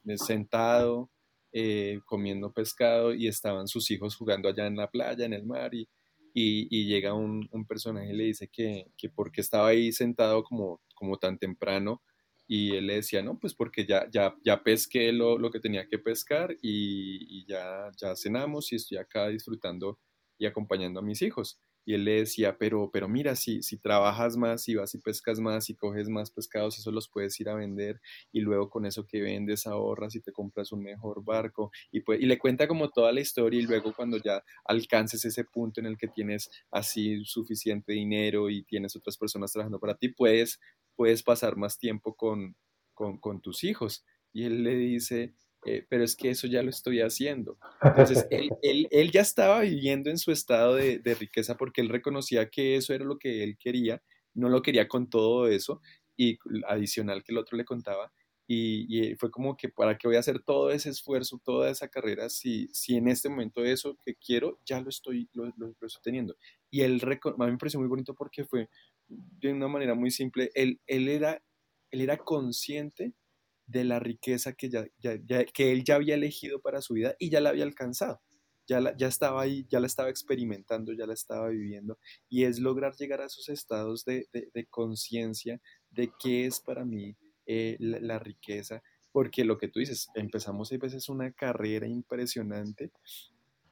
eh, 0.05 0.17
sentado 0.17 1.09
eh, 1.53 2.01
comiendo 2.05 2.51
pescado 2.51 3.13
y 3.13 3.27
estaban 3.27 3.67
sus 3.67 3.89
hijos 3.89 4.15
jugando 4.15 4.49
allá 4.49 4.67
en 4.67 4.75
la 4.75 4.91
playa, 4.91 5.25
en 5.25 5.33
el 5.33 5.43
mar, 5.43 5.73
y, 5.73 5.87
y, 6.33 6.85
llega 6.85 7.13
un, 7.13 7.47
un, 7.51 7.65
personaje 7.65 8.11
y 8.11 8.15
le 8.15 8.25
dice 8.25 8.47
que, 8.47 8.91
que 8.95 9.09
porque 9.09 9.41
estaba 9.41 9.69
ahí 9.69 9.91
sentado 9.91 10.43
como, 10.43 10.81
como 10.93 11.17
tan 11.17 11.37
temprano, 11.39 12.01
y 12.47 12.75
él 12.75 12.87
le 12.87 12.95
decía, 12.95 13.21
no, 13.21 13.37
pues 13.39 13.53
porque 13.53 13.85
ya, 13.85 14.07
ya, 14.09 14.35
ya 14.43 14.63
pesqué 14.63 15.11
lo, 15.11 15.37
lo 15.37 15.51
que 15.51 15.59
tenía 15.59 15.87
que 15.87 15.99
pescar 15.99 16.53
y, 16.61 17.39
y, 17.41 17.45
ya, 17.45 17.91
ya 17.97 18.15
cenamos 18.15 18.71
y 18.71 18.77
estoy 18.77 18.97
acá 18.97 19.27
disfrutando 19.27 19.99
y 20.37 20.45
acompañando 20.45 20.99
a 20.99 21.03
mis 21.03 21.21
hijos. 21.21 21.59
Y 21.85 21.93
él 21.93 22.03
le 22.03 22.15
decía, 22.19 22.57
pero, 22.57 22.89
pero 22.91 23.07
mira, 23.07 23.35
si, 23.37 23.63
si 23.63 23.77
trabajas 23.77 24.35
más, 24.35 24.67
y 24.67 24.75
vas 24.75 24.93
y 24.93 24.97
pescas 24.97 25.39
más 25.39 25.69
y 25.69 25.75
coges 25.75 26.09
más 26.09 26.31
pescados, 26.31 26.77
eso 26.77 26.91
los 26.91 27.07
puedes 27.09 27.39
ir 27.39 27.47
a 27.47 27.55
vender 27.55 28.01
y 28.33 28.41
luego 28.41 28.69
con 28.69 28.85
eso 28.85 29.05
que 29.05 29.21
vendes 29.21 29.65
ahorras 29.67 30.13
y 30.15 30.19
te 30.19 30.33
compras 30.33 30.73
un 30.73 30.83
mejor 30.83 31.23
barco. 31.23 31.71
Y, 31.91 32.01
pues, 32.01 32.19
y 32.19 32.25
le 32.25 32.37
cuenta 32.39 32.67
como 32.67 32.89
toda 32.89 33.13
la 33.13 33.21
historia 33.21 33.61
y 33.61 33.63
luego 33.63 33.93
cuando 33.95 34.17
ya 34.17 34.43
alcances 34.65 35.23
ese 35.23 35.45
punto 35.45 35.79
en 35.79 35.85
el 35.85 35.97
que 35.97 36.09
tienes 36.09 36.49
así 36.71 37.23
suficiente 37.23 37.93
dinero 37.93 38.49
y 38.49 38.63
tienes 38.63 38.93
otras 38.97 39.17
personas 39.17 39.53
trabajando 39.53 39.79
para 39.79 39.95
ti, 39.95 40.09
puedes, 40.09 40.59
puedes 40.97 41.23
pasar 41.23 41.55
más 41.55 41.79
tiempo 41.79 42.15
con, 42.15 42.57
con, 42.93 43.17
con 43.19 43.39
tus 43.39 43.63
hijos. 43.63 44.03
Y 44.33 44.43
él 44.43 44.63
le 44.63 44.75
dice, 44.75 45.33
eh, 45.65 45.85
pero 45.87 46.03
es 46.03 46.17
que 46.17 46.31
eso 46.31 46.47
ya 46.47 46.61
lo 46.61 46.69
estoy 46.69 46.99
haciendo. 46.99 47.57
Entonces, 47.81 48.27
él, 48.61 48.87
él, 48.91 49.11
ya 49.11 49.21
estaba 49.21 49.61
viviendo 49.61 50.09
en 50.09 50.17
su 50.17 50.31
estado 50.31 50.75
de, 50.75 50.99
de, 50.99 51.15
riqueza 51.15 51.55
porque 51.55 51.79
él 51.79 51.89
reconocía 51.89 52.49
que 52.49 52.75
eso 52.75 52.93
era 52.93 53.05
lo 53.05 53.17
que 53.17 53.43
él 53.43 53.57
quería, 53.57 54.01
no 54.33 54.49
lo 54.49 54.61
quería 54.61 54.89
con 54.89 55.09
todo 55.09 55.47
eso, 55.47 55.81
y 56.17 56.37
adicional 56.67 57.23
que 57.23 57.31
el 57.31 57.37
otro 57.37 57.57
le 57.57 57.63
contaba, 57.63 58.11
y, 58.49 59.15
fue 59.15 59.29
como 59.29 59.57
que 59.57 59.67
para 59.67 59.97
qué 59.97 60.07
voy 60.07 60.15
a 60.15 60.21
hacer 60.21 60.41
todo 60.41 60.71
ese 60.71 60.89
esfuerzo, 60.89 61.41
toda 61.43 61.69
esa 61.69 61.89
carrera, 61.89 62.29
si, 62.29 62.69
si 62.69 62.95
en 62.95 63.09
este 63.09 63.27
momento 63.27 63.63
eso 63.63 63.97
que 64.03 64.15
quiero 64.15 64.59
ya 64.65 64.79
lo 64.79 64.89
estoy, 64.89 65.29
lo, 65.33 65.45
lo, 65.57 65.75
estoy 65.81 66.01
teniendo. 66.01 66.35
Y 66.71 66.81
él, 66.81 67.01
a 67.03 67.45
mí 67.45 67.51
me 67.51 67.57
pareció 67.57 67.79
muy 67.79 67.89
bonito 67.89 68.15
porque 68.15 68.45
fue 68.45 68.69
de 69.07 69.53
una 69.53 69.67
manera 69.67 69.95
muy 69.95 70.11
simple, 70.11 70.51
él, 70.53 70.81
él, 70.87 71.07
era, 71.07 71.43
él 71.91 72.01
era 72.01 72.17
consciente 72.17 73.13
de 73.67 73.83
la 73.83 73.99
riqueza 73.99 74.53
que, 74.53 74.69
ya, 74.69 74.85
que 75.53 75.71
él 75.71 75.83
ya 75.83 75.95
había 75.95 76.15
elegido 76.15 76.61
para 76.61 76.81
su 76.81 76.93
vida 76.93 77.15
y 77.19 77.29
ya 77.29 77.41
la 77.41 77.49
había 77.49 77.65
alcanzado. 77.65 78.21
Ya, 78.65 78.95
ya 78.97 79.07
estaba 79.07 79.41
ahí, 79.41 79.65
ya 79.69 79.79
la 79.79 79.87
estaba 79.87 80.09
experimentando, 80.09 80.91
ya 80.91 81.05
la 81.05 81.13
estaba 81.13 81.49
viviendo. 81.49 81.99
Y 82.27 82.43
es 82.43 82.59
lograr 82.59 82.95
llegar 82.95 83.21
a 83.21 83.25
esos 83.25 83.47
estados 83.47 84.03
de, 84.03 84.27
conciencia 84.69 85.61
de 85.89 86.11
qué 86.19 86.45
es 86.45 86.59
para 86.59 86.83
mí 86.83 87.15
eh, 87.45 87.77
la, 87.79 88.19
riqueza. 88.19 88.81
Porque 89.13 89.45
lo 89.45 89.57
que 89.57 89.69
tú 89.69 89.79
dices, 89.79 90.07
empezamos 90.15 90.71
a 90.71 90.77
veces 90.77 91.07
una 91.07 91.31
carrera 91.31 91.87
impresionante. 91.87 92.91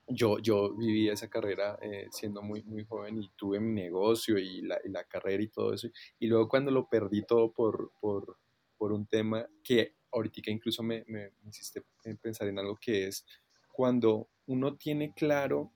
Yo, 0.07 0.37
yo 0.39 0.75
viví 0.75 1.09
esa 1.09 1.29
carrera 1.29 1.79
eh, 1.81 2.07
siendo 2.11 2.41
muy, 2.41 2.61
muy 2.63 2.85
joven 2.85 3.21
y 3.21 3.29
tuve 3.35 3.59
mi 3.59 3.73
negocio 3.73 4.37
y 4.37 4.61
la, 4.61 4.79
la, 4.85 5.03
carrera 5.03 5.41
y 5.41 5.47
todo 5.47 5.73
eso. 5.73 5.87
Y 6.19 6.27
luego 6.27 6.47
cuando 6.47 6.69
lo 6.69 6.87
perdí 6.87 7.25
todo 7.25 7.51
por, 7.51 7.91
por, 7.99 8.37
por 8.77 8.91
un 8.91 9.07
tema 9.07 9.47
que 9.63 9.95
ahorita 10.11 10.49
incluso 10.51 10.83
me, 10.83 11.03
me, 11.07 11.31
hiciste 11.47 11.83
pensar 12.21 12.47
en 12.47 12.59
algo 12.59 12.77
que 12.79 13.07
es 13.07 13.25
cuando 13.71 14.29
uno 14.47 14.77
tiene 14.77 15.13
claro 15.13 15.73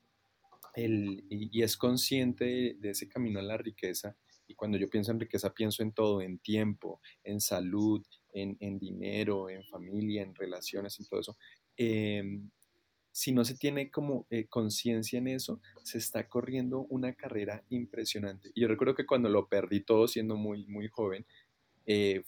el, 0.74 1.26
y, 1.30 1.62
es 1.62 1.76
consciente 1.76 2.76
de, 2.80 2.89
ese 2.89 3.10
camino 3.10 3.39
a 3.39 3.44
la 3.44 3.58
riqueza, 3.58 4.15
y 4.48 4.56
cuando 4.56 4.78
yo 4.78 4.88
pienso 4.88 5.12
en 5.12 5.20
riqueza 5.20 5.54
pienso 5.54 5.84
en 5.84 5.92
todo, 5.92 6.22
en 6.22 6.39
tiempo, 6.39 7.02
en 7.24 7.42
salud, 7.42 8.06
en, 8.34 8.56
en 8.60 8.80
dinero, 8.80 9.50
en 9.50 9.63
familia, 9.65 10.24
en 10.24 10.34
relaciones, 10.34 11.00
en 11.00 11.06
todo 11.08 11.20
eso. 11.20 11.38
Em, 11.76 12.50
si 13.19 13.34
no 13.34 13.43
se 13.43 13.55
tiene 13.55 13.91
como 13.91 14.25
eh, 14.29 14.47
conciencia 14.47 15.19
en 15.19 15.27
eso, 15.27 15.60
se 15.84 15.97
está 15.97 16.29
corriendo 16.29 16.86
una 16.89 17.15
carrera 17.15 17.65
impresionante. 17.67 18.49
Y 18.55 18.62
yo 18.62 18.69
recuerdo 18.69 18.95
que 18.95 19.05
cuando 19.05 19.27
lo 19.27 19.49
perdí 19.49 19.82
todo 19.82 20.08
siendo 20.08 20.38
muy, 20.38 20.65
muy 20.67 20.88
joven, 20.88 21.25
eh, 21.86 22.23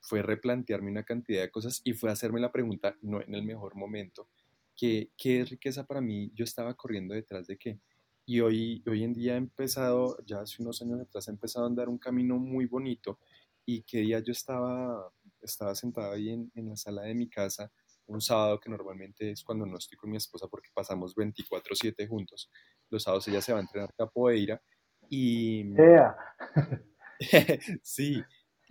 fue 0.00 0.22
replantearme 0.22 0.90
una 0.90 1.04
cantidad 1.04 1.42
de 1.42 1.50
cosas 1.52 1.80
y 1.84 1.92
fue 1.92 2.10
hacerme 2.10 2.40
la 2.40 2.50
pregunta, 2.50 2.96
no 3.02 3.22
en 3.22 3.36
el 3.36 3.44
mejor 3.44 3.76
momento, 3.76 4.26
que, 4.74 5.10
¿qué 5.16 5.44
riqueza 5.44 5.86
para 5.86 6.00
mí? 6.00 6.32
Yo 6.34 6.42
estaba 6.42 6.74
corriendo 6.74 7.14
detrás 7.14 7.46
de 7.46 7.56
qué. 7.56 7.78
Y 8.24 8.40
hoy, 8.40 8.82
hoy 8.84 9.04
en 9.04 9.12
día 9.12 9.34
he 9.34 9.36
empezado, 9.36 10.18
ya 10.26 10.40
hace 10.40 10.60
unos 10.60 10.82
años 10.82 10.98
atrás, 10.98 11.28
he 11.28 11.30
empezado 11.30 11.66
a 11.66 11.68
andar 11.68 11.88
un 11.88 11.98
camino 11.98 12.36
muy 12.36 12.66
bonito 12.66 13.20
y 13.64 13.82
que 13.82 14.00
día 14.00 14.18
yo 14.18 14.32
estaba, 14.32 15.08
estaba 15.40 15.76
sentado 15.76 16.14
ahí 16.14 16.30
en, 16.30 16.50
en 16.56 16.70
la 16.70 16.76
sala 16.76 17.02
de 17.02 17.14
mi 17.14 17.28
casa 17.28 17.70
un 18.06 18.20
sábado 18.20 18.60
que 18.60 18.70
normalmente 18.70 19.30
es 19.30 19.42
cuando 19.42 19.66
no 19.66 19.78
estoy 19.78 19.96
con 19.98 20.10
mi 20.10 20.16
esposa 20.16 20.46
porque 20.48 20.70
pasamos 20.72 21.14
24/7 21.14 22.06
juntos. 22.08 22.50
Los 22.90 23.02
sábados 23.02 23.26
ella 23.28 23.40
se 23.40 23.52
va 23.52 23.58
a 23.58 23.62
entrenar 23.62 23.94
capoeira 23.94 24.62
y... 25.08 25.64
sí, 27.82 28.22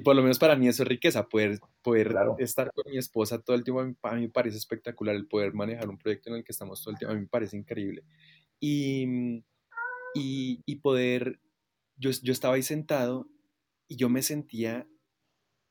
por 0.04 0.16
lo 0.16 0.22
menos 0.22 0.40
para 0.40 0.56
mí 0.56 0.68
eso 0.68 0.84
es 0.84 0.90
riqueza, 0.90 1.28
poder, 1.28 1.60
poder 1.82 2.14
estar 2.40 2.72
con 2.74 2.92
mi 2.92 2.98
esposa 2.98 3.42
todo 3.42 3.56
el 3.56 3.64
tiempo, 3.64 3.82
a 3.82 4.16
mí, 4.16 4.22
me 4.22 4.30
parece 4.30 4.58
espectacular, 4.58 5.16
el 5.16 5.28
poder 5.28 5.54
manejar 5.54 5.90
un 5.90 5.98
proyecto 5.98 6.30
en 6.30 6.38
el 6.38 6.44
que 6.44 6.52
estamos 6.52 6.84
todo 6.84 6.92
el 6.92 6.98
tiempo, 6.98 7.14
a 7.14 7.16
mí 7.16 7.22
me 7.22 7.28
parece 7.28 7.58
increíble. 7.58 8.04
Y, 8.60 9.06
y, 10.14 10.62
y 10.66 10.76
poder, 10.78 11.40
yo, 11.98 12.12
yo 12.12 12.34
estaba 12.34 12.56
ahí 12.56 12.64
sentado 12.64 13.30
y 13.88 13.96
yo 13.96 14.10
me 14.10 14.22
sentía 14.22 14.88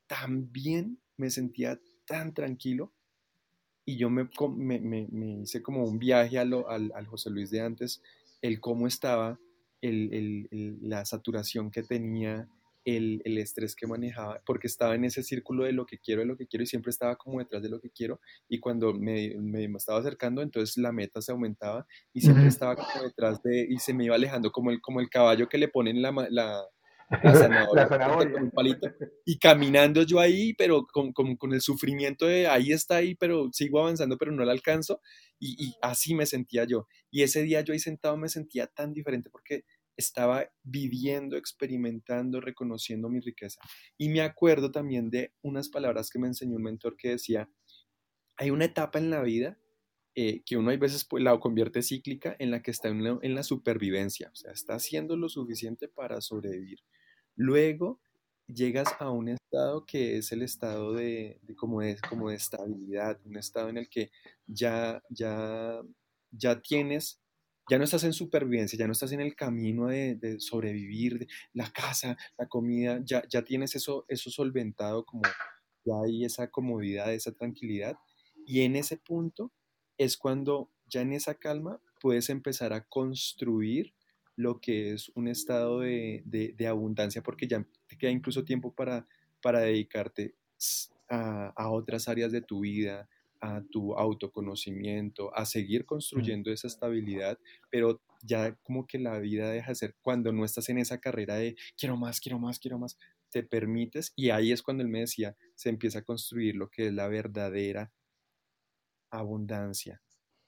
tan 0.07 0.51
bien, 0.51 0.99
me 1.17 1.29
sentía 1.29 1.79
tan 2.05 2.33
tranquilo 2.33 2.94
y 3.85 3.97
yo 3.97 4.09
me, 4.09 4.27
me, 4.57 5.07
me, 5.11 5.41
hice 5.41 5.61
como 5.61 5.83
un 5.83 5.99
viaje 5.99 6.39
a 6.39 6.45
lo, 6.45 6.69
al, 6.69 6.91
al, 6.95 7.05
José 7.05 7.29
Luis 7.29 7.51
de 7.51 7.61
antes, 7.61 8.01
el 8.41 8.59
cómo 8.59 8.87
estaba, 8.87 9.39
el, 9.81 10.47
el, 10.51 10.77
la 10.81 11.05
saturación 11.05 11.69
que 11.69 11.83
tenía, 11.83 12.49
el, 12.83 13.21
el, 13.25 13.37
estrés 13.37 13.75
que 13.75 13.85
manejaba, 13.85 14.41
porque 14.45 14.67
estaba 14.67 14.95
en 14.95 15.05
ese 15.05 15.21
círculo 15.21 15.65
de 15.65 15.71
lo 15.71 15.85
que 15.85 15.99
quiero, 15.99 16.21
de 16.21 16.27
lo 16.27 16.35
que 16.35 16.47
quiero, 16.47 16.63
y 16.63 16.67
siempre 16.67 16.89
estaba 16.89 17.15
como 17.15 17.39
detrás 17.39 17.61
de 17.61 17.69
lo 17.69 17.79
que 17.79 17.91
quiero, 17.91 18.19
y 18.49 18.59
cuando 18.59 18.93
me, 18.93 19.35
me 19.35 19.65
estaba 19.77 19.99
acercando, 19.99 20.41
entonces 20.41 20.77
la 20.77 20.91
meta 20.91 21.21
se 21.21 21.31
aumentaba, 21.31 21.85
y 22.11 22.21
siempre 22.21 22.47
estaba 22.47 22.75
como 22.75 23.03
detrás 23.03 23.41
de, 23.43 23.67
y 23.69 23.77
se 23.77 23.93
me 23.93 24.05
iba 24.05 24.15
alejando, 24.15 24.51
como 24.51 24.71
el, 24.71 24.81
como 24.81 24.99
el 24.99 25.09
caballo 25.09 25.47
que 25.47 25.59
le 25.59 25.67
ponen 25.67 26.01
la, 26.01 26.11
la, 26.31 26.63
la 27.73 27.87
zanahoria, 27.87 28.41
un 28.41 28.51
palito, 28.51 28.87
y 29.25 29.37
caminando 29.37 30.03
yo 30.03 30.19
ahí, 30.19 30.53
pero 30.53 30.85
con, 30.85 31.13
con, 31.13 31.35
con, 31.35 31.53
el 31.53 31.61
sufrimiento 31.61 32.25
de 32.25 32.47
ahí 32.47 32.71
está 32.71 32.97
ahí, 32.97 33.15
pero 33.15 33.49
sigo 33.51 33.79
avanzando, 33.79 34.17
pero 34.17 34.31
no 34.31 34.43
la 34.43 34.51
alcanzo, 34.51 35.01
y, 35.39 35.55
y 35.63 35.75
así 35.81 36.15
me 36.15 36.25
sentía 36.25 36.65
yo, 36.65 36.87
y 37.11 37.23
ese 37.23 37.43
día 37.43 37.61
yo 37.61 37.73
ahí 37.73 37.79
sentado 37.79 38.17
me 38.17 38.29
sentía 38.29 38.67
tan 38.67 38.93
diferente, 38.93 39.29
porque 39.29 39.65
estaba 39.97 40.49
viviendo, 40.63 41.37
experimentando, 41.37 42.41
reconociendo 42.41 43.09
mi 43.09 43.19
riqueza. 43.19 43.61
Y 43.97 44.09
me 44.09 44.21
acuerdo 44.21 44.71
también 44.71 45.09
de 45.09 45.33
unas 45.41 45.69
palabras 45.69 46.09
que 46.09 46.19
me 46.19 46.27
enseñó 46.27 46.57
un 46.57 46.63
mentor 46.63 46.97
que 46.97 47.09
decía, 47.11 47.49
hay 48.37 48.49
una 48.49 48.65
etapa 48.65 48.99
en 48.99 49.09
la 49.09 49.21
vida 49.21 49.57
eh, 50.15 50.41
que 50.45 50.57
uno 50.57 50.71
hay 50.71 50.77
veces 50.77 51.05
pues, 51.05 51.23
la 51.23 51.37
convierte 51.39 51.81
cíclica 51.81 52.35
en 52.39 52.51
la 52.51 52.61
que 52.61 52.71
está 52.71 52.87
en 52.87 53.03
la, 53.03 53.19
en 53.21 53.35
la, 53.35 53.43
supervivencia, 53.43 54.29
o 54.31 54.35
sea, 54.35 54.51
está 54.51 54.75
haciendo 54.75 55.17
lo 55.17 55.29
suficiente 55.29 55.87
para 55.87 56.21
sobrevivir. 56.21 56.79
Luego 57.35 57.99
llegas 58.47 58.87
a 58.99 59.09
un 59.09 59.29
estado 59.29 59.85
que 59.85 60.17
es 60.17 60.31
el 60.31 60.41
estado 60.41 60.93
de, 60.93 61.39
como, 61.57 61.81
de, 61.81 61.97
como 62.09 62.29
de 62.29 62.35
estabilidad, 62.35 63.19
un 63.25 63.37
estado 63.37 63.69
en 63.69 63.77
el 63.77 63.89
que 63.89 64.11
ya, 64.47 65.03
ya, 65.09 65.81
ya 66.31 66.61
tienes 66.61 67.19
ya 67.69 67.77
no 67.77 67.83
estás 67.83 68.03
en 68.03 68.13
supervivencia, 68.13 68.77
ya 68.77 68.85
no 68.85 68.91
estás 68.93 69.11
en 69.11 69.21
el 69.21 69.35
camino 69.35 69.87
de, 69.87 70.37
sobrevivir, 70.39 71.27
la 71.53 71.71
casa, 71.71 72.15
la 72.37 72.47
comida, 72.47 73.01
ya, 73.03 73.23
ya 73.27 73.43
tienes 73.43 73.75
eso, 73.75 74.05
eso 74.07 74.29
solventado, 74.29 75.03
como 75.05 75.23
ya 75.83 75.93
hay 76.03 76.25
esa 76.25 76.49
comodidad, 76.49 77.13
esa 77.13 77.31
tranquilidad. 77.31 77.97
Y 78.45 78.61
en 78.61 78.75
ese 78.75 78.97
punto 78.97 79.51
es 79.97 80.17
cuando 80.17 80.69
ya 80.89 81.01
en 81.01 81.13
esa 81.13 81.35
calma 81.35 81.79
puedes 81.99 82.29
empezar 82.29 82.73
a 82.73 82.83
construir 82.83 83.93
lo 84.35 84.59
que 84.59 84.93
es 84.93 85.09
un 85.15 85.27
estado 85.27 85.79
de, 85.79 86.21
de, 86.25 86.67
abundancia, 86.67 87.23
porque 87.23 87.47
ya 87.47 87.65
te 87.87 87.97
queda 87.97 88.11
incluso 88.11 88.43
tiempo 88.43 88.73
para, 88.73 89.07
para 89.41 89.61
dedicarte 89.61 90.35
a, 91.09 91.53
a 91.55 91.69
otras 91.69 92.07
áreas 92.09 92.31
de 92.31 92.41
tu 92.41 92.59
vida, 92.59 93.07
a 93.39 93.61
tu 93.71 93.93
autoconocimiento, 93.93 95.33
a 95.35 95.45
seguir 95.45 95.85
construyendo 95.85 96.51
esa 96.51 96.67
estabilidad, 96.67 97.37
pero 97.69 98.01
ya 98.23 98.55
como 98.63 98.87
que 98.87 98.97
la 98.97 99.19
vida 99.19 99.49
deja 99.51 99.69
de 99.69 99.75
ser 99.75 99.95
cuando 100.01 100.31
no 100.31 100.43
estás 100.43 100.67
en 100.69 100.79
esa 100.79 100.99
carrera 100.99 101.35
de 101.35 101.55
quiero 101.77 101.95
más, 101.95 102.19
quiero 102.19 102.39
más, 102.39 102.59
quiero 102.59 102.79
más, 102.79 102.97
te 103.29 103.43
permites 103.43 104.13
y 104.15 104.29
ahí 104.29 104.51
es 104.51 104.61
cuando 104.61 104.83
él 104.83 104.89
me 104.89 105.01
decía, 105.01 105.35
se 105.55 105.69
empieza 105.69 105.99
a 105.99 106.03
construir 106.03 106.55
lo 106.55 106.69
que 106.69 106.87
es 106.87 106.93
la 106.93 107.07
verdadera 107.07 107.91
abundancia. 109.17 110.01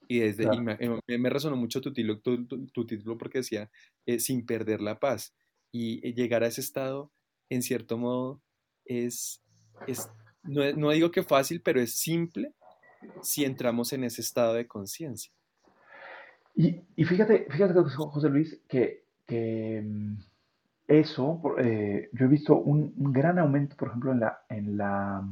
Y, 0.06 0.20
desde, 0.20 0.44
eh, 0.44 1.18
me, 1.18 1.30
resonó 1.30 1.56
mucho 1.56 1.80
tu, 1.80 1.92
título, 1.92 2.20
tu, 2.20 2.86
título 2.86 3.18
porque 3.18 3.38
decía, 3.38 3.70
eh, 4.06 4.18
sin 4.18 4.46
perder 4.46 4.80
la 4.80 4.98
paz. 4.98 5.34
Y 5.70 6.06
eh, 6.06 6.14
llegar 6.14 6.42
a 6.42 6.46
ese 6.46 6.62
estado, 6.62 7.12
en 7.50 7.62
cierto 7.62 7.98
modo, 7.98 8.40
es, 8.86 9.42
es 9.86 10.08
no, 10.42 10.72
no 10.72 10.90
digo 10.90 11.10
que 11.10 11.22
fácil, 11.22 11.60
pero 11.60 11.80
es 11.80 11.94
simple 11.94 12.54
si 13.22 13.44
entramos 13.44 13.92
en 13.92 14.04
ese 14.04 14.22
estado 14.22 14.54
de 14.54 14.66
conciencia. 14.66 15.32
Y, 16.54 16.80
y, 16.96 17.04
fíjate, 17.04 17.46
fíjate, 17.50 17.74
José 17.74 18.28
Luis, 18.28 18.60
que, 18.66 19.04
que 19.26 19.80
mm, 19.84 20.16
eso, 20.88 21.40
eh, 21.58 22.08
yo 22.12 22.24
he 22.24 22.28
visto 22.28 22.56
un, 22.56 22.94
un, 22.96 23.12
gran 23.12 23.38
aumento, 23.38 23.76
por 23.76 23.88
ejemplo, 23.88 24.10
en, 24.10 24.20
la, 24.20 24.40
en, 24.48 24.76
la, 24.76 25.22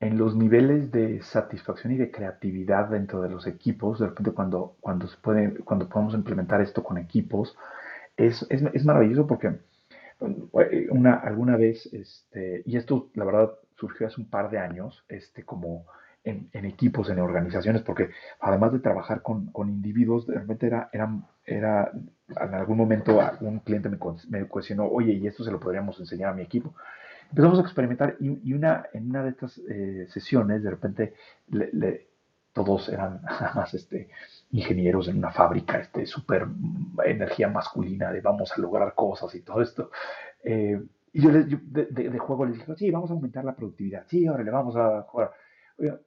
en 0.00 0.16
los 0.16 0.34
niveles 0.34 0.90
de 0.90 1.22
satisfacción 1.22 1.92
y 1.92 1.96
de 1.96 2.10
creatividad 2.10 2.88
dentro 2.88 3.20
de 3.20 3.28
los 3.28 3.46
equipos. 3.46 3.98
De 3.98 4.06
repente, 4.06 4.32
cuando, 4.32 4.76
cuando, 4.80 5.06
se 5.06 5.16
cuando 5.64 5.88
podemos 5.88 6.14
implementar 6.14 6.60
esto 6.62 6.82
con 6.82 6.98
equipos, 6.98 7.56
es, 8.16 8.46
es, 8.48 8.62
es 8.72 8.84
maravilloso 8.84 9.26
porque 9.26 9.58
eh, 10.60 10.88
una, 10.90 11.14
alguna 11.14 11.56
vez, 11.56 11.86
este, 11.92 12.62
y 12.66 12.76
esto 12.76 13.10
la 13.14 13.24
verdad 13.24 13.52
surgió 13.76 14.06
hace 14.06 14.20
un 14.20 14.28
par 14.28 14.50
de 14.50 14.58
años, 14.58 15.04
este, 15.08 15.44
como 15.44 15.86
en, 16.24 16.48
equipos, 16.52 17.08
en 17.08 17.18
organizaciones, 17.18 17.82
porque 17.82 18.10
además 18.40 18.72
de 18.72 18.80
trabajar 18.80 19.22
con, 19.22 19.46
con 19.52 19.70
individuos, 19.70 20.26
de 20.26 20.34
repente 20.34 20.66
era, 20.66 20.90
era, 20.92 21.10
era, 21.46 21.90
en 22.28 22.54
algún 22.54 22.76
momento 22.76 23.18
un 23.40 23.60
cliente 23.60 23.88
me, 23.88 23.98
me, 24.28 24.46
cuestionó, 24.46 24.86
oye, 24.86 25.12
¿y 25.12 25.26
esto 25.26 25.44
se 25.44 25.50
lo 25.50 25.60
podríamos 25.60 25.98
enseñar 25.98 26.30
a 26.30 26.34
mi 26.34 26.42
equipo? 26.42 26.74
Empezamos 27.30 27.58
a 27.58 27.62
experimentar 27.62 28.16
y, 28.20 28.52
una, 28.52 28.86
en 28.92 29.08
una 29.10 29.22
de 29.22 29.30
estas 29.30 29.58
eh, 29.68 30.06
sesiones, 30.10 30.62
de 30.62 30.70
repente, 30.70 31.14
todos 32.52 32.88
eran 32.88 33.22
más 33.54 33.72
este, 33.74 34.10
ingenieros 34.50 35.08
en 35.08 35.18
una 35.18 35.32
fábrica, 35.32 35.78
este, 35.78 36.06
súper 36.06 36.46
energía 37.04 37.48
masculina 37.48 38.12
de 38.12 38.20
vamos 38.20 38.52
a 38.52 38.60
lograr 38.60 38.94
cosas 38.94 39.34
y 39.34 39.42
todo 39.42 39.62
esto. 39.62 39.90
Eh, 40.42 40.80
y 41.12 41.22
yo, 41.22 41.30
les, 41.30 41.46
de, 41.48 41.86
de, 41.86 42.18
juego 42.18 42.46
les 42.46 42.58
dije, 42.58 42.76
sí, 42.76 42.90
vamos 42.90 43.10
a 43.10 43.14
aumentar 43.14 43.44
la 43.44 43.56
productividad, 43.56 44.06
sí, 44.08 44.26
ahora 44.26 44.44
le 44.44 44.50
vamos 44.50 44.76
a 44.76 45.02
jugar 45.02 45.32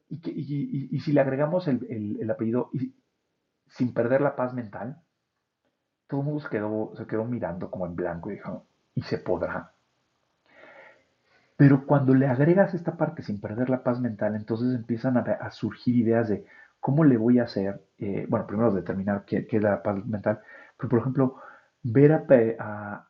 y, 0.10 1.00
si 1.00 1.14
le 1.14 1.22
agregamos 1.22 1.68
el, 1.68 2.30
apellido 2.30 2.70
y, 2.74 2.94
sin 3.68 3.94
perder 3.94 4.22
la 4.22 4.36
paz 4.36 4.54
mental, 4.54 5.02
todo 6.08 6.22
el 6.22 6.26
mundo 6.28 6.42
se 6.42 6.50
quedó, 6.50 6.94
se 6.96 7.08
quedó 7.08 7.26
mirando 7.26 7.72
como 7.72 7.86
en 7.86 7.96
blanco 7.96 8.30
y 8.30 8.36
dijo, 8.36 8.66
¿y 8.94 9.02
se 9.02 9.18
podrá? 9.18 9.73
Pero 11.58 11.86
cuando 11.86 12.14
le 12.16 12.28
agregas 12.28 12.74
esta 12.74 12.98
parte 12.98 13.24
sin 13.24 13.40
perder 13.40 13.70
la 13.70 13.84
paz 13.84 14.00
mental, 14.00 14.36
entonces 14.36 14.74
empiezan 14.76 15.18
a, 15.18 15.52
surgir 15.52 15.96
ideas 15.96 16.30
de 16.30 16.46
cómo 16.80 17.04
le 17.04 17.18
voy 17.18 17.40
a 17.40 17.44
hacer, 17.44 17.82
eh, 18.00 18.26
bueno, 18.30 18.48
primero 18.48 18.72
determinar 18.72 19.24
qué, 19.26 19.48
es 19.50 19.62
la 19.62 19.84
paz 19.84 20.06
mental, 20.06 20.42
pero 20.78 20.90
por 20.90 21.00
ejemplo, 21.00 21.38
ver 21.84 22.12
a, 22.14 23.08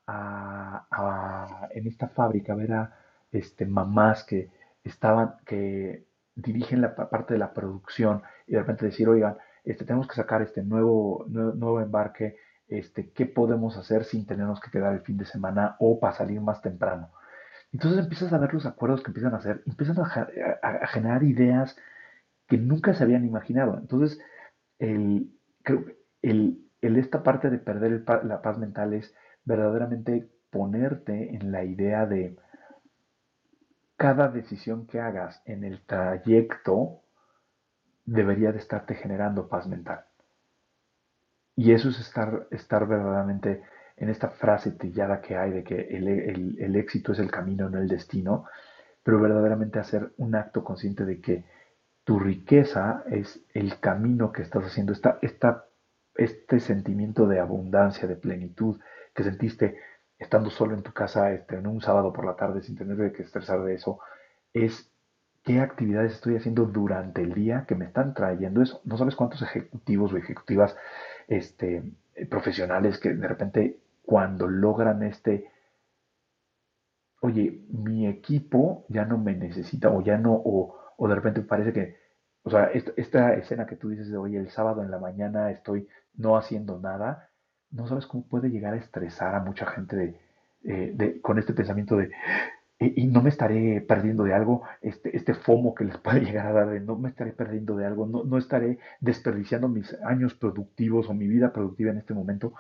en 1.72 1.88
esta 1.88 2.08
fábrica, 2.10 2.56
ver 2.56 2.74
a 2.74 2.94
este, 3.32 3.66
mamás 3.66 4.24
que 4.24 4.52
estaban, 4.84 5.36
que 5.46 6.06
dirigen 6.36 6.82
la 6.82 6.96
parte 6.96 7.34
de 7.34 7.40
la 7.40 7.54
producción 7.54 8.24
y 8.48 8.54
de 8.54 8.60
repente 8.60 8.86
decir, 8.86 9.08
oigan, 9.08 9.38
este, 9.64 9.86
tenemos 9.86 10.08
que 10.08 10.16
sacar 10.16 10.42
este 10.42 10.64
nuevo, 10.64 11.26
nuevo, 11.28 11.80
embarque, 11.80 12.38
este, 12.68 13.12
¿qué 13.12 13.26
podemos 13.26 13.78
hacer 13.78 14.04
sin 14.04 14.26
tenernos 14.26 14.60
que 14.60 14.72
quedar 14.72 14.94
el 14.94 15.02
fin 15.02 15.18
de 15.18 15.26
semana 15.26 15.76
o 15.80 16.00
para 16.00 16.14
salir 16.14 16.42
más 16.42 16.62
temprano? 16.62 17.10
Entonces 17.74 18.00
empiezas 18.00 18.32
a 18.32 18.38
ver 18.38 18.54
los 18.54 18.66
acuerdos 18.66 19.02
que 19.02 19.10
empiezan 19.10 19.34
a 19.34 19.38
hacer, 19.38 19.64
empiezan 19.66 19.98
a, 20.00 20.88
generar 20.88 21.24
ideas 21.24 21.76
que 22.48 22.58
nunca 22.58 22.94
se 22.94 23.04
habían 23.04 23.26
imaginado. 23.26 23.78
Entonces, 23.78 24.20
el, 24.80 25.32
creo 25.64 25.86
el, 26.22 26.66
el, 26.82 26.98
esta 26.98 27.24
parte 27.24 27.50
de 27.50 27.58
perder 27.58 28.04
la 28.24 28.42
paz 28.42 28.58
mental 28.58 28.94
es 28.94 29.14
verdaderamente 29.44 30.30
ponerte 30.52 31.36
en 31.36 31.52
la 31.52 31.64
idea 31.64 32.06
de, 32.06 32.38
cada 34.04 34.28
decisión 34.28 34.86
que 34.86 35.00
hagas 35.00 35.42
en 35.46 35.64
el 35.64 35.82
trayecto 35.86 37.04
debería 38.04 38.52
de 38.52 38.58
estarte 38.58 38.96
generando 38.96 39.48
paz 39.48 39.66
mental. 39.66 40.04
Y 41.56 41.72
eso 41.72 41.88
es 41.88 42.00
estar, 42.02 42.48
estar 42.52 42.86
verdaderamente 42.86 43.64
en 44.04 44.10
esta 44.10 44.30
frase 44.30 44.72
trillada 44.72 45.22
que 45.22 45.36
hay 45.36 45.52
de 45.52 45.64
que 45.64 45.76
el, 45.76 46.76
éxito 46.76 47.14
es 47.14 47.20
el 47.20 47.32
camino, 47.32 47.70
no 47.70 47.80
el 47.80 47.88
destino, 47.88 48.46
pero 49.02 49.20
verdaderamente 49.20 49.80
hacer 49.80 50.14
un 50.18 50.36
acto 50.36 50.64
consciente 50.64 51.06
de 51.06 51.20
que 51.20 51.46
tu 52.04 52.20
riqueza 52.20 53.04
es 53.10 53.42
el 53.54 53.80
camino 53.80 54.32
que 54.32 54.42
estás 54.42 54.66
haciendo, 54.66 54.94
esta, 54.94 55.20
esta, 55.22 55.66
este 56.16 56.60
sentimiento 56.60 57.28
de 57.28 57.40
abundancia, 57.40 58.08
de 58.08 58.16
plenitud 58.16 58.80
que 59.14 59.24
sentiste 59.24 59.78
estando 60.20 60.50
solo 60.50 60.74
en 60.74 60.84
tu 60.84 60.92
casa 60.94 61.32
este, 61.32 61.56
en 61.56 61.68
un 61.68 61.82
sábado 61.82 62.14
por 62.14 62.26
la 62.26 62.36
tarde 62.36 62.62
sin 62.62 62.78
tener 62.78 63.12
que 63.14 63.24
estresar 63.24 63.64
de 63.64 63.76
eso, 63.76 64.00
es 64.54 64.92
qué 65.44 65.60
actividades 65.60 66.14
estoy 66.14 66.36
haciendo 66.36 66.66
durante 66.66 67.22
el 67.22 67.34
día 67.34 67.66
que 67.68 67.76
me 67.76 67.86
están 67.86 68.14
trayendo 68.14 68.62
eso. 68.62 68.82
No 68.86 68.98
sabes 68.98 69.16
cuántos 69.16 69.42
ejecutivos 69.42 70.14
o 70.14 70.18
ejecutivas 70.18 70.76
este, 71.28 71.84
profesionales 72.30 72.98
que 73.00 73.14
de 73.14 73.28
repente 73.28 73.83
cuando 74.04 74.48
logran 74.48 75.04
este, 75.04 75.50
oye, 77.22 77.66
mi 77.70 78.06
equipo 78.08 78.86
ya 78.90 79.06
no 79.06 79.18
me 79.18 79.34
necesita 79.36 79.90
o 79.90 80.02
ya 80.02 80.18
no, 80.18 80.34
o, 80.34 81.08
de 81.08 81.16
repente 81.16 81.42
parece 81.42 81.74
que, 81.74 81.98
o 82.44 82.50
sea, 82.50 82.66
esta, 82.66 83.34
escena 83.34 83.66
que 83.66 83.78
tú 83.78 83.90
dices 83.90 84.10
de, 84.12 84.18
oye, 84.18 84.38
el 84.38 84.50
sábado 84.50 84.84
en 84.84 84.92
la 84.92 85.00
mañana 85.00 85.52
estoy 85.52 85.88
no 86.16 86.38
haciendo 86.38 86.80
nada, 86.80 87.30
no 87.72 87.88
sabes 87.88 88.06
cómo 88.06 88.28
puede 88.28 88.50
llegar 88.50 88.74
a 88.74 88.78
estresar 88.78 89.36
a 89.36 89.40
mucha 89.40 89.66
gente 89.66 90.20
eh, 90.64 90.92
de, 90.94 91.22
con 91.22 91.40
este 91.40 91.54
pensamiento 91.54 91.96
de, 91.98 92.12
y, 92.80 93.08
no 93.08 93.22
me 93.22 93.30
estaré 93.30 93.82
perdiendo 93.82 94.24
de 94.26 94.34
algo, 94.34 94.64
este, 94.82 95.16
este 95.16 95.34
FOMO 95.34 95.74
que 95.76 95.86
les 95.86 95.98
puede 96.04 96.22
llegar 96.22 96.48
a 96.48 96.54
dar, 96.54 96.70
de 96.70 96.82
no 96.82 96.98
me 96.98 97.10
estaré 97.10 97.32
perdiendo 97.32 97.78
de 97.78 97.86
algo, 97.86 98.06
no, 98.06 98.24
no 98.26 98.38
estaré 98.38 98.80
desperdiciando 99.00 99.70
mis 99.70 99.94
años 100.04 100.34
productivos 100.34 101.10
o 101.10 101.14
mi 101.14 101.28
vida 101.28 101.54
productiva 101.54 101.92
en 101.92 102.00
este 102.00 102.14
momento. 102.14 102.54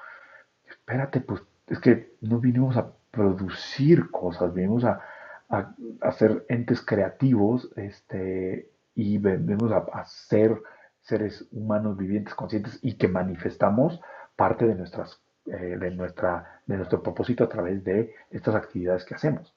Espérate, 0.85 1.21
pues 1.21 1.41
es 1.67 1.79
que 1.79 2.13
no 2.21 2.39
vinimos 2.39 2.75
a 2.77 2.91
producir 3.09 4.11
cosas, 4.11 4.53
venimos 4.53 4.83
a, 4.83 5.01
a, 5.49 6.11
ser 6.11 6.45
entes 6.49 6.81
creativos 6.81 7.69
este, 7.77 8.69
y 8.95 9.17
venimos 9.17 9.71
a, 9.71 10.03
ser 10.05 10.61
seres 11.01 11.47
humanos 11.51 11.97
vivientes, 11.97 12.33
conscientes 12.33 12.79
y 12.81 12.95
que 12.95 13.07
manifestamos 13.07 14.01
parte 14.35 14.65
de, 14.65 14.75
nuestras, 14.75 15.21
eh, 15.45 15.77
de, 15.79 15.91
nuestra, 15.91 16.61
de 16.65 16.77
nuestro 16.77 17.03
propósito 17.03 17.43
a 17.43 17.49
través 17.49 17.83
de 17.83 18.13
estas 18.31 18.55
actividades 18.55 19.05
que 19.05 19.15
hacemos. 19.15 19.53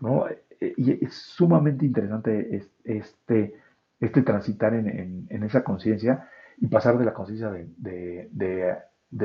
¿no? 0.00 0.26
Y 0.60 1.04
es 1.04 1.14
sumamente 1.14 1.84
interesante 1.84 2.64
este, 2.84 3.54
este 4.00 4.22
transitar 4.22 4.74
en, 4.74 5.26
en, 5.28 5.42
esa 5.42 5.62
conciencia 5.62 6.28
y 6.56 6.66
pasar 6.66 6.98
de 6.98 7.04
la 7.04 7.12
conciencia 7.12 7.50
de, 7.50 8.28
de, 8.30 8.76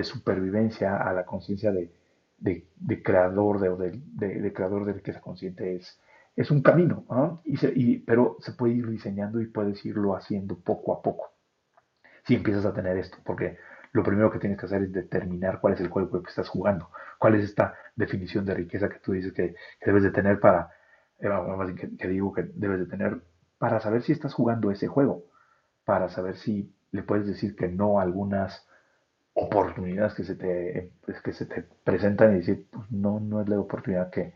supervivencia 0.04 0.98
a 0.98 1.14
la 1.14 1.26
conciencia 1.26 1.72
de, 1.72 1.92
creador 3.04 3.60
de, 3.60 4.02
de, 4.14 4.54
creador 4.54 4.86
de 4.86 4.94
riqueza 4.94 5.22
consciente 5.22 5.76
es, 5.76 6.00
es 6.36 6.50
un 6.52 6.62
camino, 6.62 7.06
y, 7.44 8.00
pero 8.00 8.38
se 8.40 8.54
puede 8.54 8.74
ir 8.74 8.90
diseñando 8.90 9.40
y 9.40 9.48
puedes 9.48 9.86
irlo 9.86 10.16
haciendo 10.16 10.60
poco 10.60 10.94
a 10.94 11.02
poco. 11.02 11.34
Si 12.26 12.36
empiezas 12.36 12.66
a 12.66 12.74
tener 12.74 12.98
esto, 12.98 13.18
porque 13.24 13.58
lo 13.92 14.04
primero 14.04 14.32
que 14.32 14.40
tienes 14.40 14.60
que 14.60 14.66
hacer 14.66 14.82
es 14.84 14.92
determinar 14.92 15.60
cuál 15.62 15.74
es 15.74 15.82
el 15.82 15.90
juego 15.90 16.24
que 16.24 16.30
estás 16.30 16.50
jugando, 16.50 16.90
cuál 17.20 17.36
es 17.36 17.44
esta 17.44 17.76
definición 17.96 18.46
de 18.46 18.56
riqueza 18.56 18.90
que 18.90 19.00
tú 19.00 19.12
dices 19.12 19.34
que, 19.34 19.56
debes 19.86 20.04
de 20.04 20.12
tener 20.12 20.40
para, 20.40 20.72
eh, 21.20 21.30
que, 22.00 22.08
digo 22.08 22.34
que 22.34 22.44
debes 22.56 22.80
de 22.80 22.86
tener 22.88 23.22
para 23.60 23.80
saber 23.80 24.02
si 24.02 24.12
estás 24.12 24.34
jugando 24.34 24.72
ese 24.72 24.88
juego, 24.88 25.26
para 25.86 26.10
saber 26.10 26.38
si 26.38 26.74
le 26.92 27.04
puedes 27.04 27.28
decir 27.28 27.56
que 27.56 27.68
no 27.68 28.00
a 28.00 28.04
algunas 28.04 28.68
oportunidades 29.34 30.14
que 30.14 30.24
se 30.24 30.36
te, 30.36 30.92
que 31.24 31.34
se 31.34 31.46
te 31.46 31.64
presentan 31.84 32.34
y 32.34 32.38
decir, 32.38 32.68
pues 32.72 32.92
no, 32.92 33.20
no 33.20 33.42
es 33.42 33.50
la 33.50 33.60
oportunidad 33.60 34.10
que, 34.10 34.34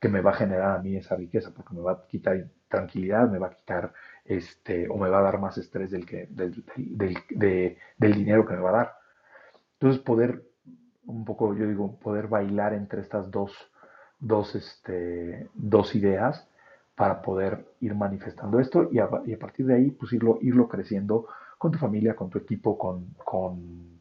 que 0.00 0.08
me 0.08 0.20
va 0.20 0.32
a 0.32 0.34
generar 0.34 0.76
a 0.76 0.82
mí 0.82 0.96
esa 0.96 1.16
riqueza, 1.16 1.52
porque 1.54 1.74
me 1.74 1.80
va 1.80 1.92
a 1.92 2.06
quitar 2.06 2.46
tranquilidad, 2.68 3.28
me 3.30 3.38
va 3.38 3.48
a 3.48 3.54
quitar 3.54 3.92
este, 4.24 4.88
o 4.88 4.96
me 4.96 5.08
va 5.08 5.18
a 5.18 5.22
dar 5.22 5.38
más 5.38 5.58
estrés 5.58 5.90
del, 5.90 6.06
que, 6.06 6.26
del, 6.30 6.64
del, 7.30 8.14
dinero 8.14 8.46
que 8.46 8.54
me 8.54 8.60
va 8.60 8.70
a 8.70 8.72
dar. 8.72 8.92
Entonces 9.74 10.02
poder, 10.02 10.42
un 11.06 11.24
poco, 11.24 11.54
yo 11.54 11.66
digo, 11.66 11.98
poder 11.98 12.28
bailar 12.28 12.74
entre 12.74 13.00
estas 13.02 13.30
dos, 13.30 13.52
dos, 14.18 14.54
este, 14.54 15.48
dos 15.54 15.94
ideas 15.94 16.48
para 16.94 17.22
poder 17.22 17.64
ir 17.80 17.94
manifestando 17.94 18.60
esto 18.60 18.88
y 18.92 18.98
a, 18.98 19.08
partir 19.38 19.66
de 19.66 19.74
ahí, 19.74 19.90
pues 19.90 20.12
irlo, 20.12 20.38
irlo 20.42 20.68
creciendo 20.68 21.26
con 21.58 21.72
tu 21.72 21.78
familia, 21.78 22.14
con 22.14 22.30
tu 22.30 22.38
equipo, 22.38 22.78
con, 22.78 23.06
con, 23.24 23.93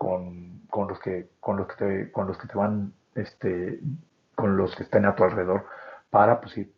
con, 0.00 0.62
con 0.70 0.88
los 0.88 0.98
que, 0.98 1.28
con 1.40 1.58
los 1.58 1.66
que 1.66 1.74
te, 1.76 2.10
con 2.10 2.26
los 2.26 2.38
que 2.38 2.48
te 2.48 2.56
van, 2.56 2.94
este, 3.14 3.80
con 4.34 4.56
los 4.56 4.74
que 4.74 4.84
estén 4.84 5.04
a 5.04 5.14
tu 5.14 5.24
alrededor, 5.24 5.66
para 6.08 6.40
pues 6.40 6.56
ir 6.56 6.72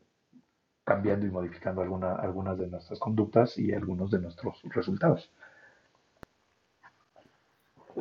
cambiando 0.82 1.24
y 1.24 1.30
modificando 1.30 1.82
alguna, 1.82 2.16
algunas 2.16 2.58
de 2.58 2.66
nuestras 2.66 2.98
conductas 2.98 3.56
y 3.58 3.72
algunos 3.72 4.10
de 4.10 4.18
nuestros 4.18 4.60
resultados. 4.64 5.30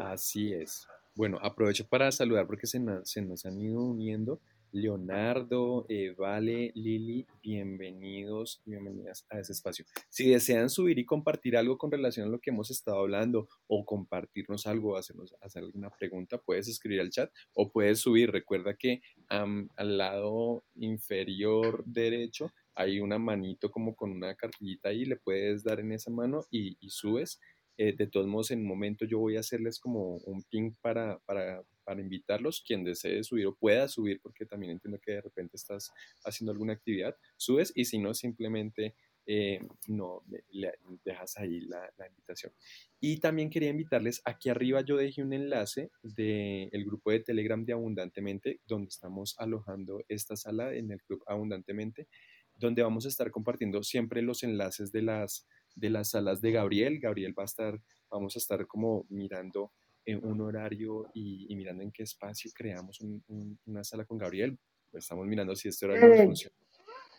Así 0.02 0.56
es. 0.56 0.88
Bueno, 1.14 1.38
aprovecho 1.40 1.88
para 1.88 2.12
saludar 2.12 2.48
porque 2.48 2.66
se, 2.66 2.82
se 3.04 3.22
nos 3.22 3.46
han 3.46 3.60
ido 3.60 3.80
uniendo 3.80 4.40
Leonardo, 4.72 5.86
eh, 5.90 6.16
Vale, 6.18 6.72
Lili, 6.76 7.28
bienvenidos 7.44 8.62
bienvenidas 8.66 9.26
a 9.30 9.40
ese 9.40 9.52
espacio. 9.52 9.86
Si 10.10 10.30
desean 10.30 10.70
subir 10.70 10.98
y 10.98 11.06
compartir 11.06 11.58
algo 11.58 11.78
con 11.78 11.92
relación 11.92 12.28
a 12.28 12.32
lo 12.32 12.40
que 12.40 12.52
hemos 12.52 12.72
estado 12.72 13.00
hablando 13.00 13.50
o 13.68 13.86
compartirnos 13.86 14.68
algo, 14.68 14.96
hacernos 14.96 15.36
hacer 15.42 15.64
alguna 15.64 15.90
pregunta, 15.90 16.38
puedes 16.38 16.70
escribir 16.70 17.02
al 17.02 17.10
chat 17.10 17.32
o 17.54 17.70
puedes 17.72 18.00
subir. 18.00 18.32
Recuerda 18.32 18.76
que 18.76 19.02
al 19.28 19.98
lado 19.98 20.64
inferior 20.76 21.84
derecho 21.86 22.52
hay 22.74 23.02
una 23.02 23.20
manito 23.20 23.70
como 23.70 23.96
con 23.96 24.12
una 24.12 24.36
cartillita 24.36 24.90
ahí, 24.90 25.04
le 25.04 25.18
puedes 25.18 25.64
dar 25.64 25.82
en 25.82 25.92
esa 25.92 26.12
mano 26.12 26.46
y, 26.50 26.78
subes. 26.90 27.40
Eh, 27.78 27.94
de 27.96 28.08
todos 28.08 28.28
modos, 28.28 28.52
en 28.52 28.60
un 28.60 28.68
momento 28.68 29.06
yo 29.06 29.20
voy 29.20 29.38
a 29.38 29.42
hacerles 29.42 29.80
como 29.80 30.18
un 30.18 30.44
ping 30.44 30.74
para, 30.82 31.20
para 31.26 31.64
para 31.92 32.02
invitarlos, 32.02 32.64
quien 32.66 32.86
desee 32.86 33.22
subir 33.22 33.48
o 33.48 33.54
pueda 33.54 33.86
subir, 33.90 34.22
porque 34.22 34.46
también 34.46 34.72
entiendo 34.72 34.98
que 34.98 35.12
de 35.12 35.22
repente 35.22 35.58
estás 35.58 35.92
haciendo 36.24 36.54
alguna 36.54 36.72
actividad, 36.72 37.18
subes 37.36 37.74
y 37.76 37.84
si 37.84 38.00
no, 38.00 38.14
simplemente 38.14 38.96
eh, 39.26 39.60
no 39.90 40.24
le, 40.52 40.72
dejas 41.04 41.38
ahí 41.38 41.60
la, 41.60 41.92
invitación. 42.10 42.54
Y 43.02 43.20
también 43.20 43.50
quería 43.50 43.72
invitarles, 43.72 44.22
aquí 44.24 44.48
arriba 44.48 44.80
yo 44.80 44.96
dejé 44.96 45.22
un 45.22 45.34
enlace 45.34 45.92
del 46.02 46.86
grupo 46.86 47.12
de 47.12 47.20
Telegram 47.20 47.66
de 47.66 47.74
Abundantemente, 47.74 48.62
donde 48.66 48.88
estamos 48.88 49.36
alojando 49.38 50.02
esta 50.08 50.38
sala 50.38 50.74
en 50.74 50.92
el 50.92 51.02
club 51.04 51.22
Abundantemente, 51.28 52.08
donde 52.56 52.84
vamos 52.84 53.06
a 53.06 53.10
estar 53.10 53.32
compartiendo 53.32 53.84
siempre 53.84 54.22
los 54.22 54.44
enlaces 54.44 54.94
de 54.94 55.02
las, 55.02 55.46
de 55.76 55.90
las 55.90 56.12
salas 56.12 56.40
de 56.40 56.54
Gabriel. 56.54 57.02
Gabriel 57.02 57.38
va 57.38 57.44
a 57.44 57.52
estar, 57.52 57.82
vamos 58.10 58.38
a 58.38 58.40
estar 58.40 58.66
como 58.66 59.06
mirando 59.10 59.74
en 60.06 60.26
un 60.26 60.42
horario 60.42 61.10
y, 61.14 61.54
mirando 61.56 61.84
en 61.84 61.92
qué 61.92 62.04
espacio 62.04 62.52
creamos 62.54 63.00
una 63.66 63.84
sala 63.84 64.06
con 64.06 64.18
Gabriel. 64.18 64.58
Pues 64.90 65.06
estamos 65.06 65.26
mirando 65.26 65.56
si 65.56 65.70
este 65.70 65.86
horario 65.86 66.10
nos 66.10 66.26
funciona 66.26 66.56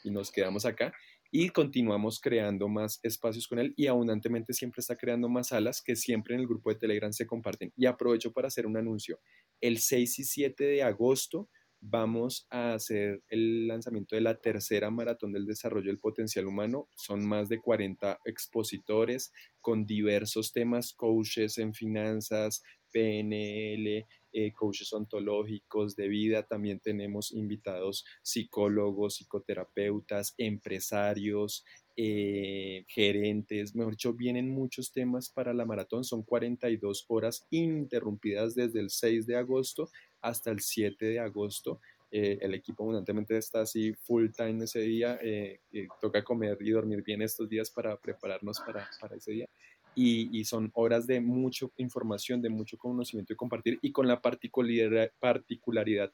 y 0.05 0.11
nos 0.11 0.31
quedamos 0.31 0.65
acá 0.67 0.93
y 1.35 1.49
continuamos 1.49 2.21
creando 2.21 2.69
más 2.69 3.01
espacios 3.03 3.49
con 3.49 3.59
él 3.59 3.73
y 3.75 3.87
abundantemente 3.87 4.53
siempre 4.53 4.81
está 4.81 4.97
creando 4.97 5.31
más 5.31 5.49
salas 5.49 5.81
que 5.83 5.97
siempre 5.97 6.35
en 6.35 6.41
el 6.41 6.47
grupo 6.47 6.69
de 6.69 6.77
Telegram 6.77 7.11
se 7.11 7.27
comparten. 7.27 7.73
Y 7.75 7.87
aprovecho 7.87 8.33
para 8.33 8.49
hacer 8.49 8.67
un 8.67 8.77
anuncio. 8.77 9.19
El 9.59 9.79
6 9.79 10.19
y 10.19 10.25
7 10.25 10.65
de 10.65 10.83
agosto 10.83 11.49
vamos 11.83 12.47
a 12.49 12.75
hacer 12.75 13.23
el 13.29 13.67
lanzamiento 13.67 14.15
de 14.15 14.23
la 14.23 14.37
tercera 14.41 14.91
maratón 14.91 15.33
del 15.33 15.47
desarrollo 15.47 15.89
del 15.89 15.99
potencial 15.99 16.47
humano. 16.47 16.89
Son 16.95 17.27
más 17.27 17.49
de 17.49 17.61
40 17.61 18.21
expositores 18.25 19.33
con 19.61 19.85
diversos 19.85 20.53
temas, 20.53 20.93
coaches 20.95 21.59
en 21.59 21.75
finanzas, 21.75 22.63
PNL, 22.93 24.07
eh, 24.33 24.53
coaches 24.53 24.93
ontológicos 24.93 25.97
de 25.97 26.09
vida. 26.09 26.45
También 26.45 26.79
tenemos 26.79 27.33
invitados 27.33 28.05
psicólogos, 28.23 29.17
psicoterapeutas, 29.17 30.35
empresarios, 30.39 31.65
eh, 31.97 32.85
gerentes, 32.89 33.75
mejor 33.75 33.93
dicho, 33.93 34.15
vienen 34.15 34.49
muchos 34.49 34.93
temas 34.93 35.29
para 35.29 35.53
la 35.53 35.67
maratón, 35.67 36.05
son 36.05 36.23
42 36.23 37.05
horas 37.09 37.47
ininterrumpidas 37.51 38.55
desde 38.55 38.81
el 38.81 38.89
6 38.89 39.27
de 39.27 39.37
agosto 39.37 39.91
hasta 40.23 40.51
el 40.51 40.61
7 40.61 41.05
de 41.05 41.21
agosto. 41.21 41.81
Eh, 42.11 42.39
el 42.43 42.55
equipo 42.55 42.83
abundantemente 42.83 43.37
está 43.37 43.63
así 43.63 43.95
full 43.95 44.29
time 44.37 44.65
ese 44.65 44.81
día, 44.81 45.19
eh, 45.23 45.61
toca 46.01 46.23
comer 46.23 46.59
y 46.61 46.71
dormir 46.71 47.03
bien 47.03 47.23
estos 47.23 47.49
días 47.49 47.71
para 47.71 47.97
prepararnos 47.97 48.61
para, 48.61 48.89
para 49.01 49.17
ese 49.17 49.33
día. 49.33 49.49
Y, 49.95 50.39
y, 50.39 50.45
son 50.45 50.71
horas 50.75 51.07
de 51.07 51.21
mucha 51.21 51.67
información, 51.77 52.41
de 52.41 52.49
mucho 52.49 52.79
conocimiento 52.79 53.35
y 53.35 53.37
compartir, 53.37 53.79
y 53.83 53.93
con 53.93 54.09
la 54.09 54.23
particularidad 54.23 56.13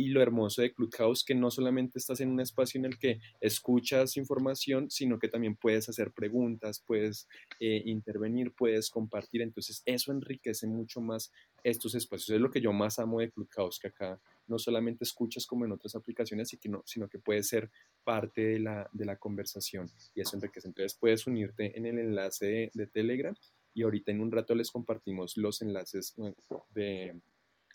y 0.00 0.08
lo 0.08 0.22
hermoso 0.22 0.62
de 0.62 0.72
Clubhouse 0.72 1.22
que 1.24 1.34
no 1.34 1.50
solamente 1.50 1.98
estás 1.98 2.20
en 2.20 2.30
un 2.30 2.40
espacio 2.40 2.78
en 2.78 2.86
el 2.86 2.98
que 2.98 3.20
escuchas 3.38 4.16
información, 4.16 4.90
sino 4.90 5.18
que 5.18 5.28
también 5.28 5.56
puedes 5.56 5.90
hacer 5.90 6.10
preguntas, 6.12 6.82
puedes 6.86 7.28
eh, 7.60 7.82
intervenir, 7.84 8.52
puedes 8.52 8.88
compartir. 8.88 9.42
Entonces 9.42 9.82
eso 9.84 10.10
enriquece 10.10 10.66
mucho 10.66 11.02
más 11.02 11.30
estos 11.62 11.94
espacios. 11.94 12.30
Es 12.30 12.40
lo 12.40 12.50
que 12.50 12.62
yo 12.62 12.72
más 12.72 12.98
amo 12.98 13.20
de 13.20 13.30
Clubhouse, 13.30 13.78
que 13.78 13.88
acá 13.88 14.18
no 14.46 14.58
solamente 14.58 15.04
escuchas 15.04 15.46
como 15.46 15.66
en 15.66 15.72
otras 15.72 15.94
aplicaciones, 15.94 16.56
sino 16.84 17.08
que 17.08 17.18
puedes 17.18 17.48
ser 17.48 17.70
parte 18.02 18.40
de 18.40 18.58
la, 18.58 18.88
de 18.92 19.04
la 19.04 19.16
conversación 19.16 19.90
y 20.14 20.22
eso 20.22 20.34
enriquece. 20.34 20.68
Entonces 20.68 20.96
puedes 20.98 21.26
unirte 21.26 21.76
en 21.76 21.84
el 21.84 21.98
enlace 21.98 22.46
de, 22.46 22.70
de 22.72 22.86
Telegram 22.86 23.36
y 23.74 23.82
ahorita 23.82 24.10
en 24.10 24.20
un 24.20 24.32
rato 24.32 24.54
les 24.54 24.70
compartimos 24.70 25.36
los 25.36 25.62
enlaces 25.62 26.14
eh, 26.18 26.34
de 26.70 27.20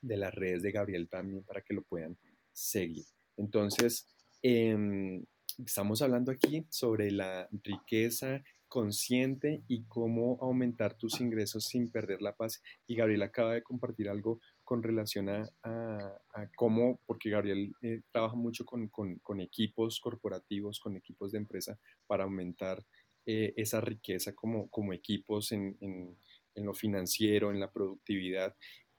de 0.05 0.17
las 0.17 0.33
redes 0.33 0.61
de 0.61 0.71
Gabriel 0.71 1.07
también 1.09 1.43
para 1.43 1.61
que 1.61 1.73
lo 1.73 1.83
puedan 1.83 2.17
seguir. 2.53 3.05
Entonces, 3.37 4.07
em, 4.41 5.23
estamos 5.57 6.01
hablando 6.01 6.31
aquí 6.31 6.65
sobre 6.69 7.11
la 7.11 7.47
riqueza 7.63 8.43
consciente 8.67 9.63
y 9.67 9.85
cómo 9.85 10.37
aumentar 10.41 10.97
tus 10.97 11.21
ingresos 11.21 11.65
sin 11.65 11.91
perder 11.91 12.21
la 12.21 12.35
paz. 12.35 12.61
Y 12.87 12.95
Gabriel 12.95 13.23
acaba 13.23 13.53
de 13.53 13.63
compartir 13.63 14.09
algo 14.09 14.41
con 14.63 14.83
relación 14.83 15.29
a, 15.29 15.49
cómo, 16.57 16.99
porque 17.05 17.29
Gabriel 17.29 17.71
eh, 17.81 18.01
trabaja 18.11 18.35
mucho 18.35 18.65
con, 18.65 18.89
equipos 19.39 19.99
corporativos, 19.99 20.79
con 20.79 20.97
equipos 20.97 21.31
de 21.31 21.37
empresa, 21.37 21.79
para 22.07 22.25
aumentar 22.25 22.83
eh, 23.25 23.53
esa 23.55 23.79
riqueza 23.79 24.33
como, 24.33 24.69
como 24.69 24.91
equipos 24.91 25.51
en, 25.51 25.77
en, 25.79 26.17
lo 26.65 26.73
financiero, 26.73 27.51
en 27.51 27.59
la 27.59 27.71
productividad. 27.71 28.55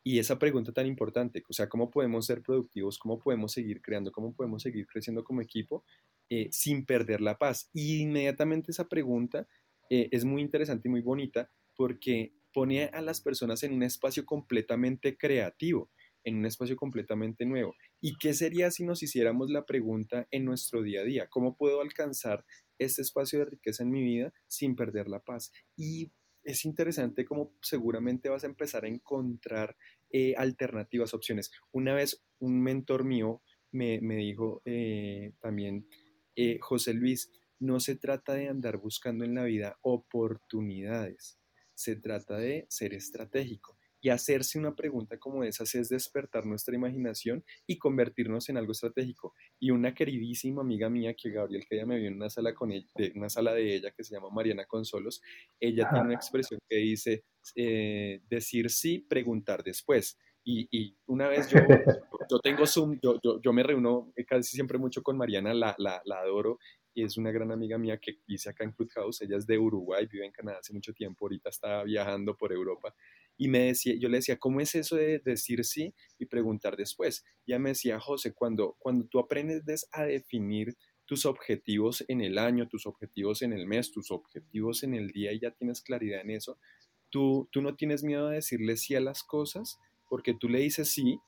Y 0.08 0.20
esa 0.20 0.38
pregunta 0.38 0.70
tan 0.72 0.86
importante, 0.86 1.42
o 1.48 1.52
sea, 1.52 1.68
¿cómo 1.68 1.90
podemos 1.90 2.26
ser 2.26 2.40
productivos? 2.40 2.96
¿Cómo 2.96 3.18
podemos 3.18 3.50
seguir 3.50 3.82
creando? 3.82 4.12
¿Cómo 4.12 4.32
podemos 4.36 4.62
seguir 4.62 4.86
creciendo 4.86 5.24
como 5.24 5.40
equipo 5.40 5.84
eh, 6.30 6.48
sin 6.52 6.86
perder 6.86 7.20
la 7.20 7.38
paz? 7.38 7.70
Y 7.72 8.02
inmediatamente 8.02 8.70
esa 8.70 8.88
pregunta 8.88 9.48
eh, 9.90 10.08
es 10.12 10.24
muy 10.24 10.42
interesante 10.42 10.86
y 10.86 10.92
muy 10.92 11.00
bonita 11.00 11.50
porque 11.74 12.32
pone 12.52 12.84
a 12.84 13.02
las 13.02 13.20
personas 13.20 13.64
en 13.64 13.72
un 13.72 13.82
espacio 13.82 14.24
completamente 14.24 15.16
creativo. 15.18 15.90
en 16.22 16.36
un 16.36 16.46
espacio 16.46 16.76
completamente 16.76 17.44
nuevo. 17.44 17.74
¿Y 18.00 18.16
qué 18.16 18.32
sería 18.32 18.70
si 18.70 18.84
nos 18.84 19.02
hiciéramos 19.02 19.50
la 19.50 19.64
pregunta 19.64 20.28
en 20.30 20.44
nuestro 20.44 20.82
día 20.82 21.00
a 21.00 21.04
día? 21.04 21.28
¿Cómo 21.28 21.56
puedo 21.56 21.80
alcanzar 21.80 22.44
este 22.78 23.02
espacio 23.02 23.40
de 23.40 23.46
riqueza 23.46 23.82
en 23.82 23.90
mi 23.90 24.02
vida 24.02 24.32
sin 24.46 24.76
perder 24.76 25.08
la 25.08 25.18
paz? 25.20 25.50
Y 25.76 26.12
es 26.46 26.64
interesante 26.64 27.24
cómo 27.24 27.52
seguramente 27.60 28.28
vas 28.28 28.44
a 28.44 28.46
empezar 28.46 28.84
a 28.84 28.88
encontrar 28.88 29.76
eh, 30.10 30.34
alternativas, 30.36 31.14
opciones. 31.14 31.50
Una 31.72 31.94
vez 31.94 32.24
un 32.38 32.62
mentor 32.62 33.04
mío 33.04 33.42
me, 33.72 33.98
dijo 34.00 34.62
eh, 34.64 35.32
también, 35.40 35.86
eh, 36.34 36.58
José 36.60 36.94
Luis, 36.94 37.30
no 37.58 37.80
se 37.80 37.96
trata 37.96 38.34
de 38.34 38.48
andar 38.48 38.76
buscando 38.78 39.24
en 39.24 39.34
la 39.34 39.44
vida 39.44 39.78
oportunidades, 39.82 41.38
se 41.74 41.96
trata 41.96 42.36
de 42.36 42.66
ser 42.68 42.94
estratégico. 42.94 43.75
Y 44.06 44.08
hacerse 44.08 44.56
una 44.56 44.72
pregunta 44.72 45.18
como 45.18 45.42
esa 45.42 45.64
es 45.64 45.88
despertar 45.88 46.46
nuestra 46.46 46.76
imaginación 46.76 47.44
y 47.66 47.76
convertirnos 47.76 48.48
en 48.48 48.56
algo 48.56 48.70
estratégico. 48.70 49.34
Y 49.58 49.72
una 49.72 49.96
queridísima 49.96 50.62
amiga 50.62 50.88
mía, 50.88 51.16
que 51.20 51.30
Gabriel, 51.30 51.64
que 51.68 51.74
ella 51.74 51.86
me 51.86 51.98
vio 51.98 52.06
en 52.06 52.14
una 52.14 52.30
sala, 52.30 52.54
con 52.54 52.70
ella, 52.70 52.86
de, 52.94 53.12
una 53.16 53.28
sala 53.28 53.52
de 53.52 53.74
ella 53.74 53.90
que 53.90 54.04
se 54.04 54.14
llama 54.14 54.30
Mariana 54.30 54.64
Consolos, 54.64 55.20
ella 55.58 55.88
tiene 55.90 56.04
una 56.04 56.14
expresión 56.14 56.60
que 56.68 56.76
dice 56.76 57.24
eh, 57.56 58.20
decir 58.30 58.70
sí, 58.70 59.00
preguntar 59.00 59.64
después. 59.64 60.16
Y, 60.44 60.96
una 61.06 61.26
vez 61.26 61.50
yo, 61.50 61.58
yo 62.30 62.38
tengo 62.38 62.64
Zoom, 62.64 63.00
yo, 63.02 63.18
yo, 63.20 63.52
me 63.52 63.64
reúno 63.64 64.12
casi 64.28 64.54
siempre 64.54 64.78
mucho 64.78 65.02
con 65.02 65.16
Mariana, 65.16 65.52
la, 65.52 65.74
la, 65.78 66.00
la 66.04 66.20
adoro 66.20 66.60
y 66.96 67.04
es 67.04 67.18
una 67.18 67.30
gran 67.30 67.52
amiga 67.52 67.76
mía 67.76 67.98
que 67.98 68.20
hice 68.26 68.48
acá 68.48 68.64
en 68.64 68.72
Clubhouse. 68.72 69.20
Ella 69.20 69.36
es 69.36 69.46
de 69.46 69.58
Uruguay, 69.58 70.06
vive 70.06 70.24
en 70.24 70.32
Canadá 70.32 70.60
hace 70.60 70.72
mucho 70.72 70.94
tiempo, 70.94 71.26
ahorita 71.26 71.50
está 71.50 71.82
viajando 71.84 72.34
por 72.34 72.52
Europa. 72.54 72.94
Y 73.36 73.48
me 73.48 73.60
decía, 73.60 73.94
yo 73.98 74.08
le 74.08 74.18
decía, 74.18 74.38
¿cómo 74.38 74.60
es 74.60 74.74
eso 74.74 74.96
de 74.96 75.18
decir 75.18 75.64
sí 75.64 75.94
y 76.18 76.26
preguntar 76.26 76.76
después? 76.76 77.24
Y 77.44 77.52
ella 77.52 77.58
me 77.58 77.70
decía, 77.70 78.00
José, 78.00 78.32
cuando, 78.32 78.76
cuando 78.78 79.06
tú 79.06 79.18
aprendes 79.18 79.88
a 79.92 80.04
definir 80.04 80.76
tus 81.04 81.24
objetivos 81.26 82.04
en 82.08 82.20
el 82.20 82.38
año, 82.38 82.68
tus 82.68 82.86
objetivos 82.86 83.42
en 83.42 83.52
el 83.52 83.66
mes, 83.66 83.92
tus 83.92 84.10
objetivos 84.10 84.82
en 84.82 84.94
el 84.94 85.08
día 85.10 85.32
y 85.32 85.40
ya 85.40 85.52
tienes 85.52 85.80
claridad 85.80 86.20
en 86.20 86.30
eso, 86.30 86.58
tú, 87.10 87.48
tú 87.52 87.62
no 87.62 87.76
tienes 87.76 88.02
miedo 88.02 88.28
de 88.28 88.36
decirle 88.36 88.76
sí 88.76 88.94
a 88.94 89.00
las 89.00 89.22
cosas 89.22 89.78
porque 90.08 90.34
tú 90.34 90.48
le 90.48 90.60
dices 90.60 90.90
sí, 90.90 91.18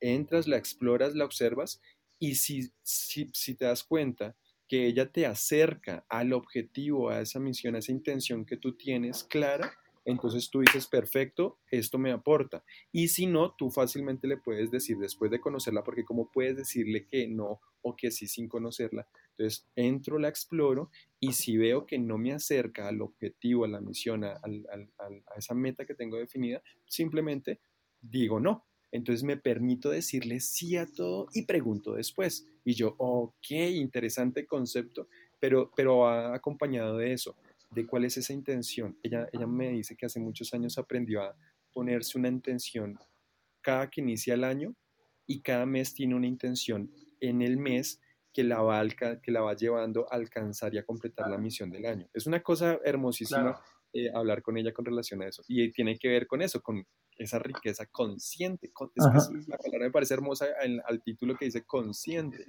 entras, 0.00 0.46
la 0.46 0.56
exploras, 0.56 1.14
la 1.14 1.24
observas 1.24 1.80
y 2.18 2.36
si, 2.36 2.70
si, 2.82 3.28
si 3.32 3.54
te 3.54 3.64
das 3.64 3.82
cuenta 3.84 4.36
que 4.66 4.86
ella 4.86 5.10
te 5.10 5.26
acerca 5.26 6.06
al 6.08 6.32
objetivo, 6.32 7.10
a 7.10 7.20
esa 7.20 7.38
misión, 7.38 7.74
a 7.74 7.78
esa 7.78 7.92
intención 7.92 8.46
que 8.46 8.56
tú 8.56 8.76
tienes 8.76 9.24
clara, 9.24 9.76
entonces 10.04 10.50
tú 10.50 10.60
dices, 10.60 10.86
perfecto, 10.86 11.58
esto 11.70 11.98
me 11.98 12.12
aporta. 12.12 12.62
Y 12.92 13.08
si 13.08 13.26
no, 13.26 13.54
tú 13.56 13.70
fácilmente 13.70 14.28
le 14.28 14.36
puedes 14.36 14.70
decir 14.70 14.98
después 14.98 15.30
de 15.30 15.40
conocerla, 15.40 15.82
porque 15.82 16.04
como 16.04 16.30
puedes 16.30 16.56
decirle 16.56 17.06
que 17.06 17.26
no 17.26 17.60
o 17.80 17.96
que 17.96 18.10
sí 18.10 18.26
sin 18.26 18.48
conocerla, 18.48 19.08
entonces 19.30 19.66
entro, 19.76 20.18
la 20.18 20.28
exploro 20.28 20.90
y 21.20 21.32
si 21.32 21.56
veo 21.56 21.86
que 21.86 21.98
no 21.98 22.18
me 22.18 22.32
acerca 22.32 22.88
al 22.88 23.00
objetivo, 23.00 23.64
a 23.64 23.68
la 23.68 23.80
misión, 23.80 24.24
a, 24.24 24.40
esa 25.36 25.54
meta 25.54 25.86
que 25.86 25.94
tengo 25.94 26.18
definida, 26.18 26.62
simplemente 26.86 27.60
digo 28.00 28.40
no. 28.40 28.66
Entonces 28.92 29.24
me 29.24 29.36
permito 29.36 29.90
decirle 29.90 30.38
sí 30.38 30.76
a 30.76 30.86
todo 30.86 31.26
y 31.34 31.46
pregunto 31.46 31.94
después. 31.94 32.46
Y 32.64 32.74
yo, 32.74 32.94
ok, 32.98 33.50
interesante 33.50 34.46
concepto, 34.46 35.08
pero, 35.40 35.72
pero 35.74 36.06
ha 36.06 36.32
acompañado 36.32 36.98
de 36.98 37.12
eso, 37.12 37.36
de 37.70 37.86
cuál 37.86 38.04
es 38.04 38.16
esa 38.16 38.32
intención. 38.32 38.98
Ella, 39.02 39.28
ella 39.32 39.46
me 39.46 39.70
dice 39.70 39.96
que 39.96 40.06
hace 40.06 40.20
muchos 40.20 40.52
años 40.54 40.78
aprendió 40.78 41.22
a 41.22 41.36
ponerse 41.72 42.18
una 42.18 42.28
intención 42.28 42.98
cada 43.60 43.90
que 43.90 44.00
inicia 44.00 44.34
el 44.34 44.44
año 44.44 44.74
y 45.26 45.40
cada 45.40 45.66
mes 45.66 45.94
tiene 45.94 46.14
una 46.14 46.26
intención 46.26 46.90
en 47.20 47.42
el 47.42 47.56
mes 47.56 48.00
que 48.32 48.44
la 48.44 48.60
va, 48.60 48.82
que 49.22 49.30
la 49.30 49.40
va 49.40 49.54
llevando 49.54 50.06
a 50.12 50.16
alcanzar 50.16 50.74
y 50.74 50.78
a 50.78 50.84
completar 50.84 51.30
la 51.30 51.38
misión 51.38 51.70
del 51.70 51.86
año. 51.86 52.08
Es 52.12 52.26
una 52.26 52.42
cosa 52.42 52.78
hermosísima 52.84 53.60
eh, 53.92 54.10
hablar 54.12 54.42
con 54.42 54.58
ella 54.58 54.72
con 54.72 54.84
relación 54.84 55.22
a 55.22 55.28
eso. 55.28 55.42
Y 55.46 55.70
tiene 55.70 55.96
que 55.96 56.08
ver 56.08 56.26
con 56.26 56.42
eso, 56.42 56.60
con 56.60 56.84
esa 57.16 57.38
riqueza 57.38 57.86
consciente. 57.86 58.72
Es 58.94 59.28
que 59.28 59.50
la 59.50 59.58
palabra 59.58 59.86
me 59.86 59.90
parece 59.90 60.14
hermosa 60.14 60.46
al 60.86 61.02
título 61.02 61.36
que 61.36 61.46
dice 61.46 61.64
consciente. 61.64 62.44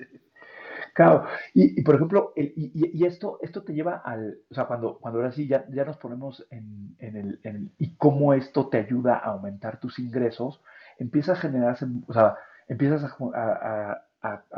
Claro, 0.94 1.26
y, 1.54 1.82
por 1.84 1.96
ejemplo, 1.96 2.34
y, 2.36 3.06
esto, 3.06 3.40
esto 3.42 3.64
te 3.64 3.74
lleva 3.74 3.98
al, 3.98 4.40
o 4.50 4.54
sea, 4.54 4.66
cuando, 4.66 4.98
cuando 5.00 5.20
ahora 5.20 5.32
sí 5.32 5.48
ya, 5.48 5.66
ya 5.70 5.86
nos 5.86 5.98
ponemos 5.98 6.46
en, 6.50 6.96
el, 7.00 7.72
y 7.78 7.96
cómo 7.96 8.34
esto 8.34 8.70
te 8.70 8.78
ayuda 8.78 9.18
a 9.18 9.32
aumentar 9.32 9.80
tus 9.80 10.00
ingresos, 10.00 10.62
empieza 10.98 11.34
a 11.34 11.38
generarse, 11.38 11.86
o 12.08 12.14
sea, 12.14 12.38
empiezas 12.68 13.04
a, 13.34 14.02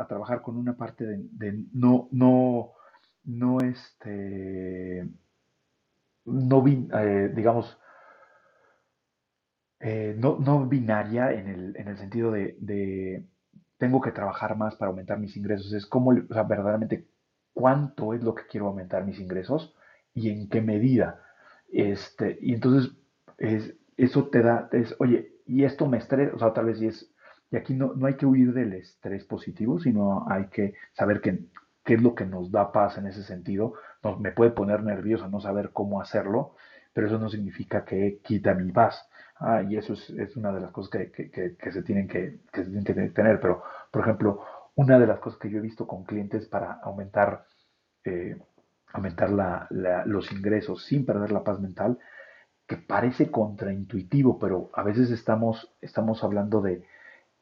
trabajar 0.08 0.40
con 0.40 0.56
una 0.56 0.76
parte 0.76 1.04
de, 1.04 1.64
no, 1.72 2.08
no, 2.12 2.72
no, 3.24 3.58
este, 3.60 5.08
no, 6.24 6.64
eh, 6.66 7.32
digamos, 7.34 7.78
eh, 9.80 10.14
no, 10.18 10.38
no, 10.38 10.66
binaria 10.66 11.32
en 11.32 11.48
el, 11.48 11.76
en 11.76 11.88
el 11.88 11.98
sentido 11.98 12.32
de, 12.32 13.24
tengo 13.78 14.00
que 14.00 14.12
trabajar 14.12 14.56
más 14.56 14.74
para 14.76 14.90
aumentar 14.90 15.18
mis 15.18 15.36
ingresos. 15.36 15.72
Es 15.72 15.86
como, 15.86 16.10
o 16.10 16.34
sea, 16.34 16.42
verdaderamente, 16.42 17.06
cuánto 17.54 18.14
es 18.14 18.22
lo 18.22 18.34
que 18.34 18.46
quiero 18.46 18.66
aumentar 18.68 19.04
mis 19.04 19.20
ingresos 19.20 19.74
y 20.14 20.30
en 20.30 20.48
qué 20.48 20.60
medida. 20.60 21.22
Este, 21.72 22.38
y 22.40 22.54
entonces, 22.54 22.92
es, 23.38 23.74
eso 23.96 24.28
te 24.28 24.42
da, 24.42 24.68
es, 24.72 24.94
oye, 24.98 25.32
y 25.46 25.64
esto 25.64 25.86
me 25.86 25.98
estresa, 25.98 26.34
o 26.34 26.38
sea, 26.38 26.52
tal 26.52 26.66
vez 26.66 26.80
y 26.82 26.86
es, 26.86 27.12
y 27.50 27.56
aquí 27.56 27.74
no, 27.74 27.94
no 27.94 28.06
hay 28.06 28.14
que 28.14 28.26
huir 28.26 28.52
del 28.52 28.74
estrés 28.74 29.24
positivo, 29.24 29.78
sino 29.80 30.26
hay 30.28 30.46
que 30.48 30.74
saber 30.92 31.20
que, 31.20 31.46
qué 31.84 31.94
es 31.94 32.02
lo 32.02 32.14
que 32.14 32.26
nos 32.26 32.50
da 32.50 32.70
paz 32.72 32.98
en 32.98 33.06
ese 33.06 33.22
sentido. 33.22 33.74
me 34.20 34.32
puede 34.32 34.50
poner 34.50 34.82
nervioso 34.82 35.28
no 35.28 35.40
saber 35.40 35.70
cómo 35.72 36.00
hacerlo, 36.00 36.54
pero 36.92 37.06
eso 37.06 37.18
no 37.18 37.28
significa 37.30 37.84
que 37.84 38.20
quita 38.22 38.54
mi 38.54 38.70
paz. 38.72 39.07
Ah, 39.40 39.62
y 39.62 39.76
eso 39.76 39.92
es, 39.92 40.36
una 40.36 40.52
de 40.52 40.60
las 40.60 40.72
cosas 40.72 40.90
que, 40.90 41.32
se 41.72 41.82
tienen 41.82 42.08
que, 42.08 42.40
que 42.52 42.64
tienen 42.64 42.84
que 42.84 42.94
tener. 43.10 43.40
Pero, 43.40 43.62
por 43.90 44.02
ejemplo, 44.02 44.42
una 44.74 44.98
de 44.98 45.06
las 45.06 45.20
cosas 45.20 45.38
que 45.38 45.50
yo 45.50 45.58
he 45.58 45.62
visto 45.62 45.86
con 45.86 46.04
clientes 46.04 46.46
para 46.46 46.72
aumentar, 46.82 47.44
eh, 48.04 48.36
aumentar 48.92 49.30
los 50.06 50.32
ingresos 50.32 50.84
sin 50.84 51.06
perder 51.06 51.32
la 51.32 51.44
paz 51.44 51.60
mental, 51.60 51.98
que 52.66 52.76
parece 52.76 53.30
contraintuitivo, 53.30 54.38
pero 54.38 54.70
a 54.74 54.82
veces 54.82 55.10
estamos, 55.10 55.74
estamos 55.80 56.22
hablando 56.22 56.60
de 56.60 56.84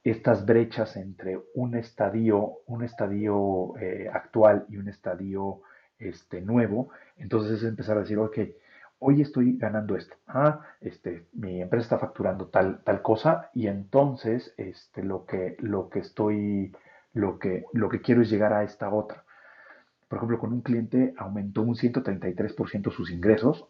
estas 0.05 0.47
brechas 0.47 0.97
entre 0.97 1.39
un 1.55 1.75
estadio, 1.75 2.61
un 2.67 2.85
estadio 2.85 3.77
eh, 3.81 4.09
actual 4.13 4.65
y 4.69 4.77
un 4.77 4.89
estadio 4.89 5.63
este, 5.99 6.41
nuevo. 6.41 6.91
Entonces 7.17 7.59
es 7.59 7.65
empezar 7.65 7.97
a 7.97 8.01
decir, 8.01 8.19
ok, 8.19 8.39
hoy 8.99 9.21
estoy 9.21 9.57
ganando 9.57 9.97
esto, 9.97 10.17
este, 10.81 11.27
mi 11.33 11.61
empresa 11.61 11.85
está 11.85 11.99
facturando 11.99 12.47
tal, 12.47 12.83
tal 12.83 13.03
cosa 13.03 13.51
y 13.55 13.67
entonces 13.67 14.55
este, 14.57 15.03
lo, 15.03 15.27
que, 15.27 15.57
lo 15.61 15.91
que 15.91 16.01
estoy, 16.01 16.75
lo 17.13 17.39
que, 17.39 17.65
lo 17.73 17.89
que 17.89 18.01
quiero 18.01 18.23
es 18.23 18.31
llegar 18.31 18.53
a 18.53 18.65
esta 18.65 18.91
otra. 18.91 19.25
Por 20.09 20.19
ejemplo, 20.19 20.39
con 20.39 20.53
un 20.53 20.63
cliente 20.63 21.15
aumentó 21.19 21.63
un 21.63 21.75
133% 21.75 22.93
sus 22.93 23.11
ingresos, 23.11 23.67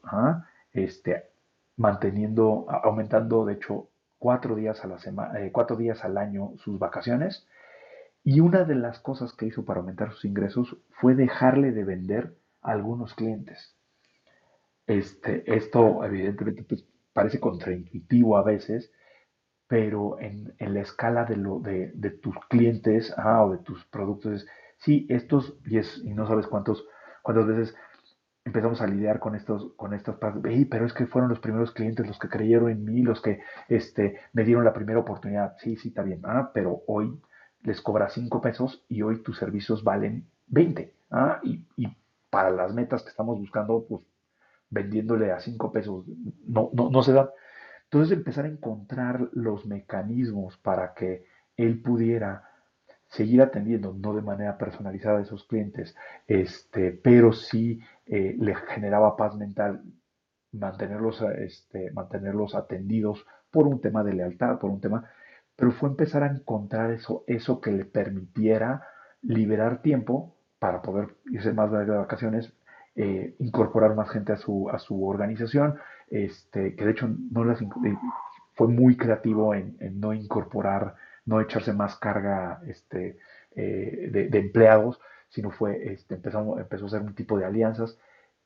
este, 0.72 1.30
manteniendo, 1.76 2.66
aumentando 2.68 3.46
de 3.46 3.54
hecho 3.54 3.88
cuatro 4.18 4.54
días, 4.54 4.84
a 4.84 4.88
la 4.88 4.98
semana, 4.98 5.40
eh, 5.40 5.50
cuatro 5.52 5.76
días 5.76 6.04
al 6.04 6.18
año 6.18 6.52
sus 6.58 6.78
vacaciones. 6.78 7.46
Y 8.22 8.40
una 8.40 8.64
de 8.64 8.74
las 8.74 8.98
cosas 8.98 9.32
que 9.32 9.46
hizo 9.46 9.64
para 9.64 9.80
aumentar 9.80 10.12
sus 10.12 10.24
ingresos 10.24 10.76
fue 11.00 11.14
dejarle 11.14 11.72
de 11.72 11.84
vender 11.84 12.34
a 12.60 12.72
algunos 12.72 13.14
clientes. 13.14 13.75
Este, 14.86 15.42
esto 15.52 16.04
evidentemente 16.04 16.62
pues, 16.62 16.86
parece 17.12 17.40
contraintuitivo 17.40 18.36
a 18.36 18.42
veces, 18.42 18.92
pero 19.66 20.18
en, 20.20 20.54
la 20.58 20.80
escala 20.80 21.24
de, 21.24 21.36
lo, 21.36 21.60
de, 21.60 21.92
tus 22.22 22.36
clientes 22.48 23.12
ah, 23.16 23.44
o 23.44 23.52
de 23.52 23.58
tus 23.58 23.84
productos, 23.86 24.32
es, 24.32 24.46
sí, 24.78 25.06
estos, 25.08 25.58
y, 25.64 25.78
es, 25.78 25.98
y 26.04 26.14
no 26.14 26.26
sabes 26.26 26.46
cuántos, 26.46 26.86
cuántas 27.22 27.46
veces 27.46 27.76
empezamos 28.44 28.80
a 28.80 28.86
lidiar 28.86 29.18
con 29.18 29.34
estos, 29.34 29.72
con 29.74 29.92
estas 29.92 30.16
pero 30.70 30.86
es 30.86 30.92
que 30.92 31.06
fueron 31.06 31.28
los 31.30 31.40
primeros 31.40 31.72
clientes 31.72 32.06
los 32.06 32.18
que 32.18 32.28
creyeron 32.28 32.70
en 32.70 32.84
mí, 32.84 33.02
los 33.02 33.20
que 33.20 33.40
este, 33.68 34.20
me 34.32 34.44
dieron 34.44 34.64
la 34.64 34.72
primera 34.72 35.00
oportunidad. 35.00 35.56
Sí, 35.58 35.76
sí, 35.76 35.88
está 35.88 36.02
bien, 36.02 36.20
ah, 36.24 36.52
pero 36.54 36.82
hoy 36.86 37.20
les 37.62 37.80
cobra 37.80 38.08
5 38.08 38.40
pesos 38.40 38.84
y 38.88 39.02
hoy 39.02 39.22
tus 39.22 39.38
servicios 39.38 39.82
valen 39.82 40.28
20. 40.46 40.94
Ah, 41.10 41.40
y, 41.42 41.66
y, 41.76 41.88
para 42.30 42.50
las 42.50 42.72
metas 42.72 43.02
que 43.02 43.10
estamos 43.10 43.38
buscando, 43.38 43.84
pues 43.88 44.02
vendiéndole 44.70 45.32
a 45.32 45.40
5 45.40 45.72
pesos, 45.72 46.04
no, 46.46 46.70
no, 46.72 46.90
no 46.90 47.02
se 47.02 47.12
da. 47.12 47.30
Entonces 47.84 48.16
empezar 48.16 48.44
a 48.44 48.48
encontrar 48.48 49.28
los 49.32 49.66
mecanismos 49.66 50.56
para 50.58 50.94
que 50.94 51.24
él 51.56 51.80
pudiera 51.82 52.42
seguir 53.08 53.40
atendiendo, 53.42 53.94
no 53.94 54.14
de 54.14 54.22
manera 54.22 54.58
personalizada 54.58 55.18
a 55.18 55.22
esos 55.22 55.44
clientes, 55.44 55.94
este, 56.26 56.92
pero 56.92 57.32
sí 57.32 57.80
eh, 58.06 58.36
le 58.38 58.54
generaba 58.54 59.16
paz 59.16 59.36
mental 59.36 59.82
mantenerlos, 60.52 61.22
este, 61.38 61.90
mantenerlos 61.92 62.54
atendidos 62.54 63.24
por 63.50 63.66
un 63.66 63.80
tema 63.80 64.02
de 64.02 64.14
lealtad, 64.14 64.58
por 64.58 64.70
un 64.70 64.80
tema, 64.80 65.08
pero 65.54 65.70
fue 65.72 65.88
empezar 65.88 66.22
a 66.22 66.28
encontrar 66.30 66.90
eso, 66.90 67.24
eso 67.26 67.60
que 67.60 67.72
le 67.72 67.84
permitiera 67.84 68.86
liberar 69.22 69.82
tiempo 69.82 70.36
para 70.58 70.82
poder 70.82 71.16
irse 71.26 71.52
más 71.52 71.70
de 71.70 71.84
vacaciones, 71.84 72.52
eh, 72.96 73.34
incorporar 73.40 73.94
más 73.94 74.08
gente 74.10 74.32
a 74.32 74.36
su, 74.38 74.70
a 74.70 74.78
su 74.78 75.06
organización, 75.06 75.76
este, 76.08 76.74
que 76.74 76.84
de 76.84 76.90
hecho 76.92 77.08
no 77.30 77.44
las, 77.44 77.60
eh, 77.60 77.66
fue 78.54 78.68
muy 78.68 78.96
creativo 78.96 79.54
en, 79.54 79.76
no 80.00 80.14
incorporar, 80.14 80.94
no 81.26 81.40
echarse 81.40 81.74
más 81.74 81.96
carga 81.96 82.62
este, 82.66 83.18
eh, 83.54 84.08
de, 84.10 84.38
empleados, 84.38 84.98
sino 85.28 85.50
fue, 85.50 85.92
este, 85.92 86.14
empezó, 86.14 86.58
empezó 86.58 86.84
a 86.84 86.88
hacer 86.88 87.02
un 87.02 87.14
tipo 87.14 87.38
de 87.38 87.44
alianzas 87.44 87.98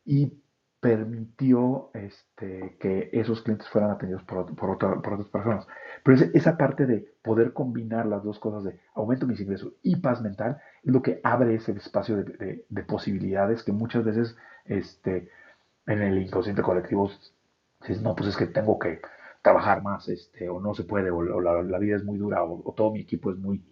y 0.05 0.33
permitió 0.81 1.91
este, 1.93 2.77
que 2.81 3.11
esos 3.13 3.43
clientes 3.43 3.69
fueran 3.69 3.91
atendidos 3.91 4.23
por, 4.25 4.55
por, 4.57 4.71
otras 4.71 5.29
personas. 5.29 5.67
Pero 6.03 6.25
esa 6.33 6.57
parte 6.57 6.87
de 6.87 7.07
poder 7.23 7.53
combinar 7.53 8.07
las 8.07 8.25
dos 8.25 8.39
cosas 8.39 8.65
de 8.65 8.81
aumento 8.95 9.27
mis 9.27 9.41
ingresos 9.41 9.75
y 9.83 9.97
paz 9.97 10.23
mental 10.23 10.59
es 10.83 10.93
lo 10.93 11.03
que 11.03 11.21
abre 11.23 11.55
ese 11.55 11.73
espacio 11.73 12.17
de, 12.17 12.65
de, 12.67 12.83
posibilidades 12.85 13.63
que 13.63 13.73
muchas 13.73 14.05
veces 14.05 14.37
este, 14.65 15.29
en 15.87 16.01
el 16.01 16.19
inconsciente 16.23 16.63
colectivo 16.63 17.11
dices, 17.81 18.01
no, 18.03 18.17
pues 18.17 18.31
es 18.31 18.37
que 18.37 18.47
tengo 18.47 18.79
que 18.79 19.03
trabajar 19.43 19.83
más, 19.83 20.09
este, 20.09 20.49
o 20.49 20.61
no 20.61 20.75
se 20.75 20.85
puede, 20.85 21.11
o, 21.11 21.23
la, 21.41 21.79
vida 21.79 21.97
es 21.97 22.05
muy 22.05 22.19
dura, 22.19 22.43
o, 22.43 22.73
todo 22.75 22.91
mi 22.91 23.01
equipo 23.01 23.31
es 23.31 23.37
muy, 23.37 23.63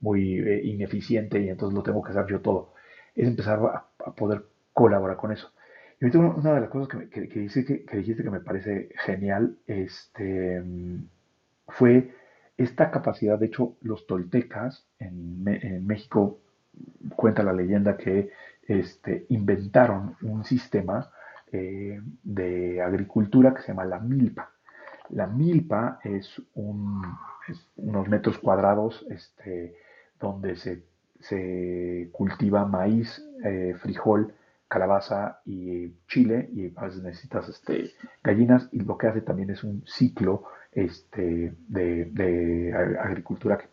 muy 0.00 0.38
eh, 0.38 0.62
ineficiente 0.64 1.40
y 1.40 1.48
entonces 1.48 1.76
lo 1.76 1.84
tengo 1.84 2.02
que 2.02 2.10
hacer 2.10 2.26
yo 2.26 2.40
todo. 2.40 2.74
Es 3.14 3.28
empezar 3.28 3.60
a 4.04 4.12
poder 4.14 4.44
colaborar 4.72 5.16
con 5.16 5.32
eso. 5.32 5.50
Y 6.00 6.04
una 6.14 6.54
de 6.54 6.60
las 6.60 6.68
cosas 6.68 6.88
que, 6.88 7.08
que, 7.08 7.28
que, 7.28 7.40
dijiste 7.40 8.22
que 8.22 8.30
me 8.30 8.40
parece 8.40 8.90
genial 8.96 9.56
este, 9.66 10.62
fue 11.68 12.12
esta 12.58 12.90
capacidad. 12.90 13.38
De 13.38 13.46
hecho, 13.46 13.76
los 13.80 14.06
toltecas 14.06 14.86
en, 14.98 15.86
México 15.86 16.38
cuenta 17.14 17.42
la 17.42 17.54
leyenda 17.54 17.96
que 17.96 18.30
este, 18.68 19.24
inventaron 19.30 20.16
un 20.20 20.44
sistema 20.44 21.10
eh, 21.50 22.00
de 22.22 22.82
agricultura 22.82 23.54
que 23.54 23.62
se 23.62 23.68
llama 23.68 23.86
la 23.86 23.98
milpa. 23.98 24.50
La 25.10 25.26
milpa 25.26 26.00
es, 26.04 26.42
unos 26.54 28.08
metros 28.08 28.38
cuadrados 28.38 29.06
este, 29.08 29.76
donde 30.20 30.56
se, 30.56 30.82
se 31.20 32.10
cultiva 32.12 32.66
maíz, 32.66 33.24
eh, 33.44 33.74
frijol, 33.78 34.34
calabaza 34.68 35.40
y 35.44 35.92
chile 36.08 36.48
y 36.52 36.72
a 36.76 36.84
veces 36.84 37.02
necesitas 37.02 37.48
este, 37.48 37.92
gallinas 38.22 38.68
y 38.72 38.80
lo 38.80 38.98
que 38.98 39.06
hace 39.06 39.20
también 39.20 39.50
es 39.50 39.62
un 39.62 39.84
ciclo 39.86 40.44
este, 40.72 41.54
de, 41.68 42.96
agricultura 43.00 43.58
que 43.58 43.68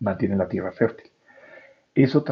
mantiene 0.00 0.36
la 0.36 0.48
tierra 0.48 0.72
fértil. 0.72 1.10
Eso 1.94 2.24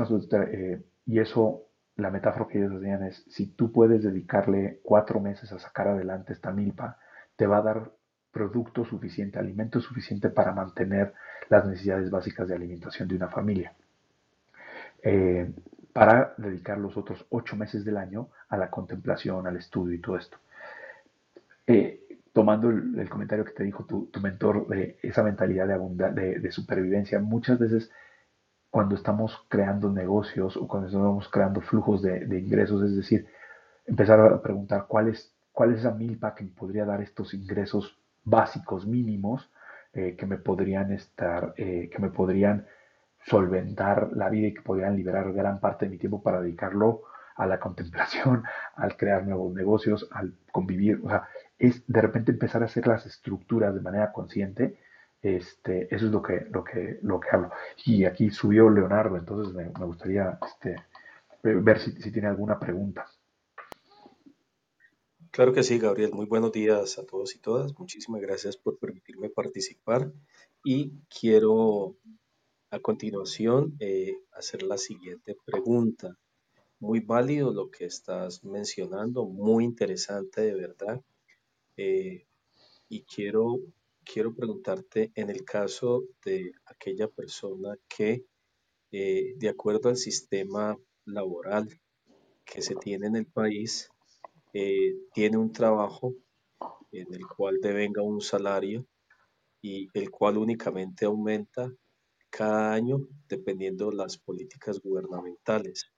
eh, 0.50 0.82
y 1.06 1.18
eso, 1.18 1.64
la 1.96 2.10
metáfora 2.10 2.48
que 2.48 2.58
ellos 2.58 2.80
decían 2.80 3.04
es, 3.04 3.24
si 3.28 3.46
tú 3.46 3.72
puedes 3.72 4.02
dedicarle 4.02 4.80
cuatro 4.82 5.20
meses 5.20 5.52
a 5.52 5.58
sacar 5.58 5.88
adelante 5.88 6.32
esta 6.32 6.52
milpa, 6.52 6.98
te 7.36 7.46
va 7.46 7.58
a 7.58 7.62
dar 7.62 7.90
producto 8.32 8.84
suficiente, 8.84 9.38
alimento 9.38 9.80
suficiente 9.80 10.30
para 10.30 10.52
mantener 10.52 11.12
las 11.48 11.66
necesidades 11.66 12.10
básicas 12.10 12.48
de 12.48 12.54
alimentación 12.54 13.08
de 13.08 13.16
una 13.16 13.28
familia. 13.28 13.72
Eh, 15.02 15.50
para 15.98 16.32
dedicar 16.36 16.78
los 16.78 16.96
otros 16.96 17.26
ocho 17.30 17.56
meses 17.56 17.84
del 17.84 17.96
año 17.96 18.28
a 18.48 18.56
la 18.56 18.70
contemplación, 18.70 19.48
al 19.48 19.56
estudio 19.56 19.96
y 19.96 20.00
todo 20.00 20.16
esto. 20.16 20.38
Eh, 21.66 22.20
tomando 22.32 22.70
el, 22.70 23.08
comentario 23.08 23.44
que 23.44 23.50
te 23.50 23.64
dijo 23.64 23.84
tu, 23.84 24.08
mentor 24.20 24.68
de 24.68 24.96
esa 25.02 25.24
mentalidad 25.24 25.66
de, 25.66 26.38
de, 26.38 26.52
supervivencia, 26.52 27.18
muchas 27.18 27.58
veces 27.58 27.90
cuando 28.70 28.94
estamos 28.94 29.44
creando 29.48 29.90
negocios 29.90 30.56
o 30.56 30.68
cuando 30.68 30.86
estamos 30.86 31.28
creando 31.30 31.60
flujos 31.62 32.00
de, 32.00 32.38
ingresos, 32.38 32.80
es 32.84 32.94
decir, 32.94 33.26
empezar 33.84 34.20
a 34.20 34.40
preguntar 34.40 34.86
cuál 34.86 35.08
es, 35.08 35.34
cuál 35.50 35.72
es 35.72 35.80
esa 35.80 35.90
milpa 35.90 36.36
que 36.36 36.44
me 36.44 36.50
podría 36.50 36.84
dar 36.84 37.02
estos 37.02 37.34
ingresos 37.34 37.98
básicos 38.22 38.86
mínimos 38.86 39.50
eh, 39.94 40.14
que 40.16 40.26
me 40.26 40.36
podrían 40.36 40.92
estar, 40.92 41.54
eh, 41.56 41.90
que 41.92 41.98
me 41.98 42.10
podrían 42.10 42.66
solventar 43.28 44.10
la 44.14 44.28
vida 44.28 44.48
y 44.48 44.54
que 44.54 44.62
podrían 44.62 44.96
liberar 44.96 45.32
gran 45.32 45.60
parte 45.60 45.84
de 45.84 45.90
mi 45.90 45.98
tiempo 45.98 46.22
para 46.22 46.40
dedicarlo 46.40 47.02
a 47.36 47.46
la 47.46 47.60
contemplación, 47.60 48.42
al 48.76 48.96
crear 48.96 49.26
nuevos 49.26 49.54
negocios, 49.54 50.08
al 50.10 50.34
convivir. 50.52 51.00
O 51.04 51.08
sea, 51.08 51.28
es 51.58 51.84
de 51.86 52.00
repente 52.00 52.32
empezar 52.32 52.62
a 52.62 52.66
hacer 52.66 52.86
las 52.86 53.06
estructuras 53.06 53.74
de 53.74 53.80
manera 53.80 54.12
consciente. 54.12 54.78
Este, 55.20 55.92
eso 55.94 56.06
es 56.06 56.12
lo 56.12 56.22
que, 56.22 56.46
lo 56.50 56.62
que, 56.62 56.98
lo 57.02 57.20
que 57.20 57.28
hablo. 57.32 57.50
Y 57.84 58.04
aquí 58.04 58.30
subió 58.30 58.70
Leonardo, 58.70 59.16
entonces 59.16 59.54
me, 59.54 59.64
gustaría 59.84 60.38
este, 60.46 60.76
ver 61.42 61.80
si, 61.80 61.92
si 61.92 62.12
tiene 62.12 62.28
alguna 62.28 62.58
pregunta. 62.58 63.06
Claro 65.30 65.52
que 65.52 65.62
sí, 65.62 65.78
Gabriel. 65.78 66.12
Muy 66.12 66.26
buenos 66.26 66.52
días 66.52 66.98
a 66.98 67.06
todos 67.06 67.34
y 67.34 67.38
todas. 67.38 67.78
Muchísimas 67.78 68.20
gracias 68.20 68.56
por 68.56 68.78
permitirme 68.78 69.28
participar. 69.28 70.10
Y 70.64 70.94
quiero 71.08 71.96
a 72.70 72.80
continuación, 72.80 73.76
eh, 73.80 74.18
hacer 74.32 74.62
la 74.62 74.76
siguiente 74.76 75.36
pregunta. 75.44 76.18
Muy 76.80 77.00
válido 77.00 77.52
lo 77.52 77.70
que 77.70 77.86
estás 77.86 78.44
mencionando, 78.44 79.24
muy 79.24 79.64
interesante 79.64 80.42
de 80.42 80.54
verdad. 80.54 81.02
Eh, 81.76 82.26
y 82.88 83.02
quiero, 83.02 83.58
quiero 84.04 84.34
preguntarte, 84.34 85.12
en 85.14 85.30
el 85.30 85.44
caso 85.44 86.04
de 86.24 86.52
aquella 86.66 87.08
persona 87.08 87.76
que, 87.88 88.24
eh, 88.92 89.34
de 89.36 89.48
acuerdo 89.48 89.88
al 89.88 89.96
sistema 89.96 90.76
laboral 91.06 91.68
que 92.44 92.62
se 92.62 92.74
tiene 92.74 93.06
en 93.06 93.16
el 93.16 93.26
país, 93.26 93.90
tiene 95.12 95.36
un 95.36 95.52
trabajo 95.52 96.14
en 96.90 97.12
el 97.14 97.26
cual 97.26 97.60
devenga 97.60 98.02
un 98.02 98.20
salario 98.20 98.86
y 99.62 99.88
el 99.92 100.10
cual 100.10 100.38
únicamente 100.38 101.04
aumenta 101.04 101.70
cada 102.30 102.72
año 102.72 103.06
dependiendo 103.28 103.90
de 103.90 103.96
las 103.96 104.18
políticas 104.18 104.80
gubernamentales. 104.80 105.90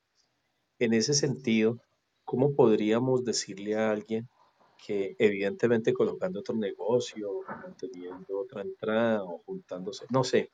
En 0.79 0.95
ese 0.95 1.15
sentido, 1.15 1.79
¿cómo 2.25 2.55
podríamos 2.55 3.25
decirle 3.25 3.77
a 3.77 3.91
alguien 3.91 4.29
que 4.85 5.15
evidentemente 5.19 5.93
colocando 5.93 6.41
otro 6.41 6.57
negocio, 6.57 7.41
manteniendo 7.47 8.39
otra 8.39 8.63
entrada 8.63 9.23
o 9.25 9.43
juntándose, 9.45 10.07
no 10.11 10.25
sé, 10.25 10.51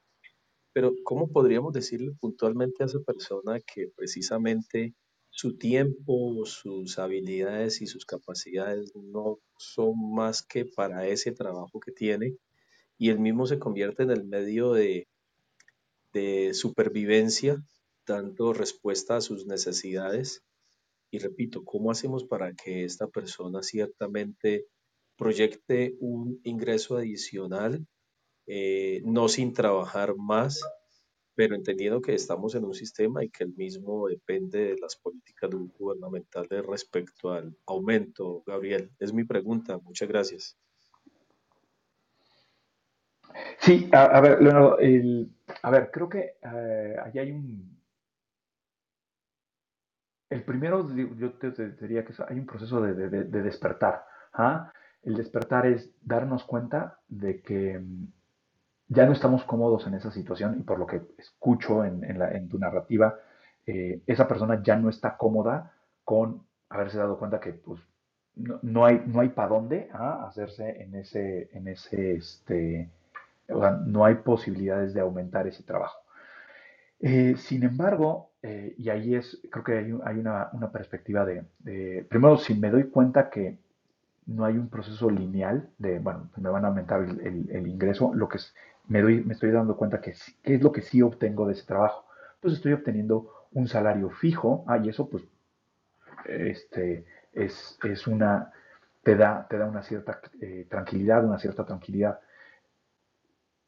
pero 0.72 0.92
¿cómo 1.04 1.28
podríamos 1.28 1.72
decirle 1.72 2.12
puntualmente 2.20 2.82
a 2.82 2.86
esa 2.86 3.00
persona 3.00 3.60
que 3.60 3.88
precisamente 3.94 4.94
su 5.30 5.56
tiempo, 5.56 6.44
sus 6.44 6.98
habilidades 6.98 7.82
y 7.82 7.86
sus 7.86 8.04
capacidades 8.04 8.94
no 8.94 9.38
son 9.58 10.14
más 10.14 10.42
que 10.42 10.64
para 10.64 11.06
ese 11.06 11.32
trabajo 11.32 11.78
que 11.80 11.92
tiene 11.92 12.36
y 12.98 13.10
él 13.10 13.18
mismo 13.18 13.46
se 13.46 13.58
convierte 13.58 14.02
en 14.02 14.10
el 14.10 14.24
medio 14.24 14.72
de 14.72 15.08
de 16.16 16.54
supervivencia, 16.54 17.62
dando 18.06 18.54
respuesta 18.54 19.16
a 19.16 19.20
sus 19.20 19.46
necesidades. 19.46 20.42
Y 21.10 21.18
repito, 21.18 21.62
¿cómo 21.62 21.90
hacemos 21.90 22.24
para 22.24 22.54
que 22.54 22.84
esta 22.84 23.06
persona 23.06 23.62
ciertamente 23.62 24.66
proyecte 25.16 25.94
un 26.00 26.40
ingreso 26.44 26.96
adicional, 26.96 27.86
eh, 28.46 29.02
no 29.04 29.28
sin 29.28 29.52
trabajar 29.52 30.16
más, 30.16 30.62
pero 31.34 31.54
entendiendo 31.54 32.00
que 32.00 32.14
estamos 32.14 32.54
en 32.54 32.64
un 32.64 32.74
sistema 32.74 33.22
y 33.22 33.28
que 33.28 33.44
el 33.44 33.54
mismo 33.54 34.08
depende 34.08 34.58
de 34.68 34.76
las 34.80 34.96
políticas 34.96 35.50
gubernamentales 35.78 36.64
respecto 36.64 37.30
al 37.30 37.54
aumento, 37.66 38.42
Gabriel? 38.46 38.90
Es 38.98 39.12
mi 39.12 39.24
pregunta. 39.24 39.76
Muchas 39.78 40.08
gracias. 40.08 40.65
Sí, 43.59 43.91
a, 43.93 44.20
ver, 44.20 44.41
Leonardo, 44.43 44.78
a 45.62 45.70
ver, 45.70 45.91
creo 45.91 46.09
que 46.09 46.37
eh, 46.43 46.97
allí 47.05 47.18
hay 47.18 47.32
un... 47.32 47.76
El 50.28 50.43
primero, 50.43 50.89
yo 50.95 51.32
te, 51.34 51.51
diría 51.72 52.05
que 52.05 52.12
hay 52.28 52.39
un 52.39 52.47
proceso 52.47 52.80
de, 52.80 53.09
despertar. 53.24 54.05
¿ah? 54.32 54.72
El 55.03 55.14
despertar 55.14 55.66
es 55.66 55.91
darnos 56.03 56.45
cuenta 56.45 56.99
de 57.09 57.41
que 57.41 57.78
mm, 57.78 58.07
ya 58.89 59.07
no 59.07 59.12
estamos 59.12 59.45
cómodos 59.45 59.87
en 59.87 59.95
esa 59.95 60.11
situación 60.11 60.59
y 60.59 60.62
por 60.62 60.78
lo 60.78 60.87
que 60.87 61.03
escucho 61.18 61.84
en, 61.84 62.49
tu 62.49 62.59
narrativa, 62.59 63.18
eh, 63.66 64.03
esa 64.07 64.26
persona 64.26 64.62
ya 64.62 64.76
no 64.76 64.89
está 64.89 65.16
cómoda 65.16 65.72
con 66.05 66.45
haberse 66.68 66.99
dado 66.99 67.18
cuenta 67.18 67.39
que 67.39 67.53
pues, 67.53 67.80
no, 68.34 68.84
hay, 68.84 69.03
no 69.07 69.20
hay 69.20 69.30
para 69.30 69.49
dónde 69.49 69.89
¿ah? 69.93 70.26
hacerse 70.28 70.82
en 70.82 70.95
ese, 70.97 71.49
en 71.53 71.68
ese, 71.68 72.16
este, 72.16 72.91
o 73.49 73.61
sea, 73.61 73.72
no 73.84 74.05
hay 74.05 74.16
posibilidades 74.16 74.94
de 74.94 75.01
aumentar 75.01 75.47
ese 75.47 75.62
trabajo. 75.62 75.99
Eh, 77.01 77.34
sin 77.36 77.62
embargo, 77.62 78.30
eh, 78.42 78.74
y 78.78 78.88
ahí 78.88 79.14
es, 79.14 79.40
creo 79.51 79.64
que 79.64 79.78
hay, 79.78 79.92
una, 79.92 80.51
perspectiva 80.72 81.24
de, 81.24 82.07
primero, 82.09 82.38
si 82.38 82.55
me 82.55 82.70
doy 82.70 82.84
cuenta 82.84 83.28
que 83.28 83.59
no 84.26 84.44
hay 84.44 84.57
un 84.59 84.68
proceso 84.68 85.11
lineal 85.11 85.68
de, 85.78 85.99
bueno, 85.99 86.30
me 86.36 86.51
van 86.51 86.64
a 86.64 86.68
aumentar 86.68 87.03
el, 87.03 87.66
ingreso, 87.68 88.12
lo 88.14 88.28
que 88.28 88.38
es, 88.38 88.55
me, 88.88 89.03
doy, 89.03 89.22
me 89.24 89.34
estoy 89.34 89.51
dando 89.51 89.76
cuenta 89.76 90.01
que 90.01 90.14
qué 90.42 90.55
es 90.55 90.62
lo 90.62 90.72
que 90.72 90.82
sí 90.82 91.03
obtengo 91.03 91.47
de 91.47 91.53
ese 91.53 91.66
trabajo. 91.66 92.07
Pues 92.40 92.55
estoy 92.55 92.72
obteniendo 92.72 93.47
un 93.53 93.68
salario 93.68 94.11
fijo, 94.11 94.64
ah, 94.66 94.78
y 94.78 94.88
eso 94.88 95.09
pues 95.09 95.24
este, 96.24 97.05
es, 97.32 97.78
es 97.84 98.07
una, 98.07 98.53
te 99.03 99.16
da, 99.16 99.47
te 99.49 99.59
da 99.59 99.66
una 99.66 99.82
cierta 99.82 100.20
eh, 100.40 100.66
tranquilidad, 100.68 101.24
una 101.24 101.38
cierta 101.38 101.64
tranquilidad. 101.64 102.20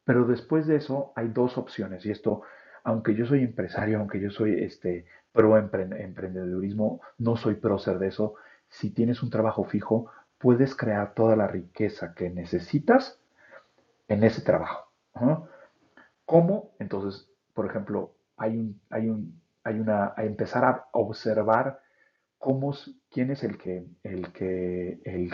Pero 0.09 0.25
después 0.25 0.65
de 0.65 0.75
eso 0.75 1.13
hay 1.15 1.27
dos 1.27 1.59
opciones, 1.59 2.03
y 2.03 2.09
esto, 2.09 2.41
aunque 2.83 3.13
yo 3.13 3.27
soy 3.27 3.43
empresario, 3.43 3.99
aunque 3.99 4.19
yo 4.19 4.31
soy 4.31 4.63
este, 4.63 5.05
pro 5.31 5.55
emprendedurismo, 5.55 6.99
no 7.19 7.37
soy 7.37 7.53
prócer 7.53 7.99
de 7.99 8.07
eso, 8.07 8.33
si 8.69 8.89
tienes 8.89 9.21
un 9.21 9.29
trabajo 9.29 9.65
fijo, 9.65 10.09
puedes 10.39 10.73
crear 10.75 11.13
toda 11.13 11.35
la 11.35 11.45
riqueza 11.45 12.15
que 12.15 12.31
necesitas 12.31 13.19
en 14.07 14.23
ese 14.23 14.41
trabajo. 14.41 14.89
¿Cómo? 16.25 16.71
Entonces, 16.79 17.29
por 17.53 17.67
ejemplo, 17.67 18.15
hay 18.35 18.57
un, 18.57 18.81
hay 18.89 19.09
un, 19.09 19.39
hay 19.63 19.79
una, 19.79 20.15
a 20.17 20.23
empezar 20.23 20.65
a 20.65 20.87
observar 20.91 21.81
cómo, 22.39 22.73
quién 23.11 23.29
es 23.29 23.43
el 23.43 23.59
que, 23.59 23.85
el 24.01 24.33
que, 24.33 25.01
el, 25.05 25.29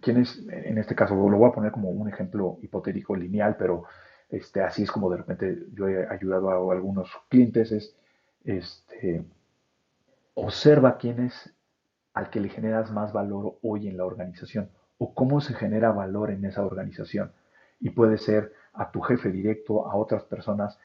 quién 0.00 0.18
es, 0.18 0.46
en 0.48 0.78
este 0.78 0.94
caso, 0.94 1.14
lo 1.14 1.36
voy 1.38 1.48
a 1.48 1.54
poner 1.54 1.72
como 1.72 1.90
un 1.90 2.08
ejemplo 2.08 2.58
hipotético 2.62 3.16
lineal, 3.16 3.56
pero 3.56 3.84
este, 4.28 4.62
así 4.62 4.82
es 4.82 4.90
como 4.90 5.10
de 5.10 5.18
repente 5.18 5.66
yo 5.72 5.88
he 5.88 6.06
ayudado 6.08 6.50
a 6.50 6.74
algunos 6.74 7.10
clientes, 7.28 7.72
es, 7.72 7.96
este, 8.44 9.24
observa 10.34 10.98
quién 10.98 11.20
es 11.20 11.54
al 12.12 12.30
que 12.30 12.40
le 12.40 12.48
generas 12.48 12.90
más 12.90 13.12
valor 13.12 13.58
hoy 13.62 13.88
en 13.88 13.96
la 13.96 14.04
organización 14.04 14.70
o 14.98 15.14
cómo 15.14 15.40
se 15.40 15.54
genera 15.54 15.92
valor 15.92 16.30
en 16.30 16.44
esa 16.44 16.64
organización. 16.64 17.32
Y 17.80 17.90
puede 17.90 18.18
ser 18.18 18.52
a 18.72 18.90
tu 18.90 19.00
jefe 19.00 19.30
directo, 19.30 19.90
a 19.90 19.96
otras 19.96 20.24
personas. 20.24 20.78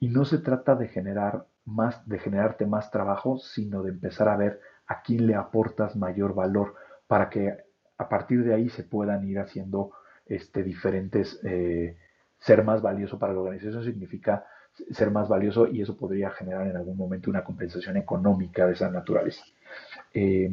Y 0.00 0.08
no 0.08 0.24
se 0.24 0.38
trata 0.38 0.74
de 0.74 0.88
generar 0.88 1.46
más, 1.64 2.06
de 2.08 2.18
generarte 2.18 2.66
más 2.66 2.90
trabajo, 2.90 3.38
sino 3.38 3.82
de 3.82 3.90
empezar 3.90 4.28
a 4.28 4.36
ver 4.36 4.60
a 4.86 5.02
quién 5.02 5.26
le 5.26 5.36
aportas 5.36 5.96
mayor 5.96 6.34
valor 6.34 6.74
para 7.06 7.30
que 7.30 7.64
a 7.98 8.08
partir 8.08 8.44
de 8.44 8.54
ahí 8.54 8.68
se 8.68 8.84
puedan 8.84 9.24
ir 9.28 9.38
haciendo 9.38 9.92
este, 10.26 10.62
diferentes, 10.62 11.40
eh, 11.44 11.96
ser 12.38 12.64
más 12.64 12.82
valioso 12.82 13.18
para 13.18 13.32
la 13.32 13.40
organización 13.40 13.84
significa 13.84 14.44
ser 14.90 15.10
más 15.10 15.28
valioso 15.28 15.66
y 15.66 15.82
eso 15.82 15.96
podría 15.96 16.30
generar 16.30 16.66
en 16.66 16.76
algún 16.76 16.96
momento 16.96 17.30
una 17.30 17.44
compensación 17.44 17.96
económica 17.96 18.66
de 18.66 18.72
esas 18.72 18.92
naturaleza. 18.92 19.44
Eh, 20.14 20.50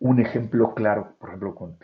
un 0.00 0.20
ejemplo 0.20 0.74
claro, 0.74 1.14
por 1.18 1.30
ejemplo, 1.30 1.54
con, 1.54 1.76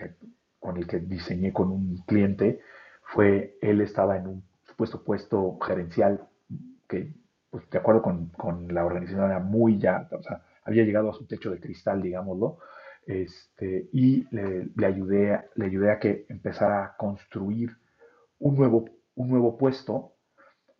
con, 0.58 0.76
el 0.76 0.86
que 0.86 0.98
diseñé 0.98 1.52
con 1.52 1.70
un 1.70 1.98
cliente, 2.06 2.60
fue 3.02 3.56
él 3.60 3.80
estaba 3.80 4.16
en 4.16 4.26
un 4.26 4.42
supuesto 4.64 5.02
puesto 5.04 5.58
gerencial 5.60 6.26
que, 6.88 7.12
pues, 7.50 7.68
de 7.70 7.78
acuerdo 7.78 8.02
con, 8.02 8.28
con 8.28 8.72
la 8.72 8.84
organización, 8.84 9.30
era 9.30 9.40
muy 9.40 9.78
ya, 9.78 10.08
o 10.10 10.22
sea, 10.22 10.42
había 10.64 10.84
llegado 10.84 11.10
a 11.10 11.14
su 11.14 11.26
techo 11.26 11.50
de 11.50 11.60
cristal, 11.60 12.02
digámoslo, 12.02 12.58
este, 13.06 13.88
y 13.92 14.26
le, 14.34 14.86
ayudé, 14.86 15.40
le 15.54 15.66
ayudé 15.66 15.92
a 15.92 15.98
que 15.98 16.26
empezara 16.28 16.84
a 16.84 16.96
construir 16.96 17.76
un 18.40 18.56
nuevo, 18.56 18.84
un 19.14 19.28
nuevo 19.30 19.56
puesto 19.56 20.12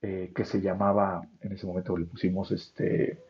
eh, 0.03 0.33
que 0.35 0.45
se 0.45 0.61
llamaba, 0.61 1.23
en 1.41 1.53
ese 1.53 1.67
momento 1.67 1.97
le 1.97 2.07
pusimos 2.07 2.51
este, 2.51 3.23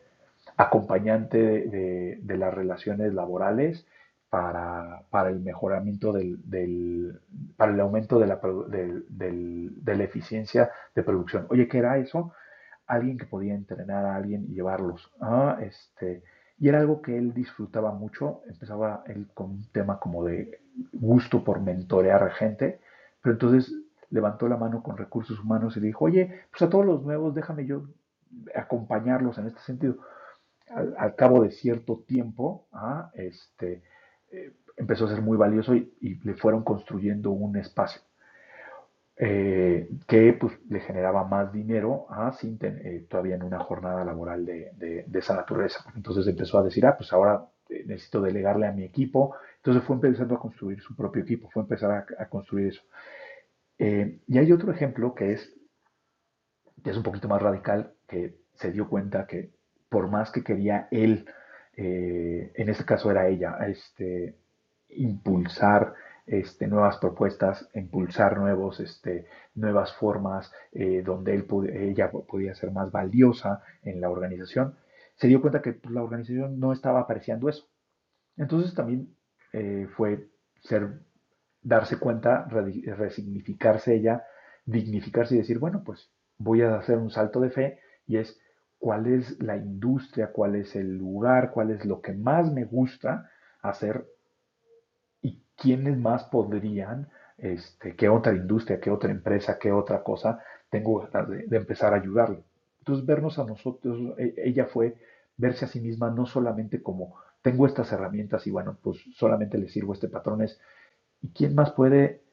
acompañante 0.57 1.37
de, 1.37 2.37
las 2.37 2.53
relaciones 2.53 3.13
laborales 3.13 3.85
para, 4.29 5.03
el 5.29 5.39
mejoramiento 5.39 6.11
del, 6.11 7.19
para 7.55 7.71
el 7.71 7.79
aumento 7.79 8.19
de 8.19 8.27
la, 8.27 8.39
de 8.39 9.95
la 9.95 10.03
eficiencia 10.03 10.71
de 10.95 11.03
producción. 11.03 11.45
Oye, 11.49 11.67
¿qué 11.67 11.77
era 11.77 11.97
eso? 11.97 12.33
Alguien 12.87 13.17
que 13.17 13.25
podía 13.25 13.53
entrenar 13.53 14.05
a 14.05 14.15
alguien 14.15 14.45
y 14.49 14.55
llevarlos. 14.55 15.11
Ah, 15.21 15.59
este, 15.61 16.23
y 16.59 16.69
era 16.69 16.79
algo 16.79 17.01
que 17.01 17.17
él 17.17 17.33
disfrutaba 17.33 17.91
mucho. 17.91 18.41
Empezaba 18.47 19.03
él 19.07 19.27
con 19.33 19.51
un 19.51 19.67
tema 19.71 19.99
como 19.99 20.23
de 20.25 20.59
gusto 20.93 21.43
por 21.43 21.61
mentorear 21.61 22.23
a 22.23 22.31
gente, 22.31 22.79
pero 23.21 23.33
entonces 23.33 23.73
levantó 24.09 24.47
la 24.47 24.57
mano 24.57 24.81
con 24.81 24.97
recursos 24.97 25.39
humanos 25.39 25.77
y 25.77 25.81
dijo, 25.81 26.05
oye, 26.05 26.41
pues 26.49 26.61
a 26.61 26.69
todos 26.69 26.85
los 26.85 27.03
nuevos 27.03 27.35
déjame 27.35 27.65
yo 27.65 27.83
acompañarlos 28.55 29.37
en 29.37 29.47
este 29.47 29.59
sentido. 29.61 29.97
Al, 30.69 31.15
cabo 31.15 31.43
de 31.43 31.51
cierto 31.51 32.03
tiempo, 32.05 32.67
¿ah? 32.73 33.09
este, 33.13 33.83
eh, 34.31 34.53
empezó 34.75 35.05
a 35.05 35.09
ser 35.09 35.21
muy 35.21 35.37
valioso 35.37 35.75
y, 35.75 36.19
le 36.23 36.33
fueron 36.33 36.63
construyendo 36.63 37.31
un 37.31 37.55
espacio 37.55 38.01
eh, 39.19 39.89
que 40.07 40.33
pues, 40.33 40.53
le 40.69 40.79
generaba 40.79 41.23
más 41.23 41.51
dinero 41.51 42.05
¿ah? 42.09 42.31
sin 42.31 42.57
eh, 42.61 43.05
todavía 43.09 43.35
en 43.35 43.43
una 43.43 43.59
jornada 43.59 44.05
laboral 44.05 44.45
de, 44.45 45.05
esa 45.13 45.35
naturaleza. 45.35 45.83
Entonces 45.95 46.27
empezó 46.27 46.59
a 46.59 46.63
decir, 46.63 46.85
ah, 46.85 46.95
pues 46.97 47.11
ahora 47.13 47.45
necesito 47.85 48.21
delegarle 48.21 48.67
a 48.67 48.71
mi 48.71 48.83
equipo. 48.83 49.35
Entonces 49.57 49.83
fue 49.83 49.95
empezando 49.95 50.35
a 50.35 50.39
construir 50.39 50.79
su 50.81 50.95
propio 50.95 51.23
equipo, 51.23 51.49
fue 51.49 51.63
empezar 51.63 52.05
a 52.17 52.29
construir 52.29 52.67
eso. 52.67 52.81
Eh, 53.79 54.21
y 54.27 54.37
hay 54.37 54.51
otro 54.51 54.71
ejemplo 54.71 55.13
que 55.13 55.33
es, 55.33 55.53
es 56.83 56.97
un 56.97 57.03
poquito 57.03 57.27
más 57.27 57.41
radical, 57.41 57.93
que 58.07 58.37
se 58.55 58.71
dio 58.71 58.89
cuenta 58.89 59.27
que 59.27 59.51
por 59.89 60.09
más 60.09 60.31
que 60.31 60.43
quería 60.43 60.87
él, 60.91 61.25
eh, 61.75 62.51
en 62.55 62.69
este 62.69 62.85
caso 62.85 63.11
era 63.11 63.27
ella, 63.27 63.57
este, 63.67 64.35
impulsar 64.89 65.93
este, 66.27 66.67
nuevas 66.67 66.97
propuestas, 66.97 67.69
impulsar 67.73 68.37
nuevos, 68.37 68.79
este, 68.79 69.25
nuevas 69.55 69.93
formas 69.93 70.51
eh, 70.71 71.01
donde 71.03 71.33
él 71.33 71.47
ella 71.73 72.11
podía 72.11 72.53
ser 72.53 72.71
más 72.71 72.91
valiosa 72.91 73.63
en 73.81 74.01
la 74.01 74.09
organización, 74.09 74.75
se 75.15 75.27
dio 75.27 75.41
cuenta 75.41 75.61
que 75.61 75.73
pues, 75.73 75.93
la 75.93 76.03
organización 76.03 76.59
no 76.59 76.73
estaba 76.73 76.99
apreciando 76.99 77.49
eso. 77.49 77.67
Entonces 78.35 78.75
también 78.75 79.15
fue 79.95 80.29
ser 80.61 80.99
darse 81.63 81.97
cuenta, 81.97 82.47
resignificarse 82.47 83.95
ella, 83.95 84.23
dignificarse 84.65 85.35
y 85.35 85.39
decir, 85.39 85.59
bueno, 85.59 85.81
pues 85.83 86.11
voy 86.37 86.61
a 86.61 86.75
hacer 86.75 86.97
un 86.97 87.09
salto 87.09 87.39
de 87.39 87.49
fe 87.49 87.79
y 88.05 88.17
es 88.17 88.39
cuál 88.77 89.07
es 89.07 89.41
la 89.41 89.57
industria, 89.57 90.31
cuál 90.31 90.55
es 90.55 90.75
el 90.75 90.97
lugar, 90.97 91.51
cuál 91.51 91.71
es 91.71 91.85
lo 91.85 92.01
que 92.01 92.13
más 92.13 92.51
me 92.51 92.65
gusta 92.65 93.29
hacer 93.61 94.05
quiénes 95.57 95.97
más 95.97 96.23
podrían, 96.25 97.09
este, 97.37 97.95
qué 97.95 98.09
otra 98.09 98.33
industria, 98.33 98.79
qué 98.79 98.91
otra 98.91 99.11
empresa, 99.11 99.57
qué 99.59 99.71
otra 99.71 100.03
cosa 100.03 100.39
tengo 100.69 101.07
de, 101.29 101.47
de 101.47 101.57
empezar 101.57 101.93
a 101.93 101.97
ayudarle. 101.97 102.43
Entonces, 102.79 103.05
vernos 103.05 103.39
a 103.39 103.45
nosotros, 103.45 104.17
e, 104.17 104.33
ella 104.37 104.65
fue 104.65 104.95
verse 105.37 105.65
a 105.65 105.67
sí 105.67 105.79
misma 105.81 106.09
no 106.09 106.25
solamente 106.25 106.81
como 106.81 107.15
tengo 107.41 107.67
estas 107.67 107.91
herramientas 107.91 108.47
y 108.47 108.51
bueno, 108.51 108.77
pues 108.81 108.97
solamente 109.15 109.57
le 109.57 109.69
sirvo 109.69 109.93
este 109.93 110.09
patrón, 110.09 110.41
es 110.41 110.59
¿Y 111.21 111.29
quién 111.33 111.55
más 111.55 111.71
puede, 111.71 112.23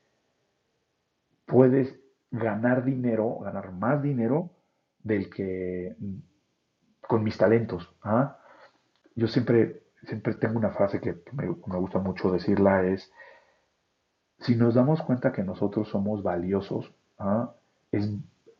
puedes 1.46 1.98
ganar 2.30 2.84
dinero, 2.84 3.38
ganar 3.40 3.72
más 3.72 4.02
dinero 4.02 4.50
del 4.98 5.30
que 5.30 5.96
con 7.00 7.22
mis 7.22 7.38
talentos? 7.38 7.94
¿ah? 8.02 8.38
Yo 9.14 9.28
siempre, 9.28 9.83
siempre 10.06 10.34
tengo 10.34 10.58
una 10.58 10.70
frase 10.70 11.00
que 11.00 11.22
me, 11.32 11.48
gusta 11.48 11.98
mucho 11.98 12.30
decirla, 12.30 12.84
es, 12.84 13.12
si 14.40 14.56
nos 14.56 14.74
damos 14.74 15.02
cuenta 15.02 15.32
que 15.32 15.42
nosotros 15.42 15.88
somos 15.88 16.22
valiosos, 16.22 16.92
¿ah? 17.18 17.54
es, 17.92 18.10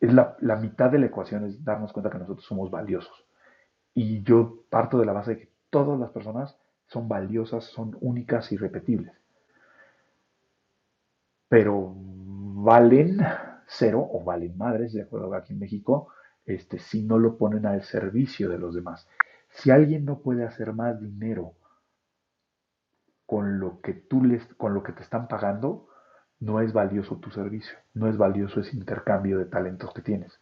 la, 0.00 0.36
mitad 0.60 0.90
de 0.90 0.98
la 0.98 1.06
ecuación 1.06 1.44
es 1.46 1.64
darnos 1.64 1.92
cuenta 1.92 2.10
que 2.10 2.18
nosotros 2.18 2.44
somos 2.46 2.70
valiosos. 2.70 3.24
Y 3.94 4.22
yo 4.22 4.64
parto 4.70 4.98
de 4.98 5.06
la 5.06 5.12
base 5.12 5.32
de 5.32 5.38
que 5.40 5.48
todas 5.70 5.98
las 5.98 6.10
personas 6.10 6.58
son 6.86 7.08
valiosas, 7.08 7.64
son 7.64 7.96
únicas 8.00 8.52
y 8.52 8.56
repetibles 8.56 9.12
pero 11.54 11.94
valen 11.96 13.18
cero 13.68 14.04
o 14.10 14.24
valen 14.24 14.58
madres, 14.58 14.92
de 14.92 15.02
acuerdo 15.02 15.32
aquí 15.34 15.52
en 15.52 15.60
México, 15.60 16.08
este, 16.44 16.80
si 16.80 17.04
no 17.04 17.16
lo 17.16 17.38
ponen 17.38 17.64
al 17.64 17.84
servicio 17.84 18.48
de 18.48 18.58
los 18.58 18.74
demás. 18.74 19.06
Si 19.54 19.70
alguien 19.70 20.04
no 20.04 20.20
puede 20.20 20.44
hacer 20.44 20.72
más 20.72 21.00
dinero 21.00 21.54
con 23.26 23.58
lo 23.58 23.80
que 23.80 23.94
tú 23.94 24.22
les, 24.22 24.44
con 24.54 24.74
lo 24.74 24.82
que 24.82 24.92
te 24.92 25.02
están 25.02 25.28
pagando, 25.28 25.88
no 26.40 26.60
es 26.60 26.72
valioso 26.72 27.16
tu 27.16 27.30
servicio, 27.30 27.76
no 27.94 28.08
es 28.08 28.16
valioso 28.16 28.60
ese 28.60 28.76
intercambio 28.76 29.38
de 29.38 29.46
talentos 29.46 29.92
que 29.94 30.02
tienes. 30.02 30.40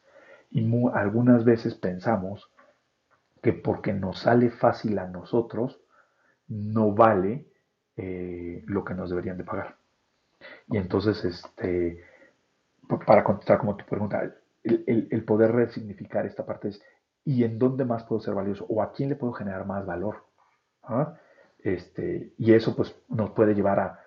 Y 0.50 0.68
algunas 0.94 1.44
veces 1.44 1.74
pensamos 1.74 2.50
que 3.42 3.52
porque 3.52 3.92
nos 3.92 4.20
sale 4.20 4.50
fácil 4.50 4.98
a 4.98 5.06
nosotros, 5.06 5.80
no 6.48 6.92
vale 6.92 7.46
eh, 7.96 8.62
lo 8.66 8.84
que 8.84 8.94
nos 8.94 9.10
deberían 9.10 9.38
de 9.38 9.44
pagar. 9.44 9.76
Y 10.68 10.76
entonces, 10.76 11.24
este, 11.24 12.04
para 13.06 13.24
contestar 13.24 13.58
como 13.58 13.76
tu 13.76 13.84
pregunta, 13.84 14.34
el, 14.64 15.24
poder 15.24 15.52
resignificar 15.52 16.26
esta 16.26 16.46
parte 16.46 16.68
es, 16.68 16.82
¿y 17.24 17.44
en 17.44 17.58
dónde 17.58 17.84
más 17.84 18.04
puedo 18.04 18.20
ser 18.20 18.34
valioso? 18.34 18.66
¿O 18.68 18.82
a 18.82 18.92
quién 18.92 19.08
le 19.08 19.16
puedo 19.16 19.32
generar 19.32 19.66
más 19.66 19.86
valor? 19.86 20.24
¿Ah? 20.82 21.14
Este, 21.58 22.32
y 22.38 22.52
eso 22.52 22.74
pues 22.74 22.94
nos 23.08 23.30
puede 23.30 23.54
llevar 23.54 23.78
a 23.78 24.00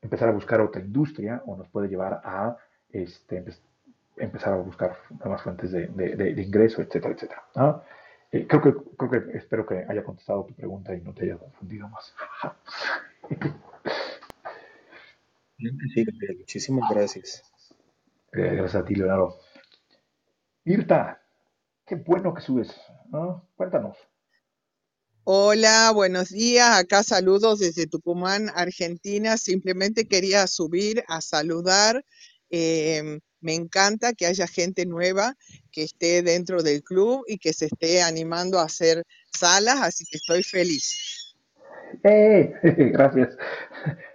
empezar 0.00 0.28
a 0.28 0.32
buscar 0.32 0.60
otra 0.60 0.80
industria 0.80 1.42
o 1.46 1.56
nos 1.56 1.68
puede 1.68 1.88
llevar 1.88 2.20
a 2.24 2.56
este, 2.90 3.44
empezar 4.16 4.52
a 4.52 4.56
buscar 4.56 4.96
nuevas 5.18 5.42
fuentes 5.42 5.72
de, 5.72 5.88
de, 5.88 6.42
ingreso, 6.42 6.80
etcétera, 6.80 7.14
etcétera. 7.14 7.42
Eh, 8.32 8.46
creo, 8.46 8.62
que, 8.62 8.74
creo 8.96 9.10
que 9.10 9.36
espero 9.36 9.66
que 9.66 9.84
haya 9.88 10.04
contestado 10.04 10.44
tu 10.44 10.54
pregunta 10.54 10.94
y 10.94 11.00
no 11.00 11.12
te 11.12 11.24
haya 11.24 11.38
confundido 11.38 11.88
más. 11.88 12.14
Sí, 15.58 16.04
muchísimas 16.36 16.90
gracias. 16.90 17.42
Eh, 18.34 18.56
gracias 18.56 18.74
a 18.74 18.84
ti, 18.84 18.94
Leonardo. 18.94 19.38
Mirta, 20.64 21.22
qué 21.86 21.94
bueno 21.96 22.34
que 22.34 22.42
subes. 22.42 22.74
Cuéntanos. 23.56 23.96
Hola, 25.24 25.90
buenos 25.92 26.30
días. 26.30 26.78
Acá 26.78 27.02
saludos 27.02 27.58
desde 27.58 27.86
Tucumán, 27.86 28.50
Argentina. 28.54 29.36
Simplemente 29.36 30.06
quería 30.06 30.46
subir 30.46 31.02
a 31.08 31.20
saludar. 31.20 32.04
Em, 32.50 33.20
me 33.40 33.54
encanta 33.54 34.12
que 34.12 34.26
haya 34.26 34.46
gente 34.46 34.86
nueva 34.86 35.34
que 35.72 35.82
esté 35.82 36.22
dentro 36.22 36.62
del 36.62 36.82
club 36.82 37.24
y 37.26 37.38
que 37.38 37.52
se 37.52 37.66
esté 37.66 38.02
animando 38.02 38.58
a 38.58 38.64
hacer 38.64 39.02
salas, 39.32 39.82
así 39.82 40.04
que 40.08 40.16
estoy 40.16 40.42
feliz. 40.42 41.34
¡Eh! 42.04 42.52
Gracias. 42.92 43.36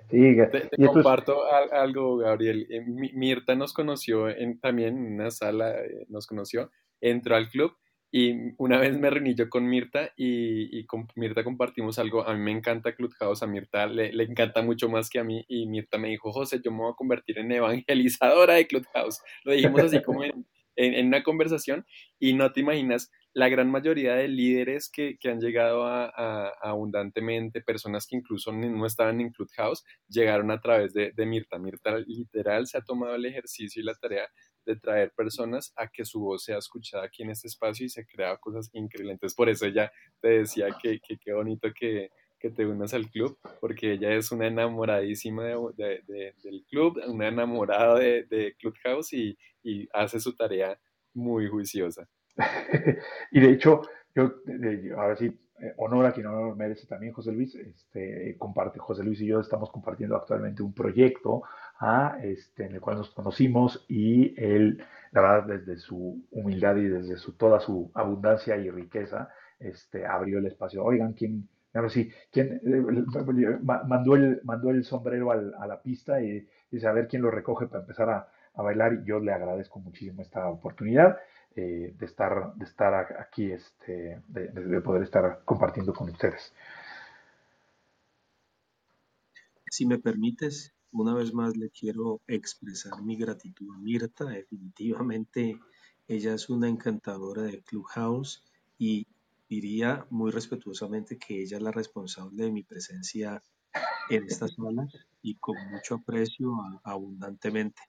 te, 0.09 0.85
comparto 0.85 1.43
algo, 1.71 2.17
Gabriel. 2.17 2.67
Eh, 2.69 2.81
Mirta 2.85 3.55
nos 3.55 3.73
conoció 3.73 4.29
en, 4.29 4.59
también 4.59 4.97
en 4.97 5.13
una 5.13 5.31
sala, 5.31 5.71
eh, 5.71 6.05
nos 6.09 6.27
conoció, 6.27 6.71
entró 7.01 7.35
al 7.35 7.49
club 7.49 7.75
y 8.13 8.33
una 8.57 8.77
vez 8.77 8.99
me 8.99 9.09
reuní 9.09 9.35
yo 9.35 9.49
con 9.49 9.65
Mirta 9.69 10.11
y, 10.17 10.85
con 10.85 11.07
Mirta 11.15 11.45
compartimos 11.45 11.97
algo. 11.97 12.27
A 12.27 12.33
mí 12.33 12.41
me 12.41 12.51
encanta 12.51 12.93
Clubhouse, 12.93 13.41
a 13.41 13.47
Mirta 13.47 13.87
le, 13.87 14.11
le, 14.11 14.23
encanta 14.25 14.61
mucho 14.61 14.89
más 14.89 15.09
que 15.09 15.19
a 15.19 15.23
mí. 15.23 15.45
Y 15.47 15.65
Mirta 15.67 15.97
me 15.97 16.09
dijo, 16.09 16.33
José, 16.33 16.59
yo 16.61 16.71
me 16.71 16.79
voy 16.79 16.91
a 16.91 16.95
convertir 16.95 17.39
en 17.39 17.53
evangelizadora 17.53 18.55
de 18.55 18.67
Clubhouse. 18.67 19.21
Lo 19.45 19.53
dijimos 19.53 19.81
así 19.83 20.01
como 20.01 20.25
en, 20.25 20.45
en, 20.75 21.07
una 21.07 21.23
conversación 21.23 21.85
y 22.19 22.33
no 22.33 22.51
te 22.51 22.59
imaginas 22.59 23.09
la 23.33 23.47
gran 23.47 23.71
mayoría 23.71 24.15
de 24.15 24.27
líderes 24.27 24.89
que, 24.91 25.17
que 25.17 25.29
han 25.29 25.39
llegado 25.39 25.85
a, 25.85 26.11
a, 26.13 26.51
abundantemente, 26.61 27.61
personas 27.61 28.07
que 28.07 28.17
incluso 28.17 28.51
no 28.51 28.85
estaban 28.85 29.21
en 29.21 29.31
Clubhouse, 29.31 29.85
llegaron 30.09 30.51
a 30.51 30.59
través 30.59 30.91
de, 30.93 31.13
de 31.15 31.25
Mirta. 31.25 31.57
Mirta 31.59 31.97
literal 31.99 32.67
se 32.67 32.77
ha 32.77 32.81
tomado 32.81 33.15
el 33.15 33.25
ejercicio 33.25 33.81
y 33.81 33.85
la 33.85 33.95
tarea 33.95 34.27
de 34.65 34.75
traer 34.75 35.11
personas 35.11 35.73
a 35.75 35.87
que 35.87 36.05
su 36.05 36.19
voz 36.19 36.43
sea 36.43 36.57
escuchada 36.57 37.05
aquí 37.05 37.23
en 37.23 37.31
este 37.31 37.47
espacio 37.47 37.85
y 37.85 37.89
se 37.89 38.05
crea 38.05 38.37
cosas 38.37 38.69
increíbles. 38.73 39.33
por 39.35 39.49
eso 39.49 39.65
ella 39.65 39.91
te 40.21 40.29
decía 40.29 40.67
que 40.81 40.99
qué 40.99 41.33
bonito 41.33 41.69
que, 41.77 42.09
que, 42.39 42.49
te 42.49 42.65
unas 42.65 42.93
al 42.93 43.09
club, 43.09 43.37
porque 43.59 43.93
ella 43.93 44.13
es 44.13 44.31
una 44.31 44.47
enamoradísima 44.47 45.45
de, 45.75 46.03
del 46.43 46.65
club, 46.69 46.99
una 47.07 47.27
enamorada 47.27 47.99
de, 47.99 48.55
Clubhouse 48.59 49.13
y, 49.13 49.37
y 49.63 49.87
hace 49.93 50.19
su 50.19 50.35
tarea 50.35 50.79
muy 51.13 51.47
juiciosa. 51.47 52.07
y 53.31 53.39
de 53.39 53.51
hecho, 53.51 53.81
yo, 54.15 54.33
ahora 54.97 55.15
sí, 55.15 55.31
eh, 55.61 55.73
honor 55.77 56.07
a 56.07 56.11
quien 56.11 56.25
honor 56.25 56.55
merece 56.55 56.87
también 56.87 57.13
José 57.13 57.31
Luis, 57.31 57.53
este, 57.53 58.35
comparte, 58.37 58.79
José 58.79 59.03
Luis 59.03 59.21
y 59.21 59.27
yo 59.27 59.39
estamos 59.39 59.69
compartiendo 59.69 60.15
actualmente 60.15 60.63
un 60.63 60.73
proyecto 60.73 61.43
este, 62.21 62.65
en 62.65 62.73
el 62.73 62.81
cual 62.81 62.97
nos 62.97 63.09
conocimos 63.11 63.85
y 63.87 64.33
él, 64.41 64.83
la 65.11 65.21
verdad, 65.21 65.43
desde 65.57 65.77
su 65.77 66.23
humildad 66.31 66.75
y 66.75 66.87
desde 66.87 67.17
su, 67.17 67.33
toda 67.33 67.59
su 67.59 67.91
abundancia 67.93 68.57
y 68.57 68.69
riqueza, 68.69 69.29
este, 69.59 70.05
abrió 70.05 70.39
el 70.39 70.45
espacio. 70.45 70.83
Oigan, 70.83 71.13
¿quién, 71.13 71.47
ahora 71.73 71.89
sí, 71.89 72.11
¿quién 72.31 72.61
eh, 72.63 72.81
mandó, 73.85 74.15
el, 74.71 74.83
sombrero 74.83 75.31
a 75.31 75.67
la 75.67 75.81
pista 75.81 76.21
y 76.21 76.47
dice, 76.69 76.87
a 76.87 76.91
ver 76.91 77.07
quién 77.07 77.21
lo 77.21 77.31
recoge 77.31 77.67
para 77.67 77.81
empezar 77.81 78.09
a, 78.09 78.27
a 78.53 78.61
bailar? 78.61 78.93
Y 78.93 79.03
yo 79.05 79.19
le 79.19 79.33
agradezco 79.33 79.79
muchísimo 79.79 80.21
esta 80.21 80.47
oportunidad. 80.47 81.17
Eh, 81.53 81.93
de, 81.97 82.05
estar, 82.05 82.53
de 82.55 82.63
estar 82.63 82.93
aquí, 83.19 83.51
este, 83.51 84.21
de, 84.29 84.81
poder 84.81 85.03
estar 85.03 85.41
compartiendo 85.43 85.93
con 85.93 86.09
ustedes. 86.09 86.53
Si 89.69 89.85
me 89.85 89.97
permites, 89.97 90.73
una 90.91 91.13
vez 91.13 91.33
más 91.33 91.57
le 91.57 91.69
quiero 91.69 92.21
expresar 92.27 93.01
mi 93.01 93.15
gratitud 93.15 93.73
a 93.73 93.77
Mirta. 93.77 94.25
Definitivamente 94.25 95.59
ella 96.07 96.33
es 96.33 96.49
una 96.49 96.67
encantadora 96.67 97.43
de 97.43 97.61
Clubhouse 97.63 98.43
y 98.77 99.07
diría 99.49 100.05
muy 100.09 100.31
respetuosamente 100.31 101.17
que 101.17 101.41
ella 101.41 101.57
es 101.57 101.63
la 101.63 101.71
responsable 101.71 102.43
de 102.43 102.51
mi 102.51 102.63
presencia 102.63 103.43
en 104.09 104.25
estas 104.25 104.53
zonas 104.53 104.93
y 105.21 105.35
con 105.35 105.55
mucho 105.71 105.95
aprecio 105.95 106.51
abundantemente. 106.83 107.81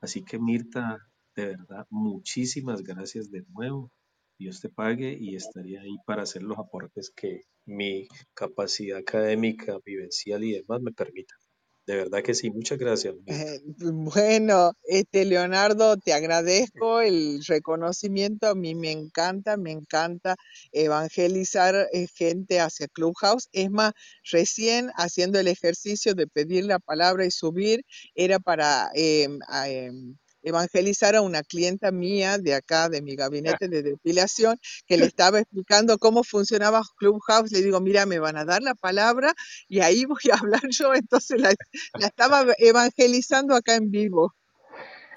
Así 0.00 0.22
que 0.22 0.38
Mirta, 0.38 0.98
de 1.34 1.46
verdad, 1.46 1.86
muchísimas 1.90 2.82
gracias 2.82 3.30
de 3.30 3.44
nuevo. 3.48 3.90
Dios 4.38 4.60
te 4.60 4.68
pague 4.68 5.16
y 5.18 5.34
estaría 5.34 5.80
ahí 5.80 5.96
para 6.06 6.22
hacer 6.22 6.42
los 6.42 6.58
aportes 6.58 7.10
que 7.10 7.42
mi 7.64 8.06
capacidad 8.34 8.98
académica, 8.98 9.78
vivencial 9.84 10.44
y 10.44 10.52
demás 10.52 10.82
me 10.82 10.92
permitan. 10.92 11.38
De 11.86 11.96
verdad 11.96 12.22
que 12.22 12.34
sí, 12.34 12.50
muchas 12.50 12.78
gracias. 12.78 13.14
Eh, 13.26 13.60
bueno, 13.78 14.72
este 14.84 15.24
Leonardo, 15.24 15.96
te 15.96 16.12
agradezco 16.12 17.00
el 17.00 17.44
reconocimiento. 17.46 18.48
A 18.48 18.54
mí 18.56 18.74
me 18.74 18.90
encanta, 18.90 19.56
me 19.56 19.70
encanta 19.70 20.36
evangelizar 20.72 21.88
eh, 21.92 22.08
gente 22.12 22.58
hacia 22.60 22.88
Clubhouse. 22.88 23.48
Es 23.52 23.70
más, 23.70 23.92
recién 24.32 24.90
haciendo 24.96 25.38
el 25.38 25.46
ejercicio 25.48 26.14
de 26.14 26.26
pedir 26.26 26.64
la 26.64 26.80
palabra 26.80 27.24
y 27.24 27.30
subir, 27.30 27.84
era 28.16 28.40
para 28.40 28.90
em, 28.94 29.38
em, 29.66 30.16
evangelizar 30.46 31.16
a 31.16 31.22
una 31.22 31.42
clienta 31.42 31.90
mía 31.90 32.38
de 32.38 32.54
acá, 32.54 32.88
de 32.88 33.02
mi 33.02 33.16
gabinete 33.16 33.68
de 33.68 33.82
depilación, 33.82 34.58
que 34.86 34.96
le 34.96 35.06
estaba 35.12 35.40
explicando 35.40 35.98
cómo 35.98 36.22
funcionaba 36.22 36.82
Clubhouse. 36.96 37.50
Le 37.50 37.62
digo, 37.62 37.80
mira, 37.80 38.06
me 38.06 38.20
van 38.20 38.36
a 38.36 38.44
dar 38.44 38.62
la 38.62 38.74
palabra 38.74 39.34
y 39.68 39.80
ahí 39.80 40.04
voy 40.04 40.30
a 40.32 40.36
hablar 40.36 40.62
yo. 40.70 40.94
Entonces 40.94 41.40
la, 41.40 41.52
estaba 41.98 42.44
evangelizando 42.58 43.56
acá 43.56 43.74
en 43.74 43.90
vivo. 43.90 44.34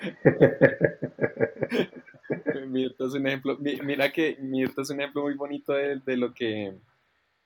Mirta 2.67 3.05
es 3.05 3.13
un 3.13 3.27
ejemplo, 3.27 3.57
mira 3.59 4.11
que 4.11 4.37
Mirta 4.39 4.81
es 4.81 4.89
un 4.89 5.01
ejemplo 5.01 5.23
muy 5.23 5.33
bonito 5.33 5.73
de, 5.73 5.99
lo 6.15 6.33
que 6.33 6.73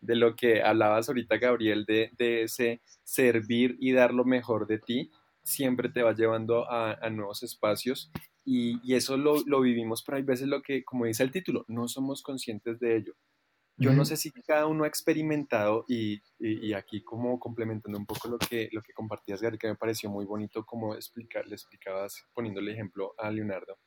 de 0.01 0.15
lo 0.15 0.35
que 0.35 0.61
hablabas 0.61 1.07
ahorita, 1.07 1.37
Gabriel, 1.37 1.85
de, 1.85 2.11
de 2.17 2.43
ese 2.43 2.81
servir 3.03 3.77
y 3.79 3.93
dar 3.93 4.13
lo 4.13 4.25
mejor 4.25 4.67
de 4.67 4.79
ti 4.79 5.11
siempre 5.43 5.89
te 5.89 6.01
va 6.01 6.13
llevando 6.13 6.69
a, 6.69 7.09
nuevos 7.09 7.43
espacios 7.43 8.11
y, 8.45 8.93
eso 8.93 9.17
lo, 9.17 9.61
vivimos, 9.61 10.03
pero 10.03 10.17
hay 10.17 10.23
veces 10.23 10.47
lo 10.47 10.61
que, 10.61 10.83
como 10.83 11.05
dice 11.05 11.23
el 11.23 11.31
título, 11.31 11.65
no 11.67 11.87
somos 11.87 12.21
conscientes 12.21 12.79
de 12.79 12.97
ello. 12.97 13.13
Yo 13.75 13.91
no 13.91 14.05
sé 14.05 14.17
si 14.17 14.31
cada 14.31 14.67
uno 14.67 14.83
ha 14.83 14.87
experimentado 14.87 15.83
y, 15.87 16.21
aquí 16.73 17.03
como 17.03 17.39
complementando 17.39 17.97
un 17.97 18.05
poco 18.05 18.27
lo 18.29 18.37
que, 18.37 18.69
lo 18.71 18.81
que 18.81 18.93
compartías, 18.93 19.41
Gary, 19.41 19.57
que 19.57 19.67
me 19.67 19.75
pareció 19.75 20.09
muy 20.09 20.25
bonito 20.25 20.65
como 20.65 20.93
explicar, 20.95 21.47
le 21.47 21.55
explicabas 21.55 22.25
poniendo 22.33 22.59
el 22.59 22.69
ejemplo 22.69 23.13
a 23.17 23.31
Leonardo, 23.31 23.79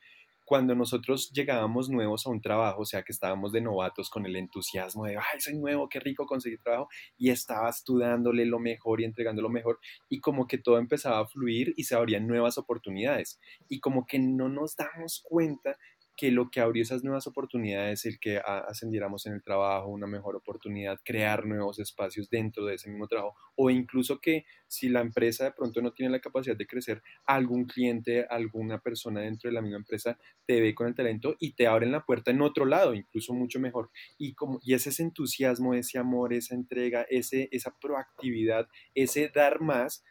cuando 0.47 0.77
nosotros 0.77 1.33
llegábamos 1.33 1.91
nuevos 1.91 2.25
a 2.25 2.31
un 2.31 2.41
trabajo, 2.41 2.83
o 2.83 2.85
sea, 2.87 3.03
que 3.03 3.13
estábamos 3.13 3.51
de 3.51 3.61
novatos 3.61 4.09
con 4.09 4.25
el 4.27 4.37
entusiasmo 4.37 5.05
de, 5.05 5.17
ay, 5.17 5.41
soy 5.41 5.59
nuevo, 5.59 5.89
qué 5.89 5.99
rico 5.99 6.25
conseguir 6.25 6.61
trabajo, 6.63 6.89
y 7.19 7.31
estabas 7.31 7.83
tú 7.83 7.99
dándole 7.99 8.47
lo 8.47 8.61
mejor 8.61 9.01
y 9.01 9.05
entregando 9.05 9.43
lo 9.43 9.51
mejor, 9.51 9.81
y 10.09 10.21
como 10.21 10.47
que 10.47 10.59
todo 10.59 10.79
empezaba 10.79 11.19
a 11.19 11.27
fluir 11.27 11.75
y 11.77 11.83
se 11.83 11.97
abrían 11.97 12.29
nuevas 12.29 12.59
oportunidades, 12.59 13.41
y 13.69 13.81
como 13.81 14.07
que 14.07 14.21
no 14.21 14.49
nos 14.49 14.77
damos 14.77 15.21
cuenta 15.25 15.77
que 16.17 16.31
lo 16.31 16.51
que 16.51 16.61
abrió 16.61 16.83
esas 16.83 17.05
nuevas 17.05 17.27
oportunidades, 17.27 18.07
el 18.07 18.19
que 18.19 18.39
ascendiéramos 18.39 19.27
en 19.27 19.35
el 19.35 19.43
trabajo, 19.43 19.89
una 19.89 20.07
mejor 20.07 20.37
oportunidad, 20.37 20.99
crear 21.05 21.45
nuevos 21.45 21.79
espacios 21.79 22.31
dentro 22.31 22.65
de 22.65 22.75
ese 22.75 22.89
mismo 22.89 23.07
trabajo, 23.07 23.37
o 23.55 23.71
incluso 23.71 24.21
que 24.21 24.47
si 24.67 24.89
la 24.89 25.01
empresa 25.01 25.45
de 25.45 25.53
pronto 25.53 25.83
no 25.83 25.93
tiene 25.93 26.11
la 26.11 26.21
capacidad 26.21 26.57
de 26.57 26.67
crecer, 26.67 27.03
algún 27.27 27.67
cliente, 27.67 28.27
alguna 28.29 28.81
persona 28.81 29.21
dentro 29.21 29.49
de 29.49 29.55
la 29.55 29.63
misma 29.63 29.79
empresa 29.79 30.19
te 30.47 30.61
ve 30.61 30.75
con 30.75 30.87
el 30.87 30.95
talento 30.95 31.37
y 31.39 31.53
te 31.55 31.67
abren 31.67 31.93
la 31.93 32.05
puerta 32.05 32.31
en 32.31 32.41
otro 32.41 32.65
lado, 32.65 32.95
incluso 32.95 33.35
mucho 33.35 33.61
mejor. 33.61 33.91
Y, 34.17 34.35
como, 34.35 34.59
y 34.63 34.75
ese 34.75 35.03
entusiasmo, 35.03 35.75
ese 35.75 35.99
amor, 35.99 36.33
esa 36.33 36.55
entrega, 36.55 37.07
ese, 37.11 37.49
esa 37.53 37.77
proactividad, 37.79 38.69
ese 38.95 39.29
dar 39.29 39.61
más, 39.61 40.05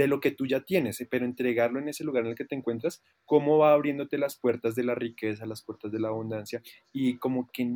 de 0.00 0.08
lo 0.08 0.20
que 0.20 0.30
tú 0.30 0.46
ya 0.46 0.60
tienes, 0.60 0.98
eh, 1.00 1.08
pero 1.10 1.26
entregarlo 1.26 1.78
en 1.78 1.88
ese 1.88 2.04
lugar 2.04 2.24
en 2.24 2.30
el 2.30 2.34
que 2.34 2.46
te 2.46 2.54
encuentras, 2.54 3.02
cómo 3.26 3.58
va 3.58 3.74
abriéndote 3.74 4.16
las 4.16 4.38
puertas 4.38 4.74
de 4.74 4.84
la 4.84 4.94
riqueza, 4.94 5.44
las 5.44 5.62
puertas 5.62 5.92
de 5.92 6.00
la 6.00 6.08
abundancia, 6.08 6.62
y 6.90 7.18
como 7.18 7.50
que 7.52 7.70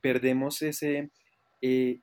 perdemos 0.00 0.62
ese, 0.62 1.12
eh, 1.60 2.00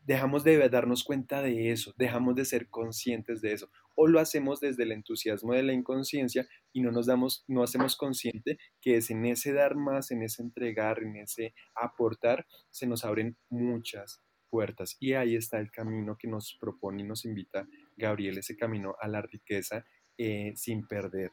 dejamos 0.00 0.44
de 0.44 0.68
darnos 0.68 1.02
cuenta 1.02 1.42
de 1.42 1.72
eso, 1.72 1.92
dejamos 1.96 2.36
de 2.36 2.44
ser 2.44 2.68
conscientes 2.68 3.40
de 3.40 3.54
eso, 3.54 3.68
o 3.96 4.06
lo 4.06 4.20
hacemos 4.20 4.60
desde 4.60 4.84
el 4.84 4.92
entusiasmo 4.92 5.54
de 5.54 5.64
la 5.64 5.72
inconsciencia 5.72 6.46
y 6.72 6.80
no 6.80 6.92
nos 6.92 7.06
damos, 7.06 7.44
no 7.48 7.64
hacemos 7.64 7.96
consciente 7.96 8.58
que 8.80 8.96
es 8.98 9.10
en 9.10 9.24
ese 9.24 9.52
dar 9.52 9.74
más, 9.74 10.12
en 10.12 10.22
ese 10.22 10.42
entregar, 10.42 11.02
en 11.02 11.16
ese 11.16 11.52
aportar, 11.74 12.46
se 12.70 12.86
nos 12.86 13.04
abren 13.04 13.36
muchas 13.48 14.22
puertas 14.54 14.96
y 15.00 15.14
ahí 15.14 15.34
está 15.34 15.58
el 15.58 15.72
camino 15.72 16.16
que 16.16 16.28
nos 16.28 16.56
propone 16.60 17.02
y 17.02 17.04
nos 17.04 17.24
invita 17.24 17.66
Gabriel 17.96 18.38
ese 18.38 18.56
camino 18.56 18.94
a 19.00 19.08
la 19.08 19.20
riqueza 19.20 19.84
eh, 20.16 20.52
sin 20.54 20.86
perder 20.86 21.32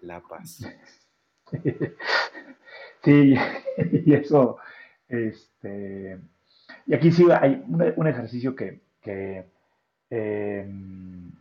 la 0.00 0.22
paz. 0.22 0.64
Sí, 3.04 3.34
y 4.06 4.14
eso, 4.14 4.58
este, 5.08 6.20
y 6.86 6.94
aquí 6.94 7.10
sí 7.10 7.26
hay 7.32 7.60
un, 7.96 8.06
ejercicio 8.06 8.54
que, 8.54 8.80
em, 10.08 11.32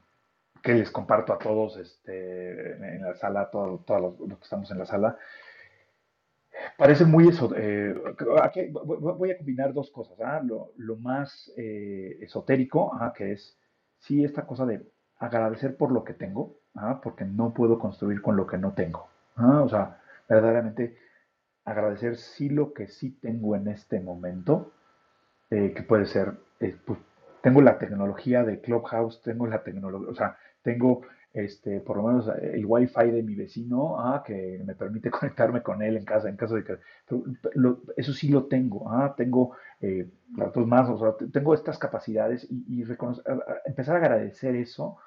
que, 0.64 0.74
les 0.74 0.90
comparto 0.90 1.34
a 1.34 1.38
todos 1.38 1.78
este, 1.78 2.72
en 2.96 3.04
la 3.04 3.14
sala, 3.14 3.52
todos 3.52 3.86
todo 3.86 4.18
los, 4.28 4.40
que 4.40 4.44
estamos 4.44 4.72
en 4.72 4.80
la 4.80 4.86
sala. 4.88 5.18
Parece 6.78 7.06
muy 7.06 7.28
eso. 7.28 7.52
Eh, 7.56 7.96
aquí 8.42 8.68
voy 8.72 9.32
a 9.32 9.38
combinar 9.38 9.74
dos 9.74 9.92
cosas. 9.92 10.20
¿ah? 10.22 10.42
Lo, 10.44 10.74
lo, 10.78 10.98
más 10.98 11.52
eh, 11.58 12.18
esotérico, 12.22 12.94
¿ah? 12.94 13.14
que 13.16 13.34
es, 13.34 13.58
sí, 14.00 14.24
esta 14.24 14.46
cosa 14.46 14.66
de 14.66 14.82
agradecer 15.18 15.78
por 15.78 15.92
lo 15.92 16.04
que 16.04 16.14
tengo, 16.14 16.58
¿ah? 16.76 17.00
porque 17.02 17.26
no 17.26 17.54
puedo 17.54 17.80
construir 17.80 18.22
con 18.22 18.36
lo 18.36 18.48
que 18.48 18.58
no 18.58 18.74
tengo. 18.74 19.08
O 19.38 19.70
sea, 19.70 20.00
verdaderamente 20.28 20.98
agradecer 21.66 22.18
sí 22.18 22.50
lo 22.50 22.74
que 22.74 22.88
sí 22.88 23.12
tengo 23.22 23.56
en 23.56 23.68
este 23.68 24.00
momento, 24.00 24.72
eh, 25.50 25.74
que 25.76 25.84
puede 25.84 26.06
ser, 26.06 26.34
eh, 26.60 26.76
pues, 26.86 27.00
tengo 27.42 27.62
la 27.62 27.80
tecnología 27.80 28.44
de 28.44 28.62
Clubhouse, 28.62 29.22
tengo 29.22 29.48
la 29.48 29.64
tecnología, 29.64 30.10
o 30.10 30.16
sea, 30.16 30.38
tengo 30.62 31.02
este, 31.34 31.80
por 31.80 31.98
lo 31.98 32.04
menos 32.04 32.28
eh, 32.28 32.52
el 32.56 32.66
wifi 32.66 33.10
de 33.12 33.24
mi 33.24 33.36
vecino, 33.36 34.00
ah, 34.00 34.24
que 34.26 34.62
me 34.66 34.76
permite 34.76 35.10
conectarme 35.12 35.62
con 35.62 35.82
él 35.82 35.98
en 35.98 36.06
casa, 36.06 36.30
en 36.30 36.38
caso 36.38 36.56
de 36.56 36.64
que, 36.64 36.78
eso 37.98 38.14
sí 38.14 38.30
lo 38.30 38.46
tengo, 38.46 38.90
ah, 38.92 39.14
tengo 39.16 39.56
eh, 39.80 40.10
datos 40.30 40.68
más, 40.68 40.90
o 40.90 40.98
sea, 40.98 41.28
tengo 41.32 41.54
estas 41.54 41.78
capacidades 41.78 42.48
y, 42.50 42.84
empezar 43.66 43.96
a 43.96 44.00
agradecer 44.00 44.56
eso 44.56 44.98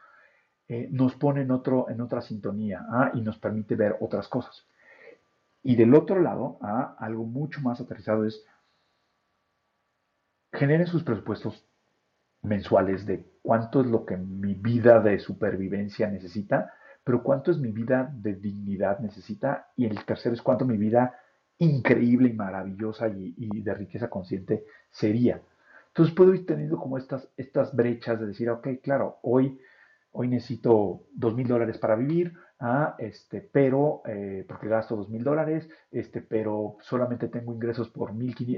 nos 0.91 1.15
pone 1.15 1.43
en, 1.43 1.51
otro, 1.51 1.91
en 1.91 2.01
otra 2.01 2.23
sintonía 2.23 2.87
ah, 2.89 3.11
y 3.15 3.21
nos 3.21 3.39
permite 3.39 3.77
ver 3.77 3.97
otras 4.01 4.29
cosas. 4.29 4.67
Y 5.63 5.77
del 5.77 5.95
otro 5.95 6.21
lado, 6.21 6.59
ah, 6.63 6.97
algo 6.99 7.25
mucho 7.25 7.61
más 7.61 7.81
aterrizado 7.81 8.25
es, 8.25 8.45
generen 10.53 10.87
sus 10.87 11.03
presupuestos 11.03 11.67
mensuales 12.43 13.07
de 13.07 13.27
cuánto 13.45 13.83
es 13.83 13.87
lo 13.87 14.07
que 14.07 14.17
mi 14.17 14.55
vida 14.55 15.01
de 15.01 15.19
supervivencia 15.19 16.09
necesita, 16.11 16.73
pero 17.05 17.23
cuánto 17.23 17.51
es 17.51 17.59
mi 17.59 17.73
vida 17.73 18.11
de 18.11 18.37
dignidad 18.37 19.01
necesita, 19.01 19.69
y 19.77 19.85
el 19.85 20.03
tercero 20.07 20.35
es 20.35 20.41
cuánto 20.41 20.65
mi 20.65 20.79
vida 20.79 21.15
increíble 21.59 22.31
y 22.31 22.33
maravillosa 22.33 23.07
y, 23.09 23.61
de 23.61 23.75
riqueza 23.75 24.09
consciente 24.09 24.65
sería. 24.91 25.43
Entonces 25.89 26.15
puedo 26.15 26.33
ir 26.33 26.47
teniendo 26.47 26.79
como 26.79 26.97
estas, 26.97 27.29
estas 27.37 27.77
brechas 27.77 28.19
de 28.19 28.29
decir, 28.29 28.49
ok, 28.49 28.67
claro, 28.83 29.19
hoy, 29.21 29.61
necesito 30.15 31.03
dos 31.13 31.37
mil 31.37 31.47
dólares 31.47 31.77
para 31.77 31.97
vivir, 31.97 32.33
ah, 32.61 32.97
este, 32.99 33.43
pero, 33.43 34.01
eh, 34.07 34.47
porque 34.49 34.69
gasto 34.69 34.97
dos 34.97 35.11
mil 35.11 35.23
dólares, 35.23 35.69
este, 35.91 36.23
pero 36.23 36.79
solamente 36.81 37.29
tengo 37.29 37.53
ingresos 37.53 37.91
por, 37.91 38.09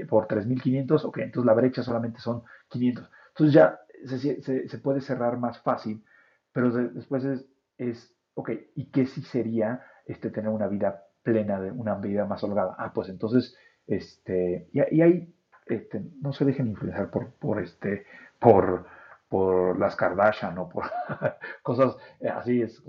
por 0.07 0.27
3.500, 0.29 1.03
ok, 1.03 1.17
entonces 1.17 1.45
la 1.45 1.53
brecha 1.53 1.83
solamente 1.83 2.21
son 2.21 2.43
500. 2.69 3.09
Entonces 3.37 3.53
ya 3.53 3.79
se, 4.07 4.77
puede 4.79 5.01
cerrar 5.01 5.37
más 5.37 5.59
fácil, 5.61 6.03
pero 6.51 6.71
después 6.71 7.23
es, 7.23 7.45
es, 7.77 8.15
ok, 8.35 8.51
¿y 8.75 8.85
qué 8.91 9.05
sí 9.05 9.21
sería 9.21 9.83
este, 10.05 10.29
tener 10.29 10.49
una 10.49 10.67
vida 10.67 11.03
plena, 11.23 11.59
de 11.59 11.71
una 11.71 11.95
vida 11.95 12.25
más 12.25 12.43
holgada? 12.43 12.75
Ah, 12.77 12.91
pues 12.93 13.09
entonces, 13.09 13.55
este, 13.87 14.69
y, 14.71 14.95
y 14.95 15.01
ahí, 15.01 15.33
este, 15.67 16.01
no 16.21 16.33
se 16.33 16.45
dejen 16.45 16.67
influenciar 16.67 17.09
por, 17.09 17.31
por, 17.33 17.61
este, 17.61 18.05
por, 18.39 18.85
por 19.29 19.77
las 19.79 19.95
Kardashian 19.95 20.57
o 20.57 20.69
por 20.69 20.85
cosas 21.63 21.97
eh, 22.19 22.29
así, 22.29 22.61
es 22.61 22.81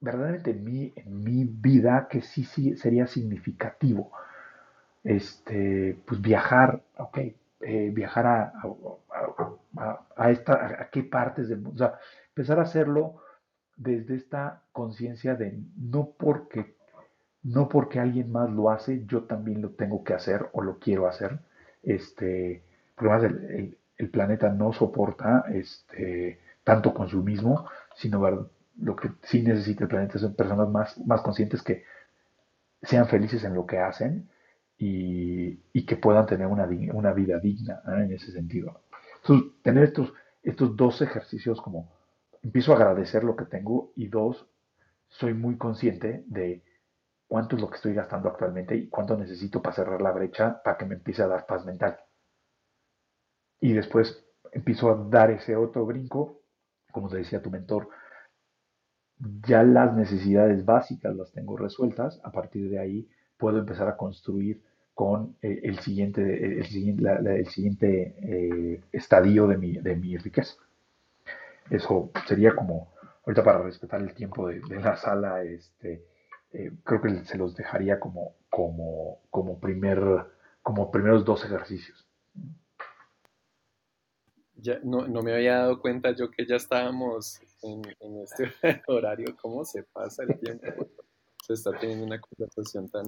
verdaderamente 0.00 0.50
en 0.50 0.64
mi, 0.64 0.92
en 0.96 1.24
mi 1.24 1.44
vida 1.44 2.08
que 2.10 2.20
sí, 2.20 2.44
sí 2.44 2.76
sería 2.76 3.06
significativo, 3.06 4.12
este, 5.02 5.98
pues 6.06 6.20
viajar, 6.20 6.82
ok, 6.98 7.18
eh, 7.60 7.90
viajar 7.92 8.26
a, 8.26 8.52
esta, 10.28 10.82
a, 10.82 10.90
qué 10.90 11.02
partes 11.02 11.48
del 11.48 11.60
mundo, 11.60 11.74
o 11.74 11.78
sea, 11.78 11.98
empezar 12.28 12.58
a 12.58 12.62
hacerlo 12.62 13.16
desde 13.76 14.16
esta 14.16 14.62
conciencia 14.72 15.34
de 15.34 15.58
no 15.76 16.10
porque, 16.16 16.76
no 17.42 17.68
porque 17.68 18.00
alguien 18.00 18.30
más 18.30 18.50
lo 18.50 18.70
hace, 18.70 19.04
yo 19.06 19.24
también 19.24 19.62
lo 19.62 19.70
tengo 19.70 20.04
que 20.04 20.14
hacer 20.14 20.48
o 20.52 20.62
lo 20.62 20.78
quiero 20.78 21.06
hacer, 21.06 21.40
este, 21.82 22.62
porque 22.94 23.12
además 23.12 23.40
el, 23.48 23.78
el, 23.98 24.10
planeta 24.10 24.48
no 24.50 24.72
soporta 24.72 25.44
este, 25.52 26.38
tanto 26.62 26.94
consumismo, 26.94 27.68
sino 27.96 28.48
lo 28.80 28.96
que 28.96 29.10
sí 29.22 29.42
necesita 29.42 29.84
el 29.84 29.88
planeta 29.88 30.18
son 30.18 30.34
personas 30.34 30.68
más, 30.68 30.98
más 31.06 31.20
conscientes 31.22 31.62
que 31.62 31.84
sean 32.82 33.06
felices 33.06 33.44
en 33.44 33.54
lo 33.54 33.66
que 33.66 33.78
hacen 33.78 34.28
y, 34.78 35.84
que 35.86 35.96
puedan 35.96 36.26
tener 36.26 36.46
una, 36.46 36.66
una 36.92 37.12
vida 37.12 37.38
digna 37.38 37.82
en 37.86 38.12
ese 38.12 38.32
sentido. 38.32 38.80
Entonces, 39.24 39.62
tener 39.62 39.84
estos, 39.84 40.12
estos 40.42 40.76
dos 40.76 41.00
ejercicios 41.00 41.60
como 41.62 41.90
empiezo 42.42 42.72
a 42.72 42.76
agradecer 42.76 43.24
lo 43.24 43.36
que 43.36 43.46
tengo 43.46 43.92
y 43.96 44.08
dos, 44.08 44.46
soy 45.08 45.32
muy 45.32 45.56
consciente 45.56 46.24
de 46.26 46.62
cuánto 47.26 47.56
es 47.56 47.62
lo 47.62 47.70
que 47.70 47.76
estoy 47.76 47.94
gastando 47.94 48.28
actualmente 48.28 48.76
y 48.76 48.88
cuánto 48.88 49.16
necesito 49.16 49.62
para 49.62 49.76
cerrar 49.76 50.02
la 50.02 50.12
brecha 50.12 50.62
para 50.62 50.76
que 50.76 50.84
me 50.84 50.96
empiece 50.96 51.22
a 51.22 51.26
dar 51.26 51.46
paz 51.46 51.64
mental. 51.64 51.98
Y 53.60 53.72
después 53.72 54.26
empiezo 54.52 54.90
a 54.90 55.08
dar 55.08 55.30
ese 55.30 55.56
otro 55.56 55.86
brinco, 55.86 56.42
como 56.92 57.08
te 57.08 57.16
decía 57.16 57.40
tu 57.40 57.50
mentor, 57.50 57.88
ya 59.46 59.62
las 59.62 59.94
necesidades 59.94 60.66
básicas 60.66 61.16
las 61.16 61.32
tengo 61.32 61.56
resueltas, 61.56 62.20
a 62.24 62.30
partir 62.30 62.68
de 62.68 62.78
ahí 62.78 63.08
puedo 63.38 63.58
empezar 63.58 63.88
a 63.88 63.96
construir 63.96 64.62
con 64.94 65.36
eh, 65.42 65.60
el 65.64 65.80
siguiente, 65.80 66.22
el 66.58 66.66
siguiente, 66.66 67.04
el 67.26 67.48
siguiente 67.48 68.14
eh, 68.22 68.80
estadio 68.92 69.46
de 69.48 69.58
mi, 69.58 69.72
de 69.72 69.96
mi 69.96 70.16
riqueza. 70.16 70.54
Eso 71.68 72.10
sería 72.26 72.54
como, 72.54 72.94
ahorita 73.26 73.42
para 73.42 73.62
respetar 73.62 74.00
el 74.00 74.14
tiempo 74.14 74.48
de, 74.48 74.60
la 74.80 74.96
sala, 74.96 75.42
este, 75.42 76.04
eh, 76.52 76.70
creo 76.84 77.02
que 77.02 77.24
se 77.24 77.36
los 77.36 77.56
dejaría 77.56 77.98
como, 77.98 78.36
como, 78.48 79.20
como, 79.30 79.58
primer, 79.58 79.98
como 80.62 80.90
primeros 80.90 81.24
dos 81.24 81.44
ejercicios. 81.44 82.06
Ya, 84.56 84.78
no, 84.84 85.08
no, 85.08 85.22
me 85.22 85.34
había 85.34 85.58
dado 85.58 85.80
cuenta 85.80 86.12
yo 86.12 86.30
que 86.30 86.46
ya 86.46 86.56
estábamos 86.56 87.40
en, 87.62 87.82
en 88.00 88.22
este 88.22 88.52
horario, 88.86 89.36
cómo 89.42 89.64
se 89.64 89.82
pasa 89.82 90.22
el 90.22 90.38
tiempo. 90.38 90.86
Se 91.44 91.54
está 91.54 91.72
teniendo 91.72 92.06
una 92.06 92.20
conversación 92.20 92.88
tan, 92.88 93.06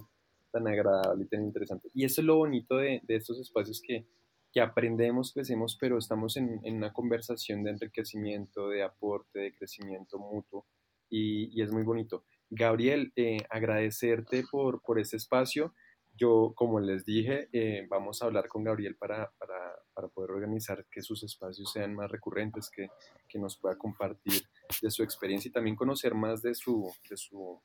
tan 0.56 0.68
agradable 0.68 1.24
y 1.24 1.28
tan 1.28 1.42
interesante. 1.42 1.90
Y 1.92 2.04
eso 2.04 2.20
es 2.20 2.26
lo 2.26 2.36
bonito 2.36 2.76
de, 2.76 3.00
de 3.04 3.16
estos 3.16 3.38
espacios 3.38 3.82
que, 3.82 4.06
que, 4.52 4.60
aprendemos, 4.60 5.32
crecemos, 5.32 5.76
pero 5.78 5.98
estamos 5.98 6.36
en, 6.36 6.60
en, 6.64 6.76
una 6.76 6.92
conversación 6.92 7.62
de 7.62 7.72
enriquecimiento, 7.72 8.70
de 8.70 8.82
aporte, 8.82 9.38
de 9.40 9.54
crecimiento 9.54 10.18
mutuo 10.18 10.66
y, 11.10 11.50
y 11.58 11.62
es 11.62 11.70
muy 11.70 11.82
bonito. 11.82 12.24
Gabriel, 12.48 13.12
eh, 13.16 13.38
agradecerte 13.50 14.44
por, 14.50 14.80
por 14.80 14.98
este 14.98 15.16
espacio. 15.16 15.74
Yo, 16.16 16.52
como 16.54 16.80
les 16.80 17.04
dije, 17.04 17.50
eh, 17.52 17.86
vamos 17.90 18.22
a 18.22 18.26
hablar 18.26 18.48
con 18.48 18.64
Gabriel 18.64 18.96
para, 18.96 19.30
para, 19.38 19.74
para, 19.92 20.08
poder 20.08 20.30
organizar 20.30 20.86
que 20.90 21.02
sus 21.02 21.22
espacios 21.22 21.70
sean 21.70 21.94
más 21.94 22.10
recurrentes, 22.10 22.70
que, 22.70 22.88
que, 23.28 23.38
nos 23.38 23.58
pueda 23.58 23.76
compartir 23.76 24.44
de 24.80 24.90
su 24.90 25.02
experiencia 25.02 25.50
y 25.50 25.52
también 25.52 25.76
conocer 25.76 26.14
más 26.14 26.40
de 26.40 26.54
su, 26.54 26.90
de 27.10 27.18
su 27.18 27.60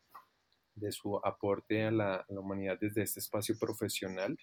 de 0.82 0.92
su 0.92 1.18
aporte 1.24 1.84
a 1.86 1.92
la, 1.92 2.26
humanidad 2.30 2.78
desde 2.80 3.04
este 3.04 3.20
espacio 3.20 3.56
profesional. 3.60 4.38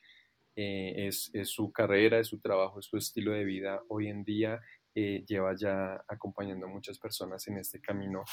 Eh, 0.56 1.08
es, 1.08 1.30
su 1.44 1.70
carrera, 1.70 2.18
es 2.18 2.28
su 2.28 2.40
trabajo, 2.40 2.80
es 2.80 2.86
su 2.86 2.96
estilo 2.96 3.32
de 3.32 3.44
vida 3.44 3.82
hoy 3.88 4.08
en 4.08 4.24
día. 4.24 4.60
Eh, 4.94 5.24
lleva 5.26 5.54
ya 5.54 6.02
acompañando 6.08 6.66
a 6.66 6.70
muchas 6.70 6.98
personas 6.98 7.46
en 7.46 7.58
este 7.58 7.80
camino 7.80 8.24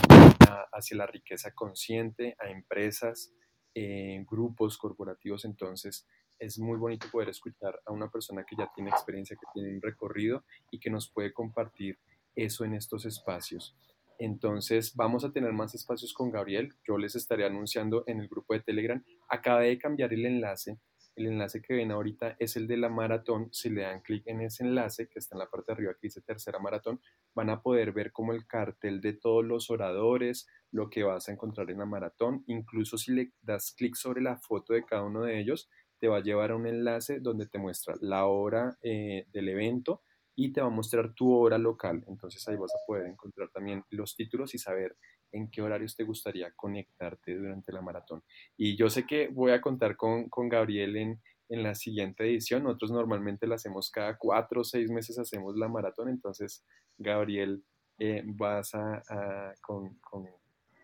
hacia 0.71 0.97
la 0.97 1.05
riqueza 1.05 1.51
consciente, 1.53 2.35
a 2.39 2.49
empresas, 2.49 3.31
eh, 3.75 4.23
grupos 4.25 4.77
corporativos. 4.77 5.45
Entonces, 5.45 6.07
es 6.39 6.57
muy 6.59 6.77
bonito 6.77 7.07
poder 7.11 7.29
escuchar 7.29 7.79
a 7.85 7.91
una 7.91 8.09
persona 8.09 8.45
que 8.45 8.55
ya 8.57 8.71
tiene 8.73 8.89
experiencia, 8.89 9.35
que 9.35 9.47
tiene 9.53 9.75
un 9.75 9.81
recorrido 9.81 10.43
y 10.71 10.79
que 10.79 10.89
nos 10.89 11.09
puede 11.09 11.33
compartir 11.33 11.99
eso 12.35 12.65
en 12.65 12.73
estos 12.73 13.05
espacios. 13.05 13.75
Entonces 14.19 14.95
vamos 14.95 15.23
a 15.23 15.31
tener 15.31 15.53
más 15.53 15.75
espacios 15.75 16.13
con 16.13 16.31
Gabriel. 16.31 16.73
Yo 16.87 16.97
les 16.97 17.15
estaré 17.15 17.45
anunciando 17.45 18.03
en 18.07 18.19
el 18.19 18.27
grupo 18.27 18.53
de 18.53 18.61
Telegram. 18.61 19.03
Acabé 19.29 19.67
de 19.67 19.77
cambiar 19.77 20.13
el 20.13 20.25
enlace. 20.25 20.79
El 21.15 21.27
enlace 21.27 21.61
que 21.61 21.73
ven 21.73 21.91
ahorita 21.91 22.35
es 22.39 22.57
el 22.57 22.67
de 22.67 22.75
la 22.75 22.89
maratón. 22.89 23.47
Si 23.53 23.69
le 23.69 23.83
dan 23.83 24.01
clic 24.01 24.23
en 24.27 24.41
ese 24.41 24.65
enlace 24.65 25.07
que 25.07 25.19
está 25.19 25.35
en 25.35 25.39
la 25.39 25.49
parte 25.49 25.71
de 25.71 25.73
arriba 25.73 25.93
que 25.93 26.07
dice 26.07 26.21
tercera 26.21 26.59
maratón, 26.59 26.99
van 27.33 27.49
a 27.49 27.61
poder 27.61 27.93
ver 27.93 28.11
como 28.11 28.33
el 28.33 28.45
cartel 28.45 28.99
de 28.99 29.13
todos 29.13 29.45
los 29.45 29.69
oradores, 29.69 30.45
lo 30.71 30.89
que 30.89 31.03
vas 31.03 31.29
a 31.29 31.31
encontrar 31.31 31.71
en 31.71 31.79
la 31.79 31.85
maratón. 31.85 32.43
Incluso 32.47 32.97
si 32.97 33.13
le 33.13 33.31
das 33.41 33.73
clic 33.77 33.95
sobre 33.95 34.21
la 34.21 34.37
foto 34.37 34.73
de 34.73 34.83
cada 34.83 35.03
uno 35.03 35.23
de 35.23 35.39
ellos, 35.39 35.69
te 35.99 36.09
va 36.09 36.17
a 36.17 36.23
llevar 36.23 36.51
a 36.51 36.57
un 36.57 36.67
enlace 36.67 37.21
donde 37.21 37.47
te 37.47 37.59
muestra 37.59 37.95
la 38.01 38.25
hora 38.25 38.77
eh, 38.81 39.25
del 39.31 39.47
evento, 39.47 40.01
y 40.35 40.51
te 40.51 40.61
va 40.61 40.67
a 40.67 40.71
mostrar 40.71 41.13
tu 41.13 41.33
hora 41.33 41.57
local. 41.57 42.03
Entonces 42.07 42.45
ahí 42.47 42.55
vas 42.55 42.73
a 42.73 42.85
poder 42.85 43.07
encontrar 43.07 43.49
también 43.49 43.83
los 43.89 44.15
títulos 44.15 44.53
y 44.53 44.57
saber 44.57 44.97
en 45.31 45.49
qué 45.49 45.61
horarios 45.61 45.95
te 45.95 46.03
gustaría 46.03 46.51
conectarte 46.51 47.35
durante 47.35 47.71
la 47.71 47.81
maratón. 47.81 48.23
Y 48.57 48.75
yo 48.75 48.89
sé 48.89 49.05
que 49.05 49.27
voy 49.27 49.51
a 49.51 49.61
contar 49.61 49.95
con, 49.95 50.29
con 50.29 50.49
Gabriel 50.49 50.95
en, 50.95 51.21
en 51.49 51.63
la 51.63 51.75
siguiente 51.75 52.23
edición. 52.23 52.63
Nosotros 52.63 52.91
normalmente 52.91 53.47
la 53.47 53.55
hacemos 53.55 53.89
cada 53.89 54.17
cuatro 54.17 54.61
o 54.61 54.63
seis 54.63 54.89
meses, 54.89 55.17
hacemos 55.19 55.55
la 55.55 55.67
maratón. 55.67 56.09
Entonces, 56.09 56.63
Gabriel, 56.97 57.63
eh, 57.97 58.23
vas 58.25 58.75
a, 58.75 59.53
con, 59.61 59.95
con, 59.99 60.27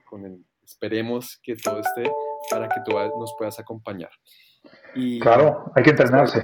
con 0.06 0.26
el, 0.26 0.46
esperemos 0.64 1.40
que 1.44 1.56
todo 1.56 1.80
esté 1.80 2.10
para 2.50 2.70
que 2.70 2.82
tú 2.86 2.92
nos 2.92 3.36
puedas 3.38 3.60
acompañar. 3.60 4.12
Y, 4.96 5.20
claro, 5.20 5.72
hay 5.76 5.84
que 5.84 5.90
entrenarse. 5.92 6.44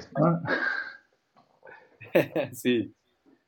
sí, 2.54 2.94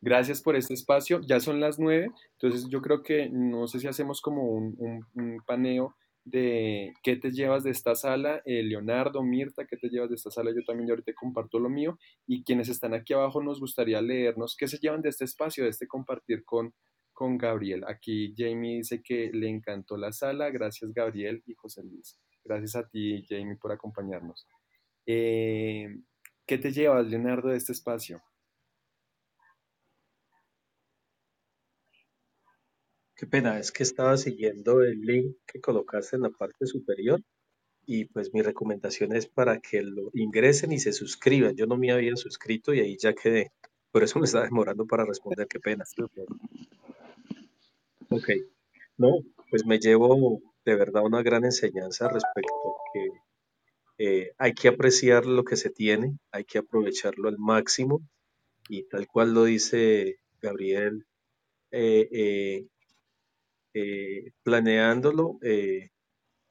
gracias 0.01 0.41
por 0.41 0.55
este 0.55 0.73
espacio. 0.73 1.21
Ya 1.21 1.39
son 1.39 1.59
las 1.59 1.79
nueve, 1.79 2.11
entonces 2.33 2.67
yo 2.69 2.81
creo 2.81 3.03
que 3.03 3.29
no 3.29 3.67
sé 3.67 3.79
si 3.79 3.87
hacemos 3.87 4.21
como 4.21 4.43
un, 4.43 5.05
paneo 5.45 5.95
de 6.25 6.93
qué 7.01 7.15
te 7.15 7.31
llevas 7.31 7.63
de 7.63 7.71
esta 7.71 7.95
sala, 7.95 8.41
eh, 8.45 8.61
Leonardo, 8.61 9.23
Mirta, 9.23 9.65
qué 9.65 9.77
te 9.77 9.89
llevas 9.89 10.09
de 10.09 10.15
esta 10.15 10.29
sala, 10.29 10.51
yo 10.55 10.63
también 10.63 10.87
ya 10.87 10.91
ahorita 10.93 11.13
comparto 11.13 11.59
lo 11.59 11.69
mío, 11.69 11.97
y 12.27 12.43
quienes 12.43 12.69
están 12.69 12.93
aquí 12.93 13.13
abajo 13.13 13.41
nos 13.41 13.59
gustaría 13.59 14.01
leernos 14.01 14.55
qué 14.55 14.67
se 14.67 14.77
llevan 14.77 15.01
de 15.01 15.09
este 15.09 15.25
espacio, 15.25 15.63
de 15.63 15.71
este 15.71 15.87
compartir 15.87 16.43
con, 16.45 16.73
con 17.13 17.37
Gabriel. 17.37 17.83
Aquí 17.87 18.33
Jamie 18.37 18.77
dice 18.77 19.01
que 19.01 19.31
le 19.33 19.49
encantó 19.49 19.97
la 19.97 20.11
sala, 20.11 20.51
gracias 20.51 20.93
Gabriel 20.93 21.41
y 21.47 21.55
José 21.55 21.83
Luis. 21.83 22.19
Gracias 22.43 22.75
a 22.75 22.87
ti, 22.87 23.25
Jamie, 23.27 23.57
por 23.57 23.71
acompañarnos. 23.71 24.47
Eh, 25.05 25.87
¿Qué 26.45 26.57
te 26.57 26.71
llevas, 26.71 27.07
Leonardo, 27.07 27.49
de 27.49 27.57
este 27.57 27.73
espacio? 27.73 28.21
Qué 33.19 33.27
pena, 33.27 33.59
es 33.59 33.73
que 33.73 33.83
estaba 33.83 34.15
siguiendo 34.15 34.81
el 34.81 35.01
link 35.01 35.35
que 35.45 35.59
colocaste 35.59 36.15
en 36.15 36.21
la 36.21 36.29
parte 36.29 36.65
superior 36.65 37.21
y 37.85 38.05
pues 38.05 38.33
mi 38.33 38.41
recomendación 38.41 39.13
es 39.13 39.27
para 39.27 39.59
que 39.59 39.81
lo 39.81 40.09
ingresen 40.13 40.71
y 40.71 40.79
se 40.79 40.93
suscriban. 40.93 41.53
Yo 41.57 41.65
no 41.65 41.75
me 41.75 41.91
había 41.91 42.15
suscrito 42.15 42.73
y 42.73 42.79
ahí 42.79 42.95
ya 42.97 43.13
quedé. 43.13 43.51
Por 43.91 44.03
eso 44.03 44.19
me 44.19 44.25
estaba 44.25 44.45
demorando 44.45 44.85
para 44.85 45.03
responder, 45.03 45.47
qué 45.47 45.59
pena. 45.59 45.83
Ok, 48.09 48.29
no, 48.95 49.17
pues 49.49 49.65
me 49.65 49.79
llevo 49.79 50.41
de 50.63 50.75
verdad 50.75 51.03
una 51.03 51.21
gran 51.21 51.43
enseñanza 51.43 52.07
respecto 52.07 52.53
a 52.53 52.93
que 52.93 53.09
eh, 53.97 54.31
hay 54.37 54.53
que 54.53 54.69
apreciar 54.69 55.25
lo 55.25 55.43
que 55.43 55.57
se 55.57 55.69
tiene, 55.69 56.17
hay 56.31 56.45
que 56.45 56.59
aprovecharlo 56.59 57.27
al 57.27 57.37
máximo 57.37 57.99
y 58.69 58.83
tal 58.83 59.07
cual 59.07 59.33
lo 59.33 59.43
dice 59.43 60.19
Gabriel, 60.41 61.05
eh, 61.71 62.07
eh, 62.13 62.67
planeándolo 64.43 65.39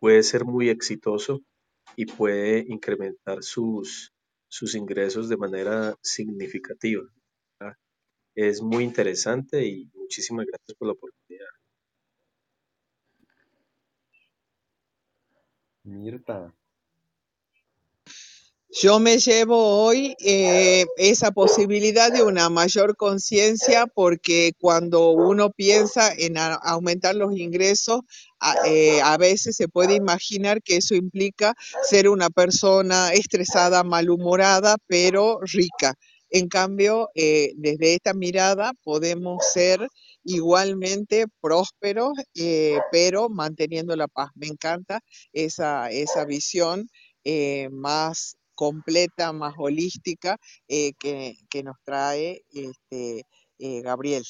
puede 0.01 0.23
ser 0.23 0.45
muy 0.45 0.69
exitoso 0.71 1.43
y 1.97 2.07
puede 2.07 2.65
incrementar 2.69 3.43
sus, 3.43 4.13
sus 4.49 4.75
ingresos 4.75 5.29
de 5.29 5.37
manera 5.37 5.95
significativa. 6.03 7.03
Es 8.35 8.63
muy 8.63 8.85
interesante 8.85 9.67
y 9.67 9.91
muchísimas 9.95 10.47
gracias 10.47 10.77
por 10.79 10.89
la 10.89 10.93
oportunidad. 10.93 11.47
Mirta. 15.85 16.55
Yo 18.81 19.01
me 19.01 19.19
llevo 19.19 19.83
hoy 19.83 20.15
eh, 20.21 20.87
esa 20.99 21.33
posibilidad 21.33 22.13
de 22.13 22.23
una 22.23 22.49
mayor 22.49 22.95
conciencia 22.97 23.89
porque 23.89 24.53
cuando 24.61 25.11
uno 25.11 25.51
piensa 25.51 26.13
en 26.17 26.37
aumentar 26.39 27.17
los 27.17 27.37
ingresos, 27.37 28.03
eh, 28.67 29.01
a, 29.03 29.17
veces 29.17 29.57
se 29.57 29.67
puede 29.67 29.97
imaginar 29.97 30.63
que 30.63 30.77
eso 30.77 30.95
implica 30.95 31.55
ser 31.83 32.09
una 32.09 32.31
persona 32.31 33.11
estresada, 33.13 33.83
malhumorada, 33.83 34.77
pero 34.87 35.41
rica. 35.41 35.95
En 36.31 36.47
cambio, 36.47 37.09
eh, 37.17 37.55
desde 37.57 37.95
esta 37.95 38.15
mirada 38.15 38.75
podemos 38.85 39.45
ser 39.53 39.89
igualmente 40.23 41.25
prósperos, 41.41 42.13
pero 42.93 43.29
manteniendo 43.29 43.97
la 43.97 44.07
paz. 44.07 44.31
Me 44.37 44.47
encanta 44.47 45.01
esa, 45.33 45.91
esa 45.91 46.25
visión 46.25 46.89
más 47.73 48.37
completa, 48.59 49.33
más 49.33 49.55
holística 49.57 50.37
eh, 50.67 50.91
que, 50.99 51.63
nos 51.63 51.77
trae 51.85 52.43
este, 52.51 53.25
eh, 53.61 53.83
Gabriel. 53.83 54.25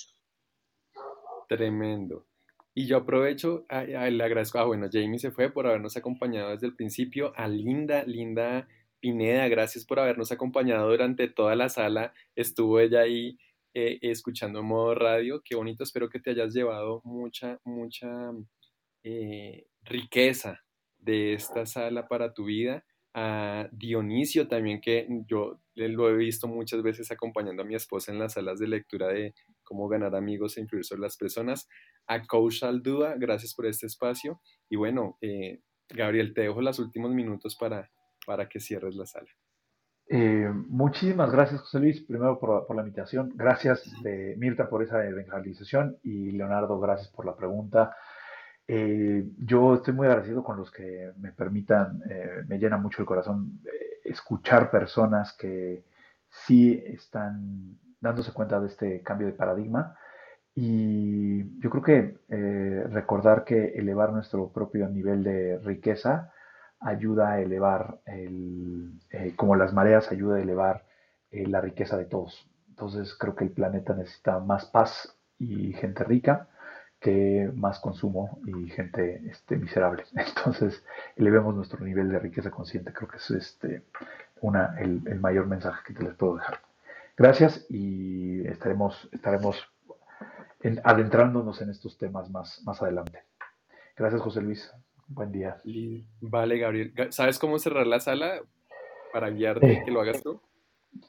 Tremendo. 1.48 2.26
Y 2.74 2.86
yo 2.86 2.98
aprovecho, 2.98 3.64
le 3.70 4.22
agradezco, 4.22 4.58
ah, 4.58 4.66
bueno, 4.66 4.88
Jamie 4.92 5.18
se 5.18 5.30
fue 5.30 5.50
por 5.50 5.66
habernos 5.66 5.96
acompañado 5.96 6.50
desde 6.50 6.66
el 6.66 6.76
principio, 6.76 7.32
a 7.36 7.48
Linda, 7.48 8.04
Linda 8.04 8.68
Pineda, 9.00 9.48
gracias 9.48 9.86
por 9.86 9.98
habernos 9.98 10.30
acompañado 10.30 10.90
durante 10.90 11.28
toda 11.28 11.56
la 11.56 11.70
sala, 11.70 12.12
estuvo 12.36 12.80
ella 12.80 13.00
ahí 13.00 13.38
eh, 13.72 13.98
escuchando 14.02 14.62
modo 14.62 14.94
radio, 14.94 15.40
qué 15.42 15.56
bonito, 15.56 15.84
espero 15.84 16.10
que 16.10 16.20
te 16.20 16.32
hayas 16.32 16.52
llevado 16.52 17.00
mucha, 17.02 17.58
mucha 17.64 18.30
riqueza 19.84 20.62
de 20.98 21.32
esta 21.32 21.64
sala 21.64 22.08
para 22.08 22.34
tu 22.34 22.44
vida 22.44 22.84
a 23.14 23.68
Dionisio 23.72 24.48
también, 24.48 24.80
que 24.80 25.06
yo 25.26 25.60
lo 25.74 26.08
he 26.08 26.16
visto 26.16 26.46
muchas 26.48 26.82
veces 26.82 27.10
acompañando 27.10 27.62
a 27.62 27.66
mi 27.66 27.74
esposa 27.74 28.12
en 28.12 28.18
las 28.18 28.34
salas 28.34 28.58
de 28.58 28.68
lectura 28.68 29.08
de 29.08 29.34
cómo 29.64 29.88
ganar 29.88 30.14
amigos 30.14 30.56
e 30.56 30.60
influir 30.60 30.84
sobre 30.84 31.02
las 31.02 31.16
personas, 31.16 31.68
a 32.06 32.26
Coach 32.26 32.62
Aldúa, 32.62 33.14
gracias 33.16 33.54
por 33.54 33.66
este 33.66 33.86
espacio, 33.86 34.40
y 34.68 34.76
bueno, 34.76 35.18
eh, 35.20 35.60
Gabriel, 35.88 36.34
te 36.34 36.42
dejo 36.42 36.60
los 36.60 36.78
últimos 36.78 37.12
minutos 37.12 37.56
para, 37.56 37.90
para 38.26 38.48
que 38.48 38.60
cierres 38.60 38.94
la 38.94 39.06
sala. 39.06 39.28
Eh, 40.10 40.50
muchísimas 40.68 41.30
gracias, 41.30 41.60
José 41.60 41.80
Luis, 41.80 42.00
primero 42.00 42.38
por, 42.38 42.74
la 42.74 42.82
invitación. 42.82 43.30
Gracias, 43.34 43.92
de 44.02 44.34
Mirta, 44.38 44.68
por 44.68 44.82
esa 44.82 45.06
evangelización 45.06 45.98
y 46.02 46.30
Leonardo, 46.30 46.80
gracias 46.80 47.08
por 47.08 47.26
la 47.26 47.36
pregunta. 47.36 47.94
Eh, 48.70 49.26
yo 49.38 49.76
estoy 49.76 49.94
muy 49.94 50.06
agradecido 50.06 50.44
con 50.44 50.58
los 50.58 50.70
que 50.70 51.12
me 51.18 51.32
permitan, 51.32 52.02
eh, 52.10 52.42
me 52.46 52.58
llena 52.58 52.76
mucho 52.76 53.00
el 53.00 53.06
corazón 53.06 53.60
eh, 53.64 54.00
escuchar 54.04 54.70
personas 54.70 55.32
que 55.32 55.84
sí 56.28 56.82
están 56.86 57.78
dándose 57.98 58.32
cuenta 58.32 58.60
de 58.60 58.66
este 58.68 59.02
cambio 59.02 59.26
de 59.26 59.32
paradigma. 59.32 59.96
Y 60.54 61.60
yo 61.60 61.70
creo 61.70 61.82
que 61.82 62.18
recordar 62.90 63.44
que 63.44 63.66
elevar 63.76 64.12
nuestro 64.12 64.48
propio 64.52 64.88
nivel 64.88 65.22
de 65.22 65.58
riqueza 65.58 66.32
ayuda 66.80 67.30
a 67.32 67.40
elevar, 67.40 68.00
el, 68.06 69.00
como 69.36 69.54
las 69.56 69.72
mareas, 69.72 70.10
ayuda 70.10 70.36
a 70.36 70.40
elevar 70.40 70.84
la 71.30 71.60
riqueza 71.60 71.96
de 71.96 72.06
todos. 72.06 72.50
Entonces 72.70 73.14
creo 73.14 73.36
que 73.36 73.44
el 73.44 73.50
planeta 73.50 73.94
necesita 73.94 74.40
más 74.40 74.66
paz 74.66 75.16
y 75.38 75.72
gente 75.74 76.02
rica 76.02 76.48
que 77.00 77.50
más 77.54 77.78
consumo 77.78 78.40
y 78.46 78.68
gente 78.70 79.22
este, 79.30 79.56
miserable. 79.56 80.04
Entonces, 80.14 80.84
elevemos 81.16 81.54
nuestro 81.54 81.84
nivel 81.84 82.08
de 82.10 82.18
riqueza 82.18 82.50
consciente. 82.50 82.92
Creo 82.92 83.08
que 83.08 83.18
es 83.18 83.30
este, 83.30 83.82
una, 84.40 84.76
el, 84.78 85.00
mayor 85.20 85.46
mensaje 85.46 85.82
que 85.86 85.94
te 85.94 86.02
les 86.02 86.14
puedo 86.14 86.36
dejar. 86.36 86.60
Gracias 87.16 87.66
y 87.68 88.46
estaremos, 88.46 89.08
estaremos 89.12 89.68
adentrándonos 90.84 91.60
en 91.62 91.70
estos 91.70 91.98
temas 91.98 92.30
más, 92.30 92.62
más 92.64 92.82
adelante. 92.82 93.22
Gracias, 93.96 94.22
José 94.22 94.40
Luis. 94.40 94.72
Buen 95.08 95.32
día. 95.32 95.60
Vale, 96.20 96.58
Gabriel. 96.58 96.92
¿Sabes 97.10 97.38
cómo 97.38 97.58
cerrar 97.58 97.86
la 97.86 97.98
sala 97.98 98.40
para 99.12 99.30
guiarte 99.30 99.72
eh. 99.72 99.82
que 99.84 99.90
lo 99.90 100.00
hagas 100.00 100.22
tú? 100.22 100.40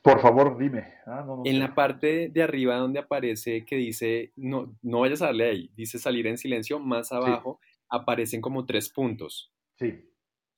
Por 0.04 0.22
favor, 0.22 0.58
dime. 0.58 0.94
Ah, 1.06 1.26
en 1.46 1.60
la 1.60 1.74
parte 1.74 2.30
de 2.30 2.44
arriba 2.44 2.76
donde 2.76 3.00
aparece 3.00 3.66
que 3.66 3.76
dice, 3.76 4.32
no, 4.36 4.76
no 4.82 5.02
vayas 5.02 5.22
a 5.22 5.28
darle 5.28 5.50
ahí, 5.50 5.72
dice 5.76 6.00
salir 6.00 6.28
en 6.28 6.38
silencio, 6.38 6.80
más 6.80 7.12
abajo 7.12 7.60
aparecen 7.90 8.42
como 8.42 8.66
tres 8.66 8.90
puntos. 8.90 9.52
Sí. 9.78 10.06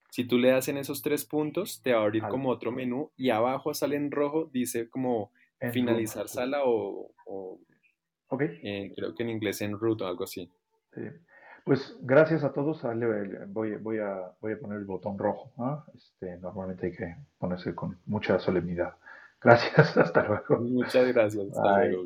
Si 0.10 0.26
tú 0.26 0.38
le 0.38 0.50
das 0.50 0.68
en 0.68 0.78
esos 0.78 1.02
tres 1.02 1.26
puntos, 1.26 1.82
te 1.82 1.94
va 1.94 2.02
a 2.02 2.04
abrir 2.04 2.24
como 2.28 2.50
otro 2.50 2.72
menú 2.72 3.12
y 3.16 3.30
abajo 3.30 3.74
sale 3.74 3.96
en 3.96 4.12
rojo, 4.12 4.50
dice 4.52 4.90
como 4.90 5.32
finalizar 5.72 6.28
sala 6.28 6.62
o, 6.66 7.14
eh, 8.40 8.92
creo 8.96 9.16
que 9.16 9.24
en 9.24 9.30
inglés 9.30 9.62
en 9.62 9.78
root 9.78 10.02
o 10.02 10.08
algo 10.08 10.26
así. 10.26 10.52
Sí. 10.94 11.02
Pues 11.64 11.96
gracias 12.02 12.44
a 12.44 12.52
todos. 12.52 12.82
Voy, 13.48 13.76
voy, 13.78 14.00
a, 14.00 14.34
voy 14.42 14.54
a 14.54 14.60
poner 14.60 14.80
el 14.80 14.86
botón 14.86 15.18
rojo. 15.18 15.52
Este, 15.94 16.38
normalmente 16.40 16.88
hay 16.88 16.92
que 16.92 17.16
ponerse 17.38 17.76
con 17.76 18.00
mucha 18.06 18.40
solemnidad. 18.40 18.96
Gracias, 19.42 19.98
hasta 19.98 20.24
luego. 20.28 20.60
Muchas 20.64 21.08
gracias. 21.08 21.48
Hasta 21.52 21.86
luego. 21.88 22.04